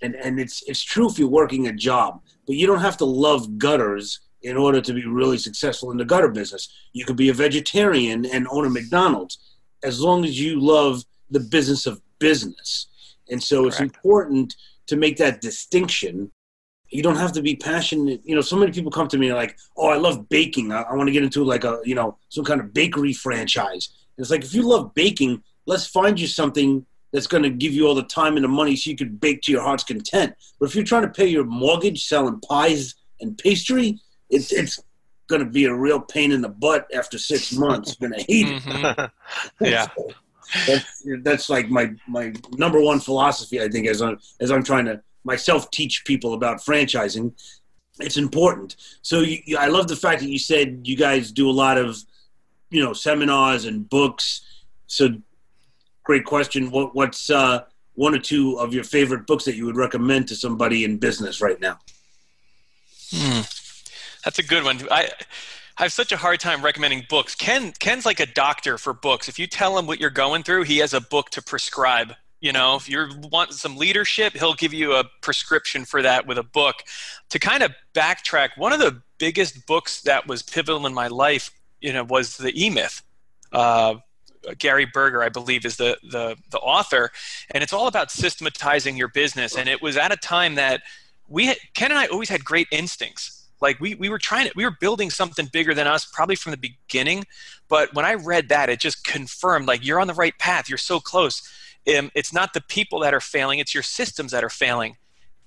and 0.02 0.14
and 0.14 0.40
it's 0.40 0.62
it's 0.66 0.82
true 0.82 1.08
if 1.08 1.18
you're 1.18 1.28
working 1.28 1.68
a 1.68 1.72
job, 1.72 2.20
but 2.46 2.56
you 2.56 2.66
don't 2.66 2.80
have 2.80 2.96
to 2.98 3.04
love 3.04 3.58
gutters 3.58 4.20
in 4.42 4.56
order 4.56 4.80
to 4.80 4.92
be 4.92 5.04
really 5.04 5.38
successful 5.38 5.90
in 5.90 5.96
the 5.96 6.04
gutter 6.04 6.28
business. 6.28 6.68
You 6.92 7.04
could 7.04 7.16
be 7.16 7.28
a 7.28 7.34
vegetarian 7.34 8.24
and 8.26 8.46
own 8.50 8.66
a 8.66 8.70
McDonald's 8.70 9.38
as 9.82 10.00
long 10.00 10.24
as 10.24 10.40
you 10.40 10.60
love 10.60 11.04
the 11.30 11.40
business 11.40 11.86
of 11.86 12.00
business. 12.18 12.86
And 13.30 13.42
so 13.42 13.62
Correct. 13.62 13.72
it's 13.72 13.80
important 13.80 14.54
to 14.86 14.96
make 14.96 15.16
that 15.18 15.40
distinction. 15.40 16.30
You 16.88 17.02
don't 17.02 17.16
have 17.16 17.32
to 17.32 17.42
be 17.42 17.56
passionate. 17.56 18.22
You 18.24 18.34
know, 18.34 18.40
so 18.40 18.56
many 18.56 18.72
people 18.72 18.90
come 18.90 19.08
to 19.08 19.18
me 19.18 19.32
like, 19.32 19.58
"Oh, 19.76 19.88
I 19.88 19.96
love 19.96 20.28
baking. 20.28 20.72
I, 20.72 20.82
I 20.82 20.94
want 20.94 21.08
to 21.08 21.12
get 21.12 21.22
into 21.22 21.44
like 21.44 21.64
a 21.64 21.80
you 21.84 21.94
know 21.94 22.16
some 22.28 22.44
kind 22.44 22.60
of 22.60 22.72
bakery 22.72 23.12
franchise." 23.12 23.90
It's 24.18 24.30
like 24.30 24.44
if 24.44 24.54
you 24.54 24.62
love 24.62 24.94
baking, 24.94 25.42
let's 25.66 25.86
find 25.86 26.18
you 26.18 26.26
something 26.26 26.84
that's 27.12 27.26
going 27.26 27.42
to 27.42 27.50
give 27.50 27.72
you 27.72 27.86
all 27.86 27.94
the 27.94 28.02
time 28.02 28.36
and 28.36 28.44
the 28.44 28.48
money 28.48 28.76
so 28.76 28.90
you 28.90 28.96
could 28.96 29.20
bake 29.20 29.42
to 29.42 29.52
your 29.52 29.62
heart's 29.62 29.84
content. 29.84 30.34
But 30.58 30.68
if 30.68 30.74
you're 30.74 30.84
trying 30.84 31.02
to 31.02 31.08
pay 31.08 31.26
your 31.26 31.44
mortgage 31.44 32.04
selling 32.04 32.40
pies 32.40 32.94
and 33.20 33.36
pastry, 33.38 34.00
it's 34.28 34.52
it's 34.52 34.78
going 35.28 35.44
to 35.44 35.50
be 35.50 35.64
a 35.66 35.74
real 35.74 36.00
pain 36.00 36.32
in 36.32 36.40
the 36.40 36.48
butt 36.48 36.86
after 36.94 37.18
six 37.18 37.52
months. 37.52 37.96
You're 37.98 38.10
going 38.10 38.20
to 38.20 38.32
hate 38.32 38.48
it. 38.48 38.62
Mm-hmm. 38.62 39.64
yeah. 39.64 39.86
that's, 40.66 41.06
that's 41.22 41.50
like 41.50 41.70
my 41.70 41.94
my 42.06 42.32
number 42.52 42.80
one 42.80 43.00
philosophy. 43.00 43.62
I 43.62 43.68
think 43.68 43.86
as 43.86 44.02
I'm 44.02 44.18
as 44.40 44.50
I'm 44.50 44.62
trying 44.62 44.86
to 44.86 45.00
myself 45.24 45.70
teach 45.70 46.04
people 46.04 46.34
about 46.34 46.58
franchising, 46.58 47.32
it's 48.00 48.16
important. 48.16 48.76
So 49.02 49.20
you, 49.20 49.38
you, 49.44 49.56
I 49.58 49.66
love 49.66 49.88
the 49.88 49.96
fact 49.96 50.20
that 50.20 50.28
you 50.28 50.38
said 50.38 50.82
you 50.84 50.96
guys 50.96 51.32
do 51.32 51.48
a 51.48 51.52
lot 51.52 51.78
of 51.78 51.96
you 52.70 52.82
know 52.82 52.92
seminars 52.92 53.64
and 53.64 53.88
books. 53.88 54.42
So 54.86 55.10
great 56.04 56.24
question. 56.24 56.70
What 56.70 56.94
what's 56.94 57.30
uh, 57.30 57.64
one 57.94 58.14
or 58.14 58.18
two 58.18 58.58
of 58.58 58.72
your 58.72 58.84
favorite 58.84 59.26
books 59.26 59.44
that 59.44 59.56
you 59.56 59.66
would 59.66 59.76
recommend 59.76 60.28
to 60.28 60.36
somebody 60.36 60.84
in 60.84 60.98
business 60.98 61.40
right 61.40 61.60
now? 61.60 61.78
Hmm. 63.10 63.40
That's 64.24 64.38
a 64.38 64.42
good 64.42 64.64
one. 64.64 64.78
I 64.90 65.10
I 65.78 65.82
have 65.82 65.92
such 65.92 66.10
a 66.10 66.16
hard 66.16 66.40
time 66.40 66.64
recommending 66.64 67.06
books. 67.08 67.34
Ken 67.34 67.72
Ken's 67.78 68.04
like 68.04 68.20
a 68.20 68.26
doctor 68.26 68.78
for 68.78 68.92
books. 68.92 69.28
If 69.28 69.38
you 69.38 69.46
tell 69.46 69.78
him 69.78 69.86
what 69.86 70.00
you're 70.00 70.10
going 70.10 70.42
through, 70.42 70.64
he 70.64 70.78
has 70.78 70.92
a 70.92 71.00
book 71.00 71.30
to 71.30 71.42
prescribe. 71.42 72.14
You 72.40 72.52
know, 72.52 72.76
if 72.76 72.88
you 72.88 73.08
want 73.32 73.52
some 73.52 73.76
leadership, 73.76 74.32
he'll 74.32 74.54
give 74.54 74.72
you 74.72 74.94
a 74.94 75.04
prescription 75.22 75.84
for 75.84 76.02
that 76.02 76.26
with 76.26 76.38
a 76.38 76.42
book. 76.42 76.84
To 77.30 77.38
kind 77.38 77.62
of 77.62 77.72
backtrack, 77.94 78.50
one 78.56 78.72
of 78.72 78.78
the 78.78 79.02
biggest 79.18 79.66
books 79.66 80.02
that 80.02 80.26
was 80.26 80.42
pivotal 80.42 80.86
in 80.86 80.94
my 80.94 81.08
life, 81.08 81.50
you 81.80 81.92
know, 81.92 82.04
was 82.04 82.36
the 82.36 82.52
E 82.60 82.70
Myth. 82.70 83.02
Uh, 83.52 83.96
Gary 84.58 84.86
Berger, 84.86 85.22
I 85.22 85.28
believe, 85.28 85.64
is 85.64 85.76
the, 85.76 85.98
the 86.02 86.36
the 86.50 86.58
author, 86.58 87.10
and 87.50 87.62
it's 87.62 87.72
all 87.72 87.86
about 87.86 88.10
systematizing 88.10 88.96
your 88.96 89.08
business. 89.08 89.56
And 89.56 89.68
it 89.68 89.82
was 89.82 89.96
at 89.96 90.12
a 90.12 90.16
time 90.16 90.54
that 90.54 90.82
we 91.28 91.46
had, 91.46 91.56
Ken 91.74 91.90
and 91.90 91.98
I 91.98 92.06
always 92.06 92.28
had 92.28 92.44
great 92.44 92.68
instincts 92.70 93.38
like 93.60 93.80
we, 93.80 93.94
we 93.94 94.08
were 94.08 94.18
trying 94.18 94.46
to 94.46 94.52
we 94.56 94.64
were 94.64 94.76
building 94.80 95.10
something 95.10 95.46
bigger 95.52 95.74
than 95.74 95.86
us 95.86 96.04
probably 96.04 96.36
from 96.36 96.52
the 96.52 96.56
beginning 96.56 97.24
but 97.68 97.92
when 97.94 98.04
i 98.04 98.14
read 98.14 98.48
that 98.48 98.68
it 98.68 98.80
just 98.80 99.04
confirmed 99.04 99.66
like 99.66 99.84
you're 99.84 100.00
on 100.00 100.06
the 100.06 100.14
right 100.14 100.38
path 100.38 100.68
you're 100.68 100.78
so 100.78 101.00
close 101.00 101.48
um, 101.96 102.10
it's 102.14 102.32
not 102.32 102.52
the 102.52 102.60
people 102.62 103.00
that 103.00 103.14
are 103.14 103.20
failing 103.20 103.58
it's 103.58 103.74
your 103.74 103.82
systems 103.82 104.32
that 104.32 104.44
are 104.44 104.50
failing 104.50 104.96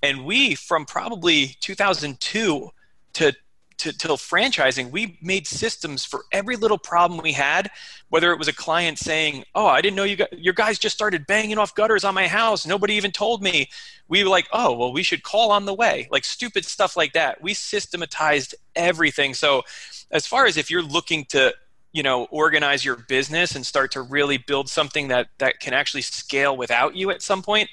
and 0.01 0.25
we 0.25 0.55
from 0.55 0.85
probably 0.85 1.55
2002 1.61 2.69
to 3.13 3.33
to 3.81 3.97
till 3.97 4.17
franchising, 4.17 4.91
we 4.91 5.17
made 5.21 5.47
systems 5.47 6.05
for 6.05 6.25
every 6.31 6.55
little 6.55 6.77
problem 6.77 7.19
we 7.21 7.33
had. 7.33 7.69
Whether 8.09 8.31
it 8.31 8.39
was 8.39 8.47
a 8.47 8.53
client 8.53 8.99
saying, 8.99 9.45
"Oh, 9.55 9.67
I 9.67 9.81
didn't 9.81 9.95
know 9.95 10.03
you 10.03 10.15
got 10.15 10.37
your 10.37 10.53
guys 10.53 10.77
just 10.79 10.95
started 10.95 11.25
banging 11.27 11.57
off 11.57 11.75
gutters 11.75 12.03
on 12.03 12.13
my 12.13 12.27
house. 12.27 12.65
Nobody 12.65 12.93
even 12.95 13.11
told 13.11 13.41
me." 13.41 13.69
We 14.07 14.23
were 14.23 14.29
like, 14.29 14.47
"Oh, 14.51 14.73
well, 14.77 14.93
we 14.93 15.03
should 15.03 15.23
call 15.23 15.51
on 15.51 15.65
the 15.65 15.73
way." 15.73 16.07
Like 16.11 16.25
stupid 16.25 16.65
stuff 16.65 16.95
like 16.95 17.13
that. 17.13 17.41
We 17.41 17.53
systematized 17.53 18.55
everything. 18.75 19.33
So, 19.33 19.63
as 20.11 20.27
far 20.27 20.45
as 20.45 20.57
if 20.57 20.69
you're 20.69 20.83
looking 20.83 21.25
to 21.25 21.53
you 21.93 22.03
know 22.03 22.25
organize 22.25 22.85
your 22.85 22.95
business 22.95 23.55
and 23.55 23.65
start 23.65 23.91
to 23.91 24.01
really 24.01 24.37
build 24.37 24.69
something 24.69 25.07
that 25.09 25.27
that 25.39 25.59
can 25.59 25.73
actually 25.73 26.01
scale 26.01 26.55
without 26.55 26.95
you 26.95 27.11
at 27.11 27.21
some 27.21 27.41
point 27.41 27.69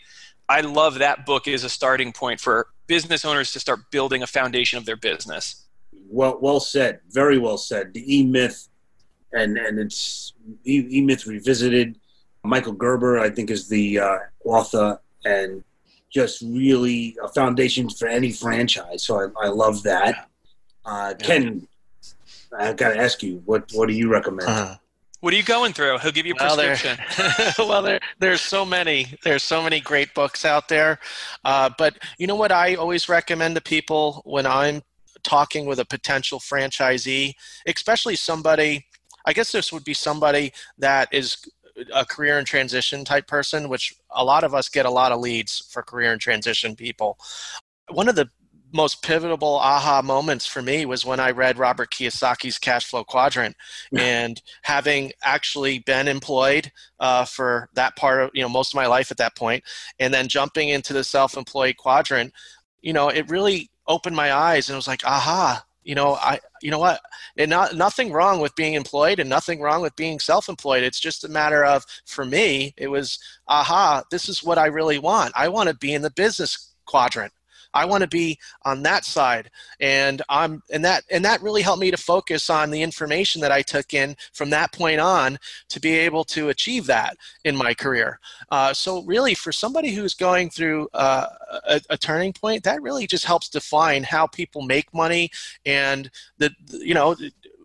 i 0.48 0.60
love 0.60 0.98
that 0.98 1.24
book 1.24 1.46
as 1.46 1.64
a 1.64 1.68
starting 1.68 2.12
point 2.12 2.40
for 2.40 2.66
business 2.86 3.24
owners 3.24 3.52
to 3.52 3.60
start 3.60 3.90
building 3.90 4.22
a 4.22 4.26
foundation 4.26 4.78
of 4.78 4.86
their 4.86 4.96
business 4.96 5.67
well, 6.08 6.38
well 6.40 6.60
said. 6.60 7.00
Very 7.10 7.38
well 7.38 7.58
said. 7.58 7.94
The 7.94 8.18
E 8.18 8.24
Myth, 8.24 8.68
and 9.32 9.56
and 9.56 9.78
it's 9.78 10.32
E 10.64 11.00
Myth 11.02 11.26
revisited. 11.26 11.98
Michael 12.44 12.72
Gerber, 12.72 13.18
I 13.18 13.30
think, 13.30 13.50
is 13.50 13.68
the 13.68 13.98
uh, 13.98 14.18
author, 14.44 15.00
and 15.24 15.62
just 16.10 16.40
really 16.42 17.16
a 17.22 17.28
foundation 17.28 17.90
for 17.90 18.08
any 18.08 18.32
franchise. 18.32 19.04
So 19.04 19.20
I, 19.20 19.46
I 19.46 19.48
love 19.48 19.82
that. 19.82 20.28
Uh, 20.84 21.14
Ken, 21.20 21.66
I've 22.56 22.76
got 22.76 22.94
to 22.94 22.98
ask 22.98 23.22
you, 23.22 23.42
what 23.44 23.70
what 23.72 23.88
do 23.88 23.94
you 23.94 24.10
recommend? 24.10 24.48
Uh-huh. 24.48 24.76
What 25.20 25.34
are 25.34 25.36
you 25.36 25.42
going 25.42 25.72
through? 25.72 25.98
He'll 25.98 26.12
give 26.12 26.26
you 26.26 26.34
a 26.34 26.36
prescription. 26.36 26.96
Well, 27.18 27.32
there, 27.36 27.54
well 27.58 27.82
there, 27.82 28.00
there's 28.20 28.40
so 28.40 28.64
many. 28.64 29.06
There's 29.24 29.42
so 29.42 29.62
many 29.62 29.80
great 29.80 30.14
books 30.14 30.44
out 30.44 30.68
there. 30.68 31.00
Uh, 31.44 31.70
but 31.76 31.98
you 32.18 32.26
know 32.28 32.36
what 32.36 32.52
I 32.52 32.76
always 32.76 33.08
recommend 33.08 33.56
to 33.56 33.60
people 33.60 34.22
when 34.24 34.46
I'm 34.46 34.82
talking 35.28 35.66
with 35.66 35.78
a 35.78 35.84
potential 35.84 36.38
franchisee, 36.38 37.34
especially 37.66 38.16
somebody, 38.16 38.86
I 39.26 39.32
guess 39.34 39.52
this 39.52 39.72
would 39.72 39.84
be 39.84 39.94
somebody 39.94 40.52
that 40.78 41.08
is 41.12 41.36
a 41.92 42.04
career 42.04 42.38
and 42.38 42.46
transition 42.46 43.04
type 43.04 43.26
person, 43.26 43.68
which 43.68 43.94
a 44.10 44.24
lot 44.24 44.42
of 44.42 44.54
us 44.54 44.68
get 44.68 44.86
a 44.86 44.90
lot 44.90 45.12
of 45.12 45.20
leads 45.20 45.68
for 45.70 45.82
career 45.82 46.12
and 46.12 46.20
transition 46.20 46.74
people. 46.74 47.18
One 47.90 48.08
of 48.08 48.16
the 48.16 48.30
most 48.72 49.02
pivotal 49.02 49.56
aha 49.56 50.02
moments 50.02 50.46
for 50.46 50.60
me 50.60 50.84
was 50.84 51.04
when 51.04 51.20
I 51.20 51.30
read 51.30 51.58
Robert 51.58 51.90
Kiyosaki's 51.90 52.58
Cash 52.58 52.86
Flow 52.86 53.04
Quadrant, 53.04 53.56
and 53.96 54.40
having 54.62 55.12
actually 55.22 55.80
been 55.80 56.08
employed 56.08 56.70
uh, 57.00 57.24
for 57.24 57.68
that 57.74 57.96
part 57.96 58.22
of 58.22 58.30
you 58.32 58.42
know 58.42 58.48
most 58.48 58.72
of 58.72 58.76
my 58.76 58.86
life 58.86 59.10
at 59.10 59.18
that 59.18 59.36
point, 59.36 59.62
and 59.98 60.12
then 60.12 60.26
jumping 60.26 60.70
into 60.70 60.92
the 60.92 61.04
self-employed 61.04 61.76
quadrant, 61.76 62.32
you 62.80 62.92
know, 62.92 63.08
it 63.08 63.30
really 63.30 63.70
opened 63.88 64.14
my 64.14 64.32
eyes 64.32 64.68
and 64.68 64.74
it 64.74 64.76
was 64.76 64.86
like, 64.86 65.04
aha, 65.04 65.64
you 65.82 65.94
know, 65.94 66.14
I, 66.14 66.38
you 66.60 66.70
know 66.70 66.78
what, 66.78 67.00
and 67.36 67.50
not, 67.50 67.74
nothing 67.74 68.12
wrong 68.12 68.40
with 68.40 68.54
being 68.54 68.74
employed 68.74 69.18
and 69.18 69.28
nothing 69.28 69.60
wrong 69.60 69.80
with 69.80 69.96
being 69.96 70.20
self-employed. 70.20 70.84
It's 70.84 71.00
just 71.00 71.24
a 71.24 71.28
matter 71.28 71.64
of, 71.64 71.84
for 72.04 72.24
me, 72.24 72.74
it 72.76 72.88
was, 72.88 73.18
aha, 73.48 74.02
this 74.10 74.28
is 74.28 74.44
what 74.44 74.58
I 74.58 74.66
really 74.66 74.98
want. 74.98 75.32
I 75.34 75.48
want 75.48 75.70
to 75.70 75.74
be 75.74 75.94
in 75.94 76.02
the 76.02 76.10
business 76.10 76.74
quadrant. 76.84 77.32
I 77.74 77.84
want 77.84 78.02
to 78.02 78.08
be 78.08 78.38
on 78.64 78.82
that 78.82 79.04
side, 79.04 79.50
and 79.80 80.22
I'm 80.28 80.62
and 80.70 80.84
that 80.84 81.04
and 81.10 81.24
that 81.24 81.42
really 81.42 81.62
helped 81.62 81.80
me 81.80 81.90
to 81.90 81.96
focus 81.96 82.50
on 82.50 82.70
the 82.70 82.82
information 82.82 83.40
that 83.42 83.52
I 83.52 83.62
took 83.62 83.94
in 83.94 84.16
from 84.32 84.50
that 84.50 84.72
point 84.72 85.00
on 85.00 85.38
to 85.68 85.80
be 85.80 85.96
able 85.96 86.24
to 86.24 86.48
achieve 86.48 86.86
that 86.86 87.16
in 87.44 87.56
my 87.56 87.74
career. 87.74 88.20
Uh, 88.50 88.72
so 88.72 89.02
really, 89.02 89.34
for 89.34 89.52
somebody 89.52 89.90
who's 89.90 90.14
going 90.14 90.50
through 90.50 90.88
uh, 90.94 91.26
a, 91.68 91.80
a, 91.90 91.98
turning 91.98 92.32
point, 92.32 92.64
that 92.64 92.82
really 92.82 93.06
just 93.06 93.24
helps 93.24 93.48
define 93.48 94.02
how 94.02 94.26
people 94.26 94.62
make 94.62 94.92
money 94.94 95.30
and 95.66 96.10
the 96.38 96.50
you 96.70 96.94
know 96.94 97.14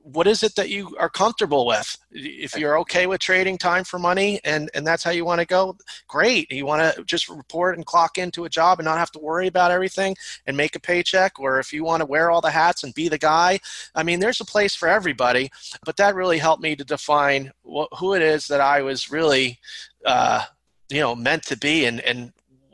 what 0.03 0.27
is 0.27 0.43
it 0.43 0.55
that 0.55 0.69
you 0.69 0.95
are 0.99 1.09
comfortable 1.09 1.65
with? 1.65 1.97
If 2.11 2.57
you're 2.57 2.77
okay 2.79 3.07
with 3.07 3.21
trading 3.21 3.57
time 3.57 3.83
for 3.83 3.97
money 3.97 4.39
and 4.43 4.69
and 4.73 4.85
that's 4.85 5.03
how 5.03 5.11
you 5.11 5.25
want 5.25 5.39
to 5.39 5.47
go 5.47 5.77
great. 6.07 6.51
You 6.51 6.65
want 6.65 6.95
to 6.95 7.03
just 7.05 7.29
report 7.29 7.77
and 7.77 7.85
clock 7.85 8.17
into 8.17 8.43
a 8.45 8.49
job 8.49 8.79
and 8.79 8.85
not 8.85 8.97
have 8.97 9.11
to 9.11 9.19
worry 9.19 9.47
about 9.47 9.71
everything 9.71 10.15
and 10.45 10.57
make 10.57 10.75
a 10.75 10.79
paycheck 10.79 11.39
or 11.39 11.59
if 11.59 11.71
you 11.71 11.83
want 11.83 12.01
to 12.01 12.05
wear 12.05 12.29
all 12.29 12.41
the 12.41 12.51
hats 12.51 12.83
and 12.83 12.93
be 12.93 13.07
the 13.07 13.17
guy 13.17 13.59
i 13.95 14.03
mean 14.03 14.19
there's 14.19 14.41
a 14.41 14.45
place 14.45 14.75
for 14.75 14.87
everybody 14.87 15.49
but 15.85 15.97
that 15.97 16.15
really 16.15 16.37
helped 16.37 16.61
me 16.61 16.75
to 16.75 16.83
define 16.83 17.51
what, 17.63 17.89
who 17.97 18.13
it 18.13 18.21
is 18.21 18.47
that 18.47 18.61
i 18.61 18.81
was 18.81 19.11
really 19.11 19.59
uh, 20.05 20.43
you 20.89 20.99
know 20.99 21.15
meant 21.15 21.43
to 21.43 21.57
be 21.57 21.85
and 21.85 21.99
and 22.01 22.33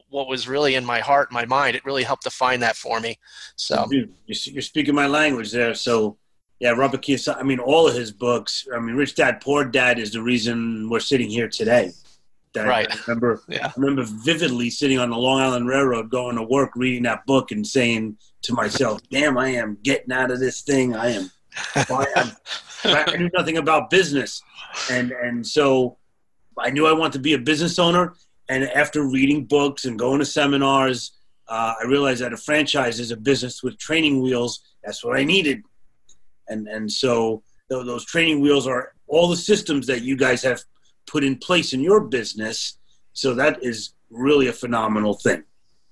what 0.09 0.27
was 0.27 0.47
really 0.47 0.73
in 0.73 0.83
my 0.83 0.99
heart 0.99 1.31
my 1.31 1.45
mind. 1.45 1.75
It 1.75 1.85
really 1.85 2.03
helped 2.03 2.23
define 2.23 2.61
that 2.61 2.75
for 2.75 2.99
me 2.99 3.19
so. 3.55 3.87
You're 4.25 4.61
speaking 4.61 4.95
my 4.95 5.05
language 5.05 5.51
there 5.51 5.75
so 5.75 6.17
yeah, 6.59 6.71
Robert 6.71 7.01
Kiyosaki. 7.01 7.37
I 7.39 7.43
mean, 7.43 7.59
all 7.59 7.87
of 7.87 7.95
his 7.95 8.11
books. 8.11 8.67
I 8.73 8.79
mean, 8.79 8.95
Rich 8.95 9.15
Dad 9.15 9.39
Poor 9.41 9.63
Dad 9.63 9.97
is 9.97 10.11
the 10.11 10.21
reason 10.21 10.89
we're 10.89 10.99
sitting 10.99 11.29
here 11.29 11.47
today. 11.47 11.93
That 12.53 12.67
right. 12.67 12.91
I 12.91 12.99
remember. 13.07 13.41
yeah. 13.47 13.67
I 13.67 13.73
remember 13.77 14.03
vividly 14.05 14.69
sitting 14.69 14.99
on 14.99 15.09
the 15.09 15.17
Long 15.17 15.39
Island 15.39 15.67
Railroad, 15.67 16.09
going 16.09 16.35
to 16.35 16.43
work, 16.43 16.71
reading 16.75 17.03
that 17.03 17.25
book, 17.25 17.51
and 17.51 17.65
saying 17.65 18.17
to 18.43 18.53
myself, 18.53 18.99
"Damn, 19.09 19.37
I 19.37 19.49
am 19.49 19.77
getting 19.83 20.11
out 20.11 20.31
of 20.31 20.39
this 20.39 20.61
thing. 20.61 20.95
I 20.95 21.11
am. 21.11 21.31
I, 21.75 22.33
I 22.83 23.15
knew 23.15 23.29
nothing 23.33 23.57
about 23.57 23.89
business, 23.89 24.41
and 24.91 25.11
and 25.11 25.45
so 25.45 25.97
I 26.57 26.71
knew 26.71 26.85
I 26.87 26.91
wanted 26.91 27.13
to 27.13 27.19
be 27.19 27.33
a 27.33 27.39
business 27.39 27.79
owner. 27.79 28.15
And 28.49 28.63
after 28.63 29.03
reading 29.03 29.45
books 29.45 29.85
and 29.85 29.97
going 29.97 30.19
to 30.19 30.25
seminars, 30.25 31.11
uh, 31.47 31.75
I 31.79 31.85
realized 31.85 32.21
that 32.21 32.33
a 32.33 32.37
franchise 32.37 32.99
is 32.99 33.11
a 33.11 33.17
business 33.17 33.61
with 33.61 33.77
training 33.77 34.23
wheels. 34.23 34.61
That's 34.83 35.05
what 35.05 35.17
I 35.17 35.23
needed 35.23 35.61
and 36.49 36.67
and 36.67 36.91
so 36.91 37.43
those 37.69 38.05
training 38.05 38.41
wheels 38.41 38.67
are 38.67 38.93
all 39.07 39.27
the 39.27 39.37
systems 39.37 39.87
that 39.87 40.01
you 40.01 40.15
guys 40.15 40.41
have 40.43 40.63
put 41.07 41.23
in 41.23 41.37
place 41.37 41.73
in 41.73 41.81
your 41.81 42.01
business. 42.01 42.77
So 43.13 43.33
that 43.35 43.63
is 43.63 43.93
really 44.09 44.47
a 44.47 44.53
phenomenal 44.53 45.13
thing. 45.13 45.43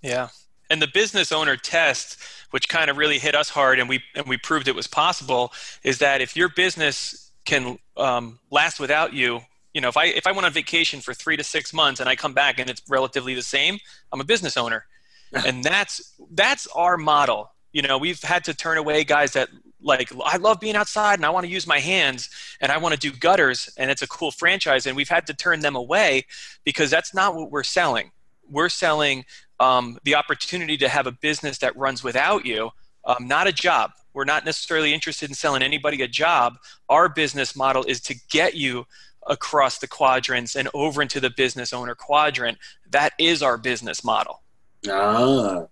Yeah. 0.02 0.30
And 0.70 0.82
the 0.82 0.88
business 0.88 1.32
owner 1.32 1.56
test, 1.56 2.18
which 2.52 2.68
kind 2.68 2.90
of 2.90 2.98
really 2.98 3.20
hit 3.20 3.36
us 3.36 3.50
hard, 3.50 3.80
and 3.80 3.88
we 3.88 4.02
and 4.16 4.28
we 4.28 4.38
proved 4.38 4.68
it 4.68 4.76
was 4.76 4.88
possible, 4.88 5.54
is 5.84 6.00
that 6.00 6.22
if 6.22 6.36
your 6.36 6.50
business 6.50 7.32
can 7.46 7.80
um, 7.96 8.40
last 8.52 8.80
without 8.80 9.14
you, 9.14 9.42
you 9.74 9.82
know, 9.82 9.88
if 9.88 9.96
I 9.96 10.06
if 10.08 10.28
I 10.28 10.32
went 10.32 10.46
on 10.46 10.52
vacation 10.52 11.00
for 11.00 11.14
three 11.14 11.38
to 11.38 11.44
six 11.44 11.74
months 11.74 12.00
and 12.00 12.10
I 12.10 12.16
come 12.16 12.34
back 12.34 12.60
and 12.60 12.70
it's 12.70 12.82
relatively 12.90 13.34
the 13.34 13.42
same, 13.42 13.80
I'm 14.12 14.20
a 14.20 14.26
business 14.26 14.58
owner, 14.58 14.86
and 15.34 15.64
that's 15.64 16.14
that's 16.32 16.68
our 16.68 16.98
model. 16.98 17.52
You 17.72 17.84
know, 17.84 17.98
we've 17.98 18.22
had 18.22 18.44
to 18.46 18.54
turn 18.54 18.78
away 18.78 19.04
guys 19.04 19.34
that 19.34 19.50
like 19.82 20.12
I 20.24 20.38
love 20.38 20.60
being 20.60 20.76
outside 20.76 21.20
and 21.20 21.26
I 21.26 21.30
want 21.30 21.46
to 21.46 21.52
use 21.52 21.68
my 21.68 21.80
hands 21.80 22.30
and 22.62 22.72
I 22.72 22.78
want 22.78 22.94
to 22.94 23.00
do 23.00 23.12
gutters 23.12 23.70
and 23.78 23.92
it's 23.92 24.02
a 24.02 24.08
cool 24.08 24.32
franchise 24.32 24.86
and 24.86 24.96
we've 24.96 25.10
had 25.10 25.28
to 25.28 25.34
turn 25.34 25.60
them 25.60 25.76
away 25.76 26.26
because 26.64 26.90
that's 26.90 27.14
not 27.14 27.36
what 27.36 27.52
we're 27.52 27.64
selling. 27.64 28.12
We're 28.50 28.70
selling 28.70 29.26
um, 29.60 29.98
the 30.04 30.16
opportunity 30.16 30.78
to 30.78 30.90
have 30.90 31.08
a 31.08 31.12
business 31.12 31.58
that 31.60 31.76
runs 31.78 32.04
without 32.04 32.46
you, 32.46 32.72
um, 33.06 33.28
not 33.28 33.48
a 33.48 33.52
job. 33.52 33.92
We're 34.14 34.26
not 34.26 34.46
necessarily 34.46 34.94
interested 34.94 35.30
in 35.30 35.36
selling 35.36 35.62
anybody 35.62 36.02
a 36.02 36.08
job. 36.08 36.58
Our 36.90 37.10
business 37.10 37.56
model 37.56 37.84
is 37.84 38.02
to 38.02 38.16
get 38.30 38.56
you 38.56 38.86
across 39.28 39.78
the 39.78 39.88
quadrants 39.88 40.56
and 40.56 40.70
over 40.74 41.02
into 41.02 41.20
the 41.20 41.30
business 41.30 41.74
owner 41.74 41.94
quadrant. 41.94 42.58
That 42.90 43.14
is 43.20 43.44
our 43.44 43.58
business 43.58 44.04
model. 44.04 44.42
Ah, 44.90 45.66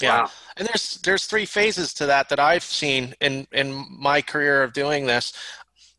Yeah, 0.00 0.22
Wow. 0.22 0.30
and 0.56 0.68
there's 0.68 0.98
there's 1.04 1.26
three 1.26 1.46
phases 1.46 1.92
to 1.94 2.06
that 2.06 2.28
that 2.28 2.38
I've 2.40 2.62
seen 2.64 3.14
in 3.20 3.46
in 3.52 3.86
my 3.90 4.22
career 4.22 4.62
of 4.62 4.72
doing 4.72 5.06
this 5.06 5.32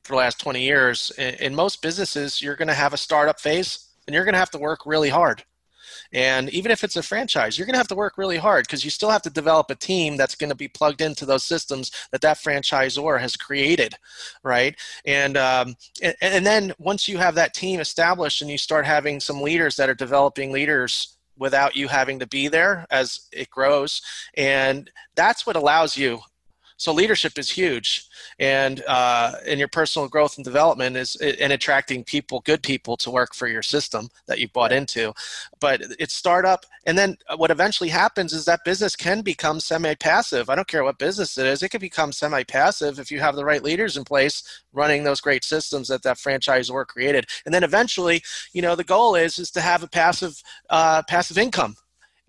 for 0.03 0.13
the 0.13 0.17
last 0.17 0.39
20 0.39 0.61
years. 0.61 1.11
In, 1.17 1.35
in 1.35 1.55
most 1.55 1.81
businesses, 1.81 2.41
you're 2.41 2.55
going 2.55 2.67
to 2.69 2.73
have 2.73 2.93
a 2.93 2.97
startup 2.97 3.39
phase, 3.39 3.89
and 4.07 4.13
you're 4.13 4.25
going 4.25 4.33
to 4.33 4.39
have 4.39 4.51
to 4.51 4.59
work 4.59 4.85
really 4.85 5.09
hard. 5.09 5.43
And 6.13 6.49
even 6.51 6.71
if 6.71 6.83
it's 6.83 6.95
a 6.95 7.03
franchise, 7.03 7.57
you're 7.57 7.65
going 7.65 7.73
to 7.73 7.79
have 7.79 7.87
to 7.89 7.95
work 7.95 8.17
really 8.17 8.37
hard 8.37 8.65
because 8.65 8.83
you 8.83 8.89
still 8.91 9.09
have 9.09 9.21
to 9.23 9.29
develop 9.29 9.69
a 9.69 9.75
team 9.75 10.17
that's 10.17 10.35
going 10.35 10.49
to 10.49 10.55
be 10.55 10.67
plugged 10.67 11.01
into 11.01 11.25
those 11.25 11.43
systems 11.43 11.91
that 12.11 12.21
that 12.21 12.37
franchisor 12.37 13.19
has 13.19 13.35
created, 13.35 13.95
right? 14.43 14.75
And, 15.05 15.37
um, 15.37 15.75
and 16.01 16.15
and 16.21 16.45
then 16.45 16.73
once 16.79 17.07
you 17.07 17.17
have 17.17 17.35
that 17.35 17.53
team 17.53 17.79
established 17.79 18.41
and 18.41 18.49
you 18.51 18.57
start 18.57 18.85
having 18.85 19.19
some 19.19 19.41
leaders 19.41 19.75
that 19.77 19.89
are 19.89 19.95
developing 19.95 20.51
leaders 20.51 21.17
without 21.39 21.75
you 21.75 21.87
having 21.87 22.19
to 22.19 22.27
be 22.27 22.47
there 22.47 22.85
as 22.91 23.27
it 23.31 23.49
grows, 23.49 24.01
and 24.35 24.91
that's 25.15 25.45
what 25.47 25.55
allows 25.55 25.97
you. 25.97 26.19
So 26.79 26.93
leadership 26.93 27.37
is 27.37 27.49
huge, 27.49 28.07
and 28.39 28.81
uh, 28.87 29.33
in 29.45 29.59
your 29.59 29.67
personal 29.67 30.07
growth 30.07 30.37
and 30.37 30.45
development 30.45 30.95
is 30.95 31.17
and 31.17 31.51
attracting 31.51 32.05
people, 32.05 32.39
good 32.45 32.63
people, 32.63 32.95
to 32.97 33.11
work 33.11 33.35
for 33.35 33.49
your 33.49 33.61
system 33.61 34.07
that 34.27 34.39
you 34.39 34.47
bought 34.47 34.71
into. 34.71 35.11
But 35.59 35.81
it's 35.99 36.13
startup, 36.13 36.65
and 36.85 36.97
then 36.97 37.17
what 37.35 37.51
eventually 37.51 37.89
happens 37.89 38.31
is 38.31 38.45
that 38.45 38.63
business 38.63 38.95
can 38.95 39.21
become 39.21 39.59
semi-passive. 39.59 40.49
I 40.49 40.55
don't 40.55 40.69
care 40.69 40.85
what 40.85 40.97
business 40.97 41.37
it 41.37 41.47
is; 41.47 41.61
it 41.61 41.69
can 41.69 41.81
become 41.81 42.13
semi-passive 42.13 42.97
if 42.97 43.11
you 43.11 43.19
have 43.19 43.35
the 43.35 43.43
right 43.43 43.61
leaders 43.61 43.97
in 43.97 44.05
place 44.05 44.63
running 44.71 45.03
those 45.03 45.19
great 45.19 45.43
systems 45.43 45.89
that 45.89 46.03
that 46.03 46.15
franchisor 46.15 46.87
created. 46.87 47.25
And 47.45 47.53
then 47.53 47.65
eventually, 47.65 48.23
you 48.53 48.61
know, 48.61 48.77
the 48.77 48.85
goal 48.85 49.15
is 49.15 49.37
is 49.37 49.51
to 49.51 49.61
have 49.61 49.83
a 49.83 49.89
passive 49.89 50.41
uh, 50.69 51.03
passive 51.09 51.37
income. 51.37 51.75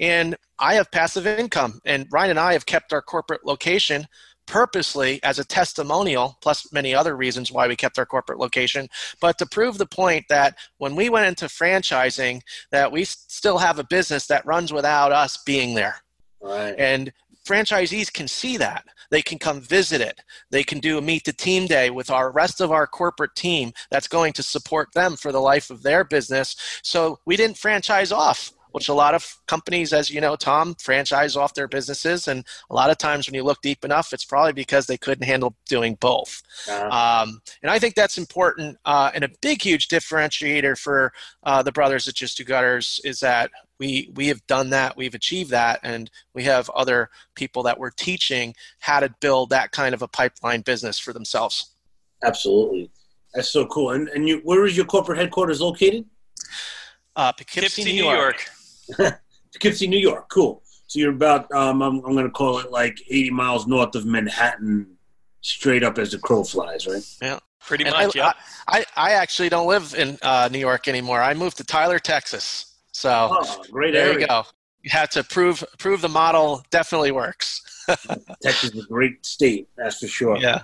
And 0.01 0.35
I 0.59 0.75
have 0.75 0.91
passive 0.91 1.27
income, 1.27 1.81
and 1.85 2.09
Ryan 2.11 2.31
and 2.31 2.41
I 2.41 2.55
have 2.55 2.65
kept 2.65 2.93
our 2.93 3.03
corporate 3.03 3.45
location 3.45 4.09
purposely 4.51 5.23
as 5.23 5.39
a 5.39 5.45
testimonial, 5.45 6.37
plus 6.43 6.73
many 6.73 6.93
other 6.93 7.17
reasons 7.17 7.53
why 7.53 7.69
we 7.69 7.77
kept 7.77 8.01
our 8.01 8.05
corporate 8.05 8.41
location, 8.41 8.89
but 9.21 9.39
to 9.39 9.47
prove 9.47 9.79
the 9.79 9.87
point 9.87 10.25
that 10.29 10.57
when 10.79 10.97
we 10.97 11.09
went 11.09 11.27
into 11.27 11.45
franchising, 11.45 12.41
that 12.73 12.91
we 12.91 13.05
still 13.05 13.59
have 13.59 13.79
a 13.79 13.85
business 13.85 14.27
that 14.27 14.45
runs 14.45 14.73
without 14.73 15.13
us 15.13 15.39
being 15.47 15.75
there. 15.75 15.95
right. 16.43 16.75
And 16.77 17.13
franchisees 17.47 18.13
can 18.13 18.27
see 18.27 18.57
that. 18.57 18.85
They 19.13 19.23
can 19.23 19.39
come 19.39 19.61
visit 19.61 20.01
it. 20.01 20.21
They 20.51 20.65
can 20.65 20.81
do 20.81 20.99
a 20.99 21.03
meet 21.03 21.25
the 21.25 21.33
team 21.33 21.69
day 21.69 21.91
with 21.91 22.11
our 22.11 22.33
rest 22.33 22.61
of 22.61 22.73
our 22.73 22.89
corporate 22.89 23.37
team 23.37 23.73
that's 23.89 24.09
going 24.09 24.33
to 24.33 24.43
support 24.43 24.89
them 24.95 25.15
for 25.15 25.31
the 25.31 25.41
life 25.41 25.71
of 25.71 25.85
their 25.85 26.03
business. 26.03 26.57
So 26.83 27.21
we 27.25 27.37
didn't 27.37 27.57
franchise 27.57 28.11
off, 28.11 28.53
which 28.73 28.89
a 28.89 28.95
lot 28.95 29.15
of 29.15 29.37
companies, 29.47 29.93
as 29.93 30.11
you 30.11 30.21
know, 30.21 30.37
Tom, 30.37 30.75
franchise 30.81 31.37
off 31.37 31.55
their 31.55 31.69
businesses. 31.69 32.29
And 32.29 32.45
a 32.71 32.75
lot 32.75 32.91
of 32.91 32.99
times 32.99 33.27
when 33.27 33.35
you 33.35 33.43
look 33.43 33.61
deep 33.63 33.85
enough, 33.85 34.13
it's 34.13 34.25
probably 34.25 34.53
because 34.53 34.87
they 34.87 34.97
couldn't 34.97 35.27
handle 35.27 35.57
doing 35.69 35.97
both. 36.01 36.43
Uh, 36.69 36.89
Um, 36.91 37.41
and 37.63 37.71
I 37.71 37.79
think 37.79 37.95
that's 37.95 38.19
important 38.19 38.79
uh, 38.85 39.11
and 39.15 39.25
a 39.25 39.31
big, 39.41 39.63
huge 39.63 39.89
differentiator 39.89 40.79
for 40.79 41.13
uh, 41.45 41.63
the 41.63 41.73
brothers 41.73 42.05
That 42.05 42.15
Just 42.15 42.37
Do 42.37 42.45
Gutters 42.45 43.01
is 43.05 43.21
that 43.21 43.51
we 43.79 44.11
we 44.15 44.29
have 44.29 44.47
done 44.47 44.71
that, 44.71 44.97
we've 44.97 45.15
achieved 45.15 45.51
that, 45.51 45.81
and 45.83 46.11
we 46.35 46.45
have 46.45 46.69
other 46.71 47.09
people 47.35 47.63
that 47.65 47.79
we're 47.79 47.91
teaching 47.91 48.55
how 48.79 49.01
to 49.01 49.13
build 49.21 49.51
that 49.51 49.73
kind 49.73 49.95
of 49.95 50.03
a 50.03 50.09
pipeline 50.09 50.61
business 50.61 50.99
for 50.99 51.13
themselves. 51.13 51.73
absolutely. 52.23 52.91
That's 53.35 53.49
so 53.49 53.67
cool. 53.67 53.91
And 53.91 54.09
and 54.09 54.29
you, 54.29 54.41
where 54.45 54.67
is 54.67 54.77
your 54.77 54.87
corporate 54.87 55.19
headquarters 55.19 55.61
located? 55.61 56.05
Uh, 57.17 57.33
Poughkeepsie, 57.33 57.83
Poughkeepsie, 57.83 57.85
New 57.85 58.05
York. 58.05 58.45
Poughkeepsie, 59.53 59.87
New 59.89 59.99
York. 59.99 60.29
Cool. 60.31 60.63
So 60.87 60.99
you're 60.99 61.13
about 61.13 61.51
um, 61.53 61.83
I'm 61.83 62.05
I'm 62.05 62.15
gonna 62.15 62.31
call 62.31 62.59
it 62.59 62.71
like 62.71 62.99
80 63.09 63.31
miles 63.31 63.67
north 63.67 63.95
of 63.95 64.05
Manhattan, 64.07 64.97
straight 65.41 65.83
up 65.83 65.99
as 65.99 66.13
the 66.13 66.19
crow 66.19 66.43
flies, 66.45 66.87
right? 66.87 67.03
Yeah. 67.23 67.39
Pretty 67.61 67.85
And 67.85 67.93
much, 67.95 68.17
I, 68.17 68.19
yeah. 68.19 68.33
I, 68.69 68.85
I 68.97 69.11
actually 69.13 69.51
don't 69.51 69.67
live 69.69 69.95
in 69.95 70.19
uh, 70.23 70.49
New 70.51 70.59
York 70.59 70.89
anymore. 70.89 71.21
I 71.23 71.35
moved 71.35 71.59
to 71.59 71.65
Tyler, 71.65 71.99
Texas. 71.99 72.79
So 72.93 73.29
Oh, 73.33 73.63
great 73.71 73.93
there 73.93 74.07
area. 74.09 74.21
you 74.21 74.27
go. 74.27 74.45
You 74.83 74.91
have 74.91 75.11
to 75.11 75.23
prove 75.23 75.63
prove 75.79 76.01
the 76.01 76.09
model 76.09 76.65
definitely 76.71 77.13
works. 77.13 77.61
Texas 78.43 78.75
is 78.75 78.85
a 78.85 78.89
great 78.89 79.25
state, 79.27 79.69
that's 79.77 79.99
for 79.99 80.07
sure. 80.09 80.39
Yeah. 80.39 80.63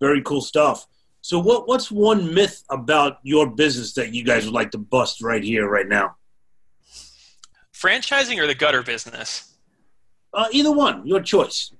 Very 0.00 0.22
cool 0.22 0.40
stuff. 0.40 0.86
So 1.20 1.38
what 1.38 1.68
what's 1.68 1.90
one 1.90 2.32
myth 2.32 2.62
about 2.70 3.18
your 3.22 3.48
business 3.50 3.92
that 3.94 4.14
you 4.14 4.24
guys 4.24 4.44
would 4.46 4.54
like 4.54 4.70
to 4.72 4.78
bust 4.78 5.22
right 5.22 5.42
here, 5.44 5.68
right 5.68 5.86
now? 5.88 6.16
Franchising 7.76 8.38
or 8.38 8.46
the 8.46 8.54
gutter 8.54 8.82
business? 8.82 9.52
Uh, 10.32 10.46
either 10.50 10.72
one, 10.72 11.06
your 11.06 11.20
choice. 11.20 11.72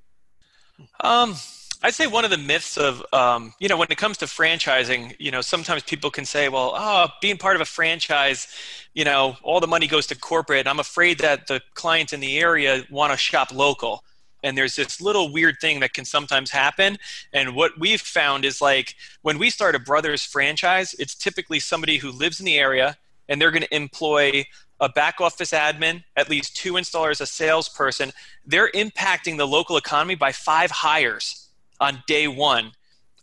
Um, 1.01 1.35
I'd 1.83 1.95
say 1.95 2.07
one 2.07 2.25
of 2.25 2.31
the 2.31 2.39
myths 2.39 2.77
of, 2.77 3.03
um, 3.15 3.55
you 3.61 3.69
know, 3.69 3.79
when 3.79 3.89
it 3.91 3.97
comes 3.97 4.19
to 4.19 4.27
franchising, 4.27 5.17
you 5.19 5.31
know, 5.31 5.41
sometimes 5.41 5.83
people 5.83 6.11
can 6.11 6.25
say, 6.25 6.49
well, 6.49 6.73
oh, 6.75 7.09
being 7.23 7.39
part 7.39 7.57
of 7.57 7.63
a 7.63 7.67
franchise, 7.67 8.49
you 8.95 9.05
know, 9.05 9.37
all 9.43 9.61
the 9.61 9.67
money 9.67 9.87
goes 9.87 10.07
to 10.09 10.19
corporate. 10.19 10.67
I'm 10.67 10.81
afraid 10.81 11.19
that 11.21 11.47
the 11.47 11.61
clients 11.75 12.13
in 12.13 12.21
the 12.21 12.39
area 12.39 12.85
want 12.91 13.13
to 13.13 13.17
shop 13.19 13.53
local. 13.53 14.05
And 14.43 14.57
there's 14.57 14.77
this 14.77 15.01
little 15.01 15.33
weird 15.33 15.57
thing 15.61 15.81
that 15.81 15.95
can 15.95 16.05
sometimes 16.05 16.51
happen. 16.51 16.99
And 17.33 17.57
what 17.57 17.79
we've 17.79 18.01
found 18.01 18.45
is 18.45 18.61
like 18.61 18.95
when 19.23 19.39
we 19.39 19.49
start 19.49 19.75
a 19.75 19.79
brothers 19.79 20.23
franchise, 20.25 20.95
it's 20.99 21.15
typically 21.15 21.59
somebody 21.59 21.97
who 21.99 22.11
lives 22.11 22.39
in 22.39 22.47
the 22.47 22.59
area 22.59 22.97
and 23.29 23.41
they're 23.41 23.51
going 23.51 23.63
to 23.63 23.75
employ 23.75 24.45
a 24.81 24.89
back 24.89 25.21
office 25.21 25.53
admin, 25.53 26.05
at 26.17 26.29
least 26.29 26.57
two 26.57 26.75
installers, 26.75 27.21
a 27.21 27.27
salesperson. 27.27 28.13
They're 28.45 28.71
impacting 28.73 29.37
the 29.39 29.47
local 29.47 29.77
economy 29.77 30.15
by 30.15 30.33
five 30.33 30.71
hires 30.71 31.49
on 31.81 32.03
day 32.07 32.29
one. 32.29 32.73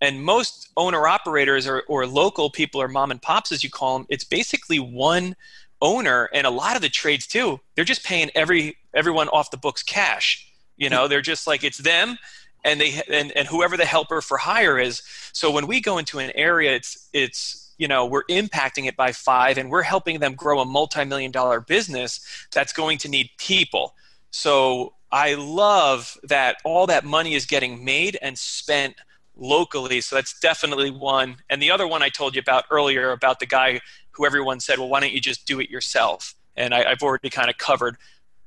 And 0.02 0.22
most 0.22 0.70
owner 0.76 1.08
operators 1.08 1.68
or, 1.68 1.84
or 1.88 2.06
local 2.06 2.50
people 2.50 2.82
or 2.82 2.88
mom 2.88 3.12
and 3.12 3.22
pops, 3.22 3.52
as 3.52 3.64
you 3.64 3.70
call 3.70 4.00
them, 4.00 4.08
it's 4.10 4.24
basically 4.24 4.80
one 4.80 5.36
owner. 5.82 6.30
And 6.34 6.46
a 6.46 6.50
lot 6.50 6.76
of 6.76 6.82
the 6.82 6.90
trades 6.90 7.28
too, 7.28 7.60
they're 7.76 7.86
just 7.86 8.04
paying 8.04 8.30
every 8.36 8.76
everyone 8.94 9.30
off 9.30 9.52
the 9.52 9.58
books 9.58 9.84
cash. 9.84 10.50
You 10.76 10.90
know, 10.90 11.08
they're 11.08 11.22
just 11.22 11.48
like 11.48 11.64
it's 11.64 11.78
them 11.78 12.18
and 12.64 12.82
they 12.82 13.02
and, 13.10 13.32
and 13.36 13.48
whoever 13.48 13.78
the 13.78 13.86
helper 13.86 14.22
for 14.22 14.38
hire 14.38 14.80
is. 14.80 15.02
So 15.32 15.52
when 15.52 15.68
we 15.68 15.82
go 15.82 15.98
into 15.98 16.20
an 16.20 16.32
area, 16.36 16.76
it's 16.76 17.10
it's 17.14 17.63
you 17.78 17.88
know 17.88 18.06
we're 18.06 18.24
impacting 18.26 18.86
it 18.86 18.96
by 18.96 19.12
five 19.12 19.58
and 19.58 19.70
we're 19.70 19.84
helping 19.84 20.20
them 20.20 20.36
grow 20.36 20.60
a 20.60 20.66
multi-million 20.66 21.32
dollar 21.32 21.60
business 21.60 22.48
that's 22.52 22.74
going 22.74 22.98
to 23.00 23.10
need 23.10 23.30
people. 23.38 23.96
So 24.32 24.94
i 25.12 25.36
love 25.36 26.18
that 26.24 26.58
all 26.64 26.88
that 26.88 27.06
money 27.06 27.36
is 27.36 27.46
getting 27.46 27.86
made 27.86 28.18
and 28.22 28.38
spent 28.38 28.96
locally. 29.36 30.02
So 30.02 30.16
that's 30.16 30.40
definitely 30.40 30.92
one. 30.92 31.38
And 31.50 31.62
the 31.62 31.72
other 31.72 31.88
one 31.88 32.02
i 32.02 32.10
told 32.10 32.36
you 32.36 32.42
about 32.42 32.66
earlier 32.72 33.12
about 33.12 33.40
the 33.40 33.46
guy 33.46 33.82
who 34.12 34.26
everyone 34.26 34.60
said 34.60 34.80
well 34.80 34.90
why 34.90 35.00
don't 35.00 35.14
you 35.14 35.22
just 35.22 35.46
do 35.46 35.60
it 35.60 35.70
yourself? 35.70 36.36
And 36.56 36.74
I, 36.74 36.92
i've 36.92 37.02
already 37.02 37.30
kind 37.30 37.50
of 37.50 37.58
covered 37.58 37.98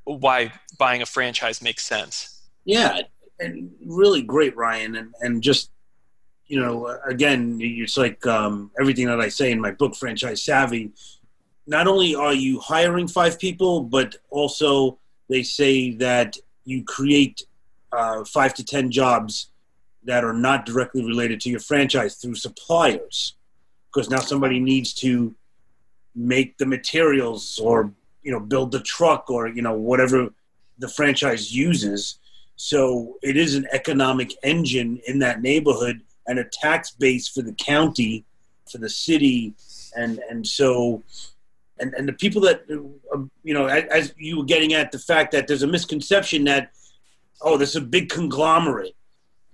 why 0.07 0.53
buying 0.79 1.03
a 1.03 1.07
franchise 1.07 1.61
makes 1.61 1.85
sense. 1.85 2.41
Yeah, 2.65 3.01
and 3.39 3.71
really 3.85 4.23
great, 4.23 4.57
Ryan, 4.57 4.97
and 4.97 5.15
and 5.21 5.43
just 5.43 5.71
you 6.49 6.61
know, 6.61 6.99
again, 7.05 7.59
it's 7.61 7.97
like 7.97 8.25
um, 8.27 8.71
everything 8.81 9.07
that 9.07 9.21
I 9.21 9.29
say 9.29 9.51
in 9.51 9.61
my 9.61 9.73
book, 9.73 9.97
Franchise 9.97 10.43
Savvy. 10.43 10.93
Not 11.67 11.89
only 11.89 12.15
are 12.15 12.35
you 12.35 12.61
hiring 12.61 13.09
five 13.09 13.39
people, 13.39 13.81
but 13.81 14.17
also 14.31 14.99
they 15.29 15.43
say 15.43 15.91
that 15.93 16.37
you 16.65 16.85
create 16.85 17.43
uh, 17.93 18.25
five 18.25 18.55
to 18.55 18.65
ten 18.65 18.91
jobs 18.91 19.51
that 20.05 20.23
are 20.23 20.33
not 20.33 20.67
directly 20.67 21.05
related 21.05 21.41
to 21.41 21.51
your 21.51 21.59
franchise 21.59 22.17
through 22.17 22.37
suppliers, 22.37 23.35
because 23.89 24.09
now 24.09 24.21
somebody 24.21 24.61
needs 24.61 24.95
to 24.95 25.35
make 26.15 26.57
the 26.59 26.67
materials 26.67 27.59
or 27.59 27.93
you 28.23 28.31
know 28.31 28.41
build 28.41 28.71
the 28.71 28.81
truck 28.81 29.29
or 29.31 29.49
you 29.49 29.63
know 29.63 29.75
whatever 29.75 30.29
the 30.79 30.89
franchise 30.89 31.55
uses. 31.55 32.21
So 32.55 33.17
it 33.23 33.37
is 33.37 33.55
an 33.57 33.67
economic 33.73 34.35
engine 34.43 35.01
in 35.09 35.19
that 35.19 35.43
neighborhood 35.43 36.01
and 36.27 36.39
a 36.39 36.45
tax 36.45 36.91
base 36.91 37.29
for 37.29 37.43
the 37.43 37.53
county, 37.55 38.25
for 38.71 38.79
the 38.79 38.91
city, 38.91 39.55
and 39.97 40.21
and 40.31 40.47
so 40.47 41.03
and 41.79 41.95
and 41.95 42.09
the 42.09 42.13
people 42.13 42.41
that 42.43 42.63
uh, 42.71 43.19
you 43.43 43.55
know 43.55 43.67
as, 43.67 43.85
as 43.85 44.15
you 44.17 44.39
were 44.39 44.45
getting 44.45 44.75
at 44.75 44.93
the 44.93 44.99
fact 44.99 45.33
that 45.33 45.47
there's 45.47 45.63
a 45.63 45.67
misconception 45.67 46.45
that 46.45 46.71
oh 47.43 47.57
this 47.57 47.71
is 47.71 47.77
a 47.77 47.81
big 47.81 48.09
conglomerate, 48.09 48.97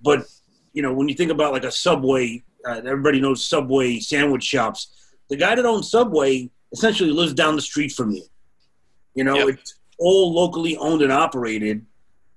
but 0.01 0.27
you 0.73 0.81
know, 0.81 0.93
when 0.93 1.07
you 1.07 1.15
think 1.15 1.31
about 1.31 1.53
like 1.53 1.63
a 1.63 1.71
Subway, 1.71 2.43
uh, 2.67 2.81
everybody 2.85 3.21
knows 3.21 3.45
Subway 3.45 3.99
sandwich 3.99 4.43
shops. 4.43 4.91
The 5.29 5.37
guy 5.37 5.55
that 5.55 5.65
owns 5.65 5.89
Subway 5.89 6.49
essentially 6.71 7.11
lives 7.11 7.33
down 7.33 7.55
the 7.55 7.61
street 7.61 7.91
from 7.91 8.11
you. 8.11 8.23
You 9.13 9.23
know, 9.23 9.35
yep. 9.35 9.49
it's 9.49 9.75
all 9.99 10.33
locally 10.33 10.75
owned 10.77 11.03
and 11.03 11.11
operated. 11.11 11.85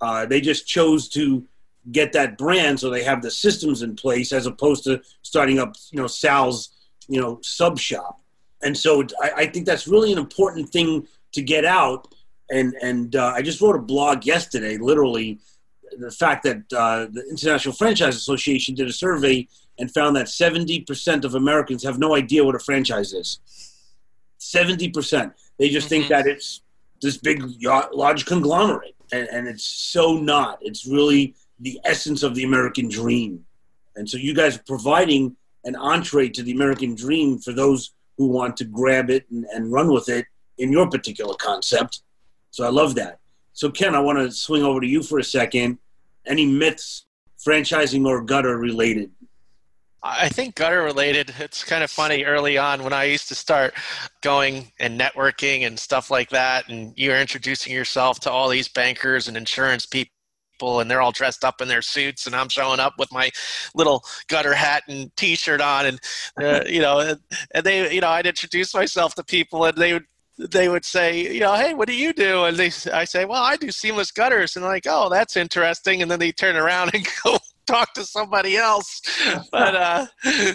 Uh, 0.01 0.27
they 0.27 0.43
just 0.43 0.67
chose 0.67 1.09
to 1.09 1.45
get 1.93 2.13
that 2.13 2.37
brand, 2.39 2.81
so 2.81 2.91
they 2.91 3.05
have 3.05 3.23
the 3.23 3.31
systems 3.31 3.83
in 3.83 3.95
place 3.95 4.33
as 4.33 4.47
opposed 4.47 4.85
to 4.85 5.01
starting 5.23 5.59
up, 5.59 5.77
you 5.91 6.01
know, 6.01 6.07
Sal's, 6.07 6.71
you 7.09 7.21
know, 7.21 7.39
sub 7.43 7.79
shop. 7.79 8.21
And 8.63 8.77
so 8.77 9.05
I, 9.23 9.31
I 9.37 9.47
think 9.47 9.67
that's 9.67 9.87
really 9.87 10.13
an 10.13 10.19
important 10.19 10.71
thing 10.71 11.07
to 11.33 11.43
get 11.43 11.65
out. 11.65 12.09
And 12.51 12.75
and 12.83 13.15
uh, 13.17 13.33
I 13.35 13.43
just 13.43 13.61
wrote 13.61 13.77
a 13.77 13.83
blog 13.83 14.25
yesterday, 14.25 14.79
literally, 14.79 15.39
the 15.99 16.11
fact 16.11 16.45
that 16.45 16.59
uh, 16.73 17.07
the 17.13 17.25
International 17.29 17.75
Franchise 17.75 18.17
Association 18.17 18.75
did 18.75 18.89
a 18.89 18.93
survey 18.93 19.49
and 19.79 19.93
found 19.93 20.17
that 20.17 20.27
70% 20.27 21.25
of 21.25 21.35
Americans 21.35 21.85
have 21.85 21.99
no 21.99 22.15
idea 22.15 22.45
what 22.45 22.55
a 22.55 22.59
franchise 22.59 23.13
is. 23.13 23.41
70%. 24.41 25.33
They 25.59 25.69
just 25.69 25.87
mm-hmm. 25.87 25.89
think 25.89 26.09
that 26.09 26.27
it's 26.27 26.63
this 27.03 27.17
big, 27.19 27.43
large 27.93 28.27
conglomerate. 28.27 28.95
And, 29.13 29.29
and 29.29 29.47
it's 29.47 29.65
so 29.65 30.15
not. 30.15 30.59
It's 30.63 30.87
really 30.87 31.35
the 31.61 31.81
essence 31.85 32.23
of 32.23 32.35
the 32.35 32.45
American 32.45 32.89
dream. 32.89 33.45
And 33.97 34.09
so 34.09 34.19
you 34.19 34.35
guys 34.35 34.57
are 34.57 34.65
providing 34.67 35.37
an 35.65 35.75
entree 35.77 36.29
to 36.31 36.43
the 36.43 36.53
American 36.53 36.95
dream 36.95 37.39
for 37.39 37.53
those 37.53 37.93
who 38.19 38.29
want 38.29 38.57
to 38.59 38.65
grab 38.65 39.11
it 39.11 39.27
and, 39.31 39.45
and 39.47 39.73
run 39.73 39.93
with 39.93 40.09
it 40.09 40.27
in 40.59 40.73
your 40.73 40.89
particular 40.89 41.35
concept. 41.35 42.03
So 42.51 42.65
I 42.65 42.69
love 42.69 42.95
that. 42.97 43.19
So 43.53 43.71
Ken, 43.71 43.95
I 43.95 44.01
want 44.01 44.19
to 44.19 44.31
swing 44.31 44.63
over 44.63 44.81
to 44.81 44.87
you 44.87 45.03
for 45.03 45.19
a 45.19 45.25
second. 45.25 45.79
Any 46.27 46.47
myths, 46.47 47.07
franchising 47.39 48.07
or 48.07 48.23
gutter 48.23 48.59
related? 48.59 49.11
I 50.03 50.29
think 50.29 50.55
gutter 50.55 50.83
related. 50.83 51.35
It's 51.39 51.65
kind 51.65 51.83
of 51.83 51.91
funny 51.91 52.25
early 52.25 52.59
on 52.59 52.85
when 52.85 52.93
I 52.93 53.05
used 53.05 53.29
to 53.29 53.35
start 53.35 53.75
going 54.23 54.71
and 54.79 55.01
networking 55.01 55.67
and 55.67 55.79
stuff 55.79 56.11
like 56.11 56.31
that, 56.31 56.69
and 56.69 56.93
you're 56.97 57.19
introducing 57.19 57.73
yourself 57.73 58.21
to 58.21 58.31
all 58.31 58.49
these 58.49 58.69
bankers 58.69 59.27
and 59.27 59.37
insurance 59.37 59.85
people 59.85 60.16
and 60.61 60.91
they're 60.91 61.01
all 61.01 61.13
dressed 61.13 61.45
up 61.45 61.61
in 61.61 61.69
their 61.69 61.83
suits 61.83 62.27
and 62.27 62.35
i'm 62.35 62.49
showing 62.49 62.81
up 62.81 62.95
with 62.99 63.11
my 63.13 63.31
little 63.75 64.03
gutter 64.29 64.55
hat 64.55 64.83
and 64.89 65.15
t-shirt 65.17 65.61
on 65.61 65.87
and 65.87 66.01
uh, 66.43 66.63
you 66.67 66.81
know 66.81 66.99
and, 67.01 67.21
and, 67.55 67.65
they 67.65 67.93
you 67.93 68.01
know 68.01 68.09
i'd 68.09 68.27
introduce 68.27 68.75
myself 68.75 69.15
to 69.15 69.25
people 69.25 69.65
and 69.65 69.77
they 69.77 69.93
would 69.93 70.05
they 70.39 70.69
would 70.69 70.85
say, 70.85 71.33
you 71.33 71.41
know, 71.41 71.55
hey, 71.55 71.73
what 71.73 71.89
do 71.89 71.95
you 71.95 72.13
do? 72.13 72.45
And 72.45 72.59
they, 72.59 72.71
I 72.93 73.05
say, 73.05 73.25
well, 73.25 73.43
I 73.43 73.57
do 73.57 73.71
seamless 73.71 74.11
gutters. 74.11 74.55
And 74.55 74.67
like, 74.67 74.85
oh, 74.87 75.09
that's 75.09 75.35
interesting. 75.35 76.03
And 76.03 76.11
then 76.11 76.19
they 76.19 76.31
turn 76.31 76.57
around 76.57 76.91
and 76.95 77.07
go 77.25 77.39
talk 77.67 77.93
to 77.95 78.05
somebody 78.05 78.57
else. 78.57 79.03
But 79.51 79.75
uh, 79.75 80.07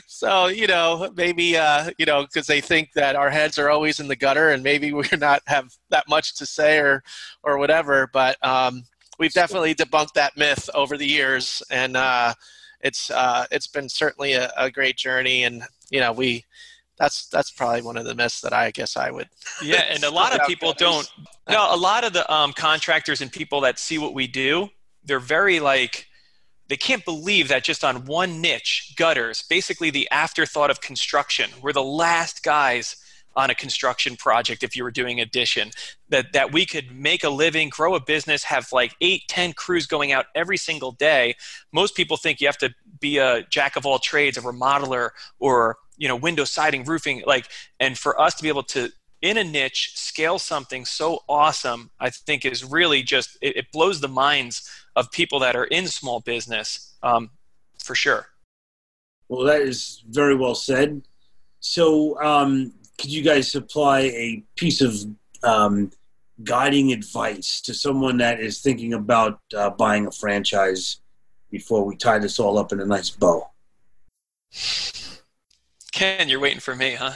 so 0.08 0.48
you 0.48 0.68
know, 0.68 1.12
maybe 1.16 1.58
uh, 1.58 1.92
you 1.98 2.06
know, 2.06 2.24
because 2.24 2.48
they 2.48 2.62
think 2.62 2.90
that 2.96 3.16
our 3.16 3.30
heads 3.30 3.60
are 3.60 3.70
always 3.70 4.00
in 4.00 4.08
the 4.08 4.16
gutter, 4.16 4.50
and 4.50 4.64
maybe 4.64 4.94
we're 4.94 5.06
not 5.18 5.42
have 5.48 5.74
that 5.90 6.08
much 6.08 6.36
to 6.36 6.46
say 6.46 6.80
or 6.80 7.04
or 7.44 7.58
whatever. 7.58 8.10
But 8.12 8.44
um, 8.46 8.84
we've 9.22 9.34
definitely 9.34 9.76
debunked 9.76 10.14
that 10.14 10.36
myth 10.36 10.68
over 10.74 10.98
the 10.98 11.06
years, 11.06 11.62
and 11.70 11.96
uh, 11.96 12.34
it's 12.82 13.12
uh, 13.12 13.46
it's 13.52 13.68
been 13.68 13.88
certainly 13.88 14.34
a, 14.34 14.52
a 14.58 14.72
great 14.72 14.98
journey. 14.98 15.44
And 15.44 15.64
you 15.92 16.00
know, 16.00 16.12
we 16.12 16.44
that's 16.98 17.28
that's 17.28 17.52
probably 17.52 17.84
one 17.84 17.98
of 17.98 18.06
the 18.06 18.16
myths 18.16 18.42
that 18.42 18.52
I 18.52 18.72
guess 18.72 18.98
I 18.98 19.12
would. 19.12 19.30
Yeah, 19.64 19.84
and 19.90 20.04
a 20.04 20.10
lot 20.10 20.38
of 20.38 20.46
people 20.48 20.74
don't. 20.74 21.08
No, 21.48 21.74
a 21.74 21.78
lot 21.78 22.04
of 22.04 22.14
the 22.14 22.30
um, 22.34 22.52
contractors 22.54 23.22
and 23.22 23.32
people 23.32 23.62
that 23.62 23.78
see 23.78 24.00
what 24.00 24.16
we 24.16 24.26
do, 24.26 24.70
they're 25.06 25.20
very 25.20 25.60
like 25.60 26.08
they 26.68 26.78
can't 26.78 27.06
believe 27.06 27.50
that 27.50 27.64
just 27.64 27.84
on 27.84 28.06
one 28.06 28.42
niche, 28.42 28.94
gutters, 28.98 29.44
basically 29.44 29.92
the 29.92 30.10
afterthought 30.10 30.72
of 30.72 30.82
construction, 30.82 31.52
we're 31.62 31.74
the 31.74 31.84
last 31.84 32.44
guys 32.44 32.96
on 33.36 33.50
a 33.50 33.56
construction 33.56 34.15
project 34.15 34.63
if 34.63 34.76
you 34.76 34.84
were 34.84 34.91
doing 34.91 35.20
addition 35.20 35.72
that 36.10 36.34
that 36.34 36.52
we 36.52 36.65
could 36.65 36.91
make 36.91 37.24
a 37.24 37.30
living 37.30 37.70
grow 37.70 37.96
a 37.96 38.00
business 38.00 38.44
have 38.44 38.72
like 38.72 38.96
eight 39.02 39.24
ten 39.28 39.54
crews 39.54 39.86
going 39.86 40.12
out 40.12 40.26
every 40.36 40.58
single 40.58 40.91
day. 40.91 41.36
Most 41.72 41.96
people 41.96 42.17
think 42.17 42.41
you 42.41 42.48
have 42.48 42.58
to 42.58 42.74
be 43.00 43.17
a 43.17 43.44
jack 43.44 43.76
of 43.76 43.86
all 43.86 44.00
trades 44.00 44.38
a 44.38 44.41
remodeler 44.41 45.10
or 45.39 45.78
you 45.98 46.08
know 46.08 46.15
window 46.15 46.44
siding 46.44 46.84
roofing 46.84 47.24
like 47.26 47.48
and 47.80 47.98
for 47.98 48.20
us 48.20 48.36
to 48.36 48.44
be 48.44 48.50
able 48.50 48.63
to 48.63 48.89
in 49.22 49.38
a 49.38 49.44
niche 49.44 49.91
scale 49.96 50.39
something 50.39 50.84
so 50.84 51.20
awesome 51.30 51.91
i 52.00 52.10
think 52.10 52.44
is 52.44 52.63
really 52.63 53.04
just 53.04 53.38
it, 53.41 53.56
it 53.56 53.72
blows 53.72 54.02
the 54.02 54.08
minds 54.08 54.70
of 54.96 55.12
people 55.12 55.39
that 55.39 55.56
are 55.56 55.65
in 55.65 55.88
small 55.88 56.20
business 56.20 56.96
um, 57.04 57.30
for 57.84 57.96
sure. 57.96 58.28
Well 59.30 59.46
that 59.46 59.62
is 59.62 60.04
very 60.10 60.36
well 60.36 60.56
said. 60.56 61.02
So 61.60 62.22
um, 62.22 62.74
could 63.02 63.12
you 63.12 63.24
guys 63.24 63.52
supply 63.52 64.02
a 64.02 64.44
piece 64.56 64.80
of 64.80 64.96
um, 65.42 65.92
guiding 66.44 66.94
advice 66.94 67.60
to 67.62 67.74
someone 67.74 68.18
that 68.18 68.40
is 68.40 68.62
thinking 68.62 68.94
about 68.94 69.40
uh, 69.58 69.72
buying 69.72 70.06
a 70.06 70.12
franchise 70.12 71.02
before 71.50 71.84
we 71.84 71.96
tie 71.96 72.20
this 72.20 72.38
all 72.38 72.60
up 72.60 72.72
in 72.72 72.80
a 72.80 72.86
nice 72.86 73.10
bow? 73.10 73.50
Ken, 75.92 76.30
you're 76.30 76.40
waiting 76.40 76.60
for 76.60 76.76
me, 76.76 76.94
huh? 76.94 77.14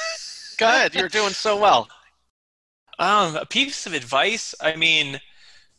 Go 0.58 0.66
ahead. 0.66 0.94
You're 0.94 1.08
doing 1.08 1.32
so 1.32 1.58
well. 1.58 1.88
Um, 2.98 3.34
a 3.36 3.46
piece 3.46 3.86
of 3.86 3.94
advice. 3.94 4.54
I 4.60 4.76
mean, 4.76 5.20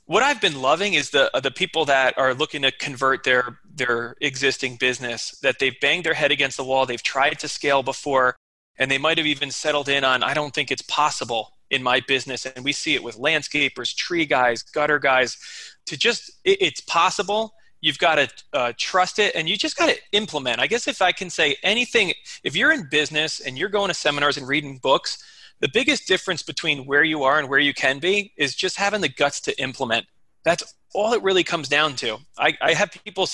what 0.06 0.24
I've 0.24 0.42
been 0.42 0.60
loving 0.60 0.96
is 0.96 1.12
the 1.12 1.30
the 1.42 1.52
people 1.52 1.86
that 1.86 2.18
are 2.18 2.34
looking 2.34 2.64
to 2.64 2.72
convert 2.72 3.24
their 3.24 3.60
their 3.74 4.16
existing 4.22 4.78
business 4.78 5.38
that 5.44 5.60
they've 5.60 5.80
banged 5.80 6.04
their 6.04 6.16
head 6.16 6.32
against 6.32 6.58
the 6.58 6.64
wall. 6.64 6.86
They've 6.86 7.02
tried 7.02 7.40
to 7.40 7.48
scale 7.48 7.84
before 7.84 8.36
and 8.78 8.90
they 8.90 8.98
might 8.98 9.18
have 9.18 9.28
even 9.28 9.52
settled 9.52 9.90
in 9.90 10.04
on 10.04 10.24
i 10.24 10.34
don't 10.34 10.54
think 10.54 10.72
it's 10.72 10.82
possible 10.84 11.52
in 11.70 11.82
my 11.82 12.00
business 12.08 12.46
and 12.46 12.64
we 12.64 12.72
see 12.72 12.96
it 12.96 13.04
with 13.04 13.18
landscapers 13.18 13.96
tree 13.96 14.26
guys 14.26 14.62
gutter 14.64 15.00
guys 15.00 15.38
to 15.86 15.98
just 15.98 16.32
it, 16.44 16.62
it's 16.62 16.82
possible 16.82 17.54
you've 17.82 18.00
got 18.00 18.16
to 18.16 18.30
uh, 18.54 18.74
trust 18.78 19.20
it 19.20 19.36
and 19.36 19.48
you 19.48 19.58
just 19.58 19.78
got 19.78 19.90
to 19.90 19.96
implement 20.12 20.60
i 20.60 20.68
guess 20.68 20.88
if 20.88 21.02
i 21.02 21.12
can 21.12 21.30
say 21.30 21.56
anything 21.64 22.14
if 22.44 22.56
you're 22.56 22.72
in 22.72 22.88
business 22.90 23.40
and 23.40 23.58
you're 23.58 23.70
going 23.70 23.88
to 23.88 23.94
seminars 23.94 24.38
and 24.38 24.48
reading 24.48 24.78
books 24.78 25.24
the 25.62 25.70
biggest 25.74 26.08
difference 26.08 26.44
between 26.44 26.86
where 26.86 27.04
you 27.04 27.24
are 27.24 27.40
and 27.40 27.50
where 27.50 27.60
you 27.60 27.74
can 27.74 28.00
be 28.00 28.34
is 28.38 28.56
just 28.56 28.78
having 28.78 29.02
the 29.02 29.10
guts 29.10 29.40
to 29.40 29.60
implement 29.60 30.06
that's 30.44 30.76
all 30.96 31.14
it 31.14 31.22
really 31.24 31.44
comes 31.44 31.68
down 31.68 31.96
to. 31.98 32.18
I, 32.38 32.58
I 32.62 32.74
have 32.74 32.92
people 33.04 33.28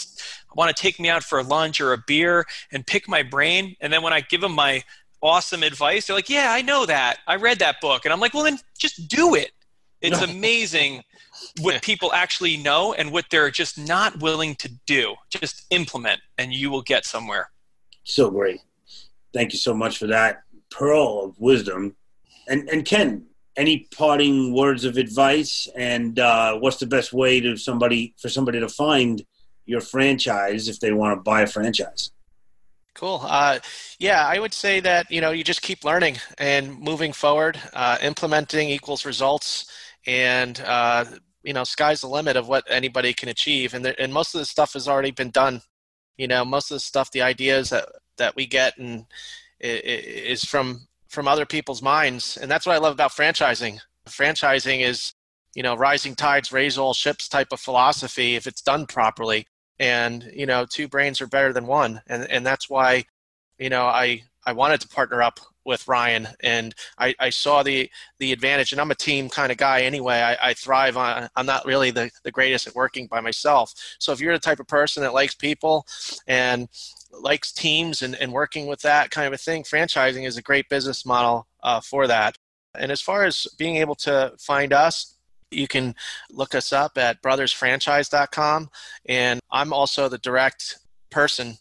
want 0.55 0.75
to 0.75 0.81
take 0.81 0.99
me 0.99 1.09
out 1.09 1.23
for 1.23 1.39
a 1.39 1.43
lunch 1.43 1.79
or 1.79 1.93
a 1.93 1.97
beer 2.07 2.45
and 2.71 2.85
pick 2.85 3.07
my 3.07 3.21
brain. 3.21 3.75
And 3.79 3.93
then 3.93 4.01
when 4.01 4.13
I 4.13 4.21
give 4.21 4.41
them 4.41 4.53
my 4.53 4.83
awesome 5.21 5.63
advice. 5.63 6.07
They're 6.07 6.15
like, 6.15 6.29
yeah, 6.29 6.47
I 6.51 6.61
know 6.61 6.85
that. 6.85 7.19
I 7.27 7.35
read 7.35 7.59
that 7.59 7.79
book. 7.81 8.05
And 8.05 8.13
I'm 8.13 8.19
like, 8.19 8.33
well, 8.33 8.43
then 8.43 8.59
just 8.77 9.07
do 9.07 9.35
it. 9.35 9.51
It's 10.01 10.21
amazing 10.31 11.03
what 11.59 11.81
people 11.81 12.11
actually 12.13 12.57
know 12.57 12.93
and 12.93 13.11
what 13.11 13.25
they're 13.29 13.51
just 13.51 13.77
not 13.77 14.19
willing 14.19 14.55
to 14.55 14.69
do. 14.85 15.15
Just 15.29 15.65
implement 15.69 16.21
and 16.37 16.53
you 16.53 16.69
will 16.69 16.81
get 16.81 17.05
somewhere. 17.05 17.51
So 18.03 18.29
great. 18.29 18.59
Thank 19.33 19.53
you 19.53 19.59
so 19.59 19.73
much 19.73 19.97
for 19.97 20.07
that 20.07 20.43
pearl 20.71 21.25
of 21.25 21.39
wisdom. 21.39 21.95
And, 22.47 22.67
and 22.69 22.83
Ken, 22.83 23.25
any 23.55 23.87
parting 23.95 24.53
words 24.53 24.85
of 24.85 24.97
advice 24.97 25.67
and 25.75 26.17
uh, 26.19 26.57
what's 26.57 26.77
the 26.77 26.85
best 26.85 27.13
way 27.13 27.39
to 27.41 27.55
somebody 27.57 28.15
for 28.17 28.29
somebody 28.29 28.59
to 28.59 28.69
find 28.69 29.23
your 29.65 29.81
franchise 29.81 30.67
if 30.67 30.79
they 30.79 30.91
want 30.91 31.17
to 31.17 31.21
buy 31.21 31.41
a 31.41 31.47
franchise? 31.47 32.11
Cool. 32.93 33.21
Uh, 33.23 33.59
yeah, 33.99 34.27
I 34.27 34.37
would 34.39 34.53
say 34.53 34.79
that 34.81 35.09
you 35.09 35.21
know 35.21 35.31
you 35.31 35.43
just 35.43 35.61
keep 35.61 35.85
learning 35.85 36.17
and 36.37 36.77
moving 36.77 37.13
forward. 37.13 37.59
Uh, 37.73 37.97
implementing 38.01 38.69
equals 38.69 39.05
results, 39.05 39.65
and 40.05 40.59
uh, 40.65 41.05
you 41.43 41.53
know 41.53 41.63
sky's 41.63 42.01
the 42.01 42.07
limit 42.07 42.35
of 42.35 42.47
what 42.49 42.65
anybody 42.69 43.13
can 43.13 43.29
achieve. 43.29 43.73
And 43.73 43.85
and 43.85 44.13
most 44.13 44.35
of 44.35 44.39
the 44.39 44.45
stuff 44.45 44.73
has 44.73 44.87
already 44.89 45.11
been 45.11 45.31
done. 45.31 45.61
You 46.17 46.27
know, 46.27 46.43
most 46.43 46.69
of 46.69 46.75
the 46.75 46.79
stuff, 46.81 47.11
the 47.11 47.21
ideas 47.21 47.69
that 47.69 47.87
that 48.17 48.35
we 48.35 48.45
get, 48.45 48.77
and 48.77 49.05
is 49.59 50.43
from 50.43 50.87
from 51.07 51.27
other 51.27 51.45
people's 51.45 51.81
minds, 51.81 52.37
and 52.37 52.51
that's 52.51 52.65
what 52.65 52.75
I 52.75 52.79
love 52.79 52.93
about 52.93 53.11
franchising. 53.11 53.79
Franchising 54.09 54.81
is 54.81 55.13
you 55.55 55.63
know 55.63 55.75
rising 55.75 56.15
tides 56.15 56.51
raise 56.51 56.77
all 56.77 56.93
ships 56.93 57.29
type 57.29 57.49
of 57.51 57.59
philosophy 57.59 58.35
if 58.35 58.47
it's 58.47 58.61
done 58.61 58.85
properly 58.85 59.47
and 59.81 60.31
you 60.33 60.45
know 60.45 60.65
two 60.65 60.87
brains 60.87 61.19
are 61.19 61.27
better 61.27 61.51
than 61.51 61.67
one. 61.67 62.01
And 62.07 62.29
and 62.29 62.45
that's 62.45 62.69
why 62.69 63.03
you 63.57 63.69
know 63.69 63.85
i 63.85 64.23
i 64.45 64.53
wanted 64.53 64.79
to 64.81 64.87
partner 64.87 65.21
up 65.21 65.39
with 65.65 65.87
ryan 65.87 66.27
and 66.41 66.73
i 66.97 67.13
i 67.19 67.29
saw 67.29 67.61
the 67.61 67.89
the 68.17 68.31
advantage 68.31 68.71
and 68.71 68.81
i'm 68.81 68.89
a 68.89 68.95
team 68.95 69.27
kind 69.27 69.51
of 69.51 69.57
guy 69.57 69.81
anyway. 69.81 70.19
I, 70.19 70.49
I 70.49 70.53
thrive 70.53 70.97
on 70.97 71.29
i'm 71.35 71.45
not 71.45 71.65
really 71.65 71.91
the, 71.91 72.09
the 72.23 72.31
greatest 72.31 72.67
at 72.67 72.75
working 72.75 73.07
by 73.07 73.21
myself. 73.21 73.73
So 73.99 74.11
if 74.13 74.21
you're 74.21 74.33
the 74.33 74.39
type 74.39 74.59
of 74.59 74.67
person 74.67 75.03
that 75.03 75.13
likes 75.13 75.35
people 75.35 75.85
and 76.27 76.69
likes 77.11 77.51
teams 77.51 78.03
and, 78.03 78.15
and 78.15 78.31
working 78.31 78.67
with 78.67 78.81
that 78.81 79.11
kind 79.11 79.27
of 79.27 79.33
a 79.33 79.37
thing 79.37 79.63
franchising 79.63 80.25
is 80.25 80.37
a 80.37 80.41
great 80.41 80.69
business 80.69 81.05
model 81.05 81.47
uh, 81.63 81.81
for 81.81 82.07
that. 82.07 82.37
And 82.75 82.91
as 82.91 83.01
far 83.01 83.25
as 83.25 83.47
being 83.57 83.75
able 83.77 83.95
to 83.95 84.33
find 84.39 84.71
us 84.71 85.17
you 85.51 85.67
can 85.67 85.95
look 86.31 86.55
us 86.55 86.73
up 86.73 86.97
at 86.97 87.21
brothersfranchise.com. 87.21 88.69
And 89.05 89.39
I'm 89.51 89.73
also 89.73 90.09
the 90.09 90.17
direct 90.17 90.79
person 91.09 91.57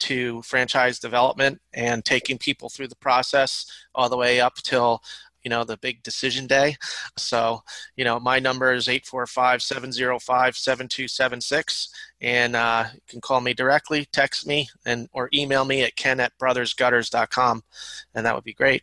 to 0.00 0.42
franchise 0.42 0.98
development 0.98 1.60
and 1.72 2.04
taking 2.04 2.38
people 2.38 2.68
through 2.68 2.88
the 2.88 2.96
process 2.96 3.66
all 3.94 4.08
the 4.08 4.16
way 4.16 4.40
up 4.40 4.56
till 4.56 5.00
you 5.44 5.50
know 5.50 5.62
the 5.62 5.76
big 5.76 6.02
decision 6.02 6.46
day. 6.46 6.76
So 7.16 7.62
you 7.96 8.04
know 8.04 8.18
my 8.18 8.38
number 8.38 8.72
is 8.72 8.88
845-705-7276 8.88 11.88
and 12.20 12.56
uh, 12.56 12.86
you 12.92 13.00
can 13.06 13.20
call 13.20 13.40
me 13.40 13.54
directly 13.54 14.06
text 14.12 14.46
me 14.46 14.68
and 14.86 15.08
or 15.12 15.28
email 15.34 15.64
me 15.64 15.82
at 15.82 15.96
ken 15.96 16.20
at 16.20 16.38
brothersgutters.com 16.38 17.62
and 18.14 18.26
that 18.26 18.34
would 18.34 18.44
be 18.44 18.54
great 18.54 18.82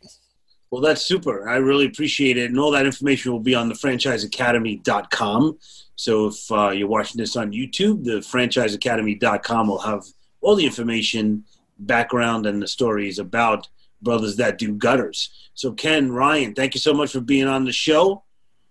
well 0.72 0.80
that's 0.80 1.02
super 1.02 1.48
i 1.48 1.56
really 1.56 1.86
appreciate 1.86 2.36
it 2.36 2.50
and 2.50 2.58
all 2.58 2.72
that 2.72 2.84
information 2.86 3.30
will 3.30 3.38
be 3.38 3.54
on 3.54 3.68
the 3.68 3.74
franchiseacademy.com 3.74 5.56
so 5.94 6.26
if 6.26 6.50
uh, 6.50 6.70
you're 6.70 6.88
watching 6.88 7.18
this 7.18 7.36
on 7.36 7.52
youtube 7.52 8.02
the 8.02 8.18
franchiseacademy.com 8.18 9.68
will 9.68 9.78
have 9.78 10.02
all 10.40 10.56
the 10.56 10.66
information 10.66 11.44
background 11.78 12.46
and 12.46 12.60
the 12.60 12.68
stories 12.68 13.18
about 13.18 13.68
brothers 14.02 14.36
that 14.36 14.58
do 14.58 14.74
gutters. 14.74 15.30
So, 15.54 15.72
Ken, 15.72 16.12
Ryan, 16.12 16.54
thank 16.54 16.74
you 16.74 16.80
so 16.80 16.92
much 16.92 17.12
for 17.12 17.20
being 17.20 17.46
on 17.46 17.64
the 17.64 17.72
show, 17.72 18.24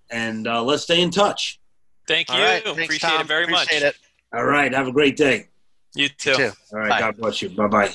and 0.10 0.48
uh, 0.48 0.64
let's 0.64 0.84
stay 0.84 1.02
in 1.02 1.12
touch. 1.12 1.60
Thank 2.08 2.30
you. 2.30 2.36
Right, 2.36 2.64
thanks, 2.64 2.84
Appreciate 2.84 3.10
Tom. 3.10 3.22
it 3.22 3.28
very 3.28 3.44
Appreciate 3.44 3.84
much. 3.84 3.94
It. 3.94 3.98
All 4.34 4.46
right. 4.46 4.74
Have 4.74 4.88
a 4.88 4.92
great 4.92 5.16
day. 5.16 5.48
You 5.96 6.10
too. 6.10 6.32
You 6.32 6.36
too. 6.36 6.52
All 6.74 6.80
right. 6.80 6.90
Bye. 6.90 7.00
God 7.00 7.18
bless 7.18 7.42
you. 7.42 7.50
Bye 7.50 7.68
bye. 7.68 7.92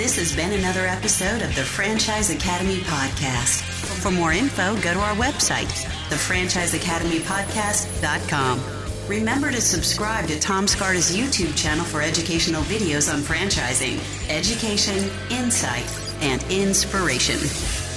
This 0.00 0.16
has 0.16 0.32
been 0.34 0.56
another 0.58 0.86
episode 0.86 1.42
of 1.42 1.54
the 1.54 1.62
Franchise 1.62 2.30
Academy 2.30 2.78
Podcast. 2.78 3.60
For 4.00 4.10
more 4.10 4.32
info, 4.32 4.74
go 4.80 4.94
to 4.94 4.98
our 4.98 5.14
website, 5.16 5.68
thefranchiseacademypodcast.com. 6.08 8.62
Remember 9.06 9.50
to 9.50 9.60
subscribe 9.60 10.26
to 10.28 10.40
Tom 10.40 10.66
Scarda's 10.66 11.14
YouTube 11.14 11.54
channel 11.54 11.84
for 11.84 12.00
educational 12.00 12.62
videos 12.62 13.12
on 13.12 13.20
franchising, 13.20 13.98
education, 14.30 15.10
insight, 15.28 15.84
and 16.22 16.42
inspiration. 16.44 17.89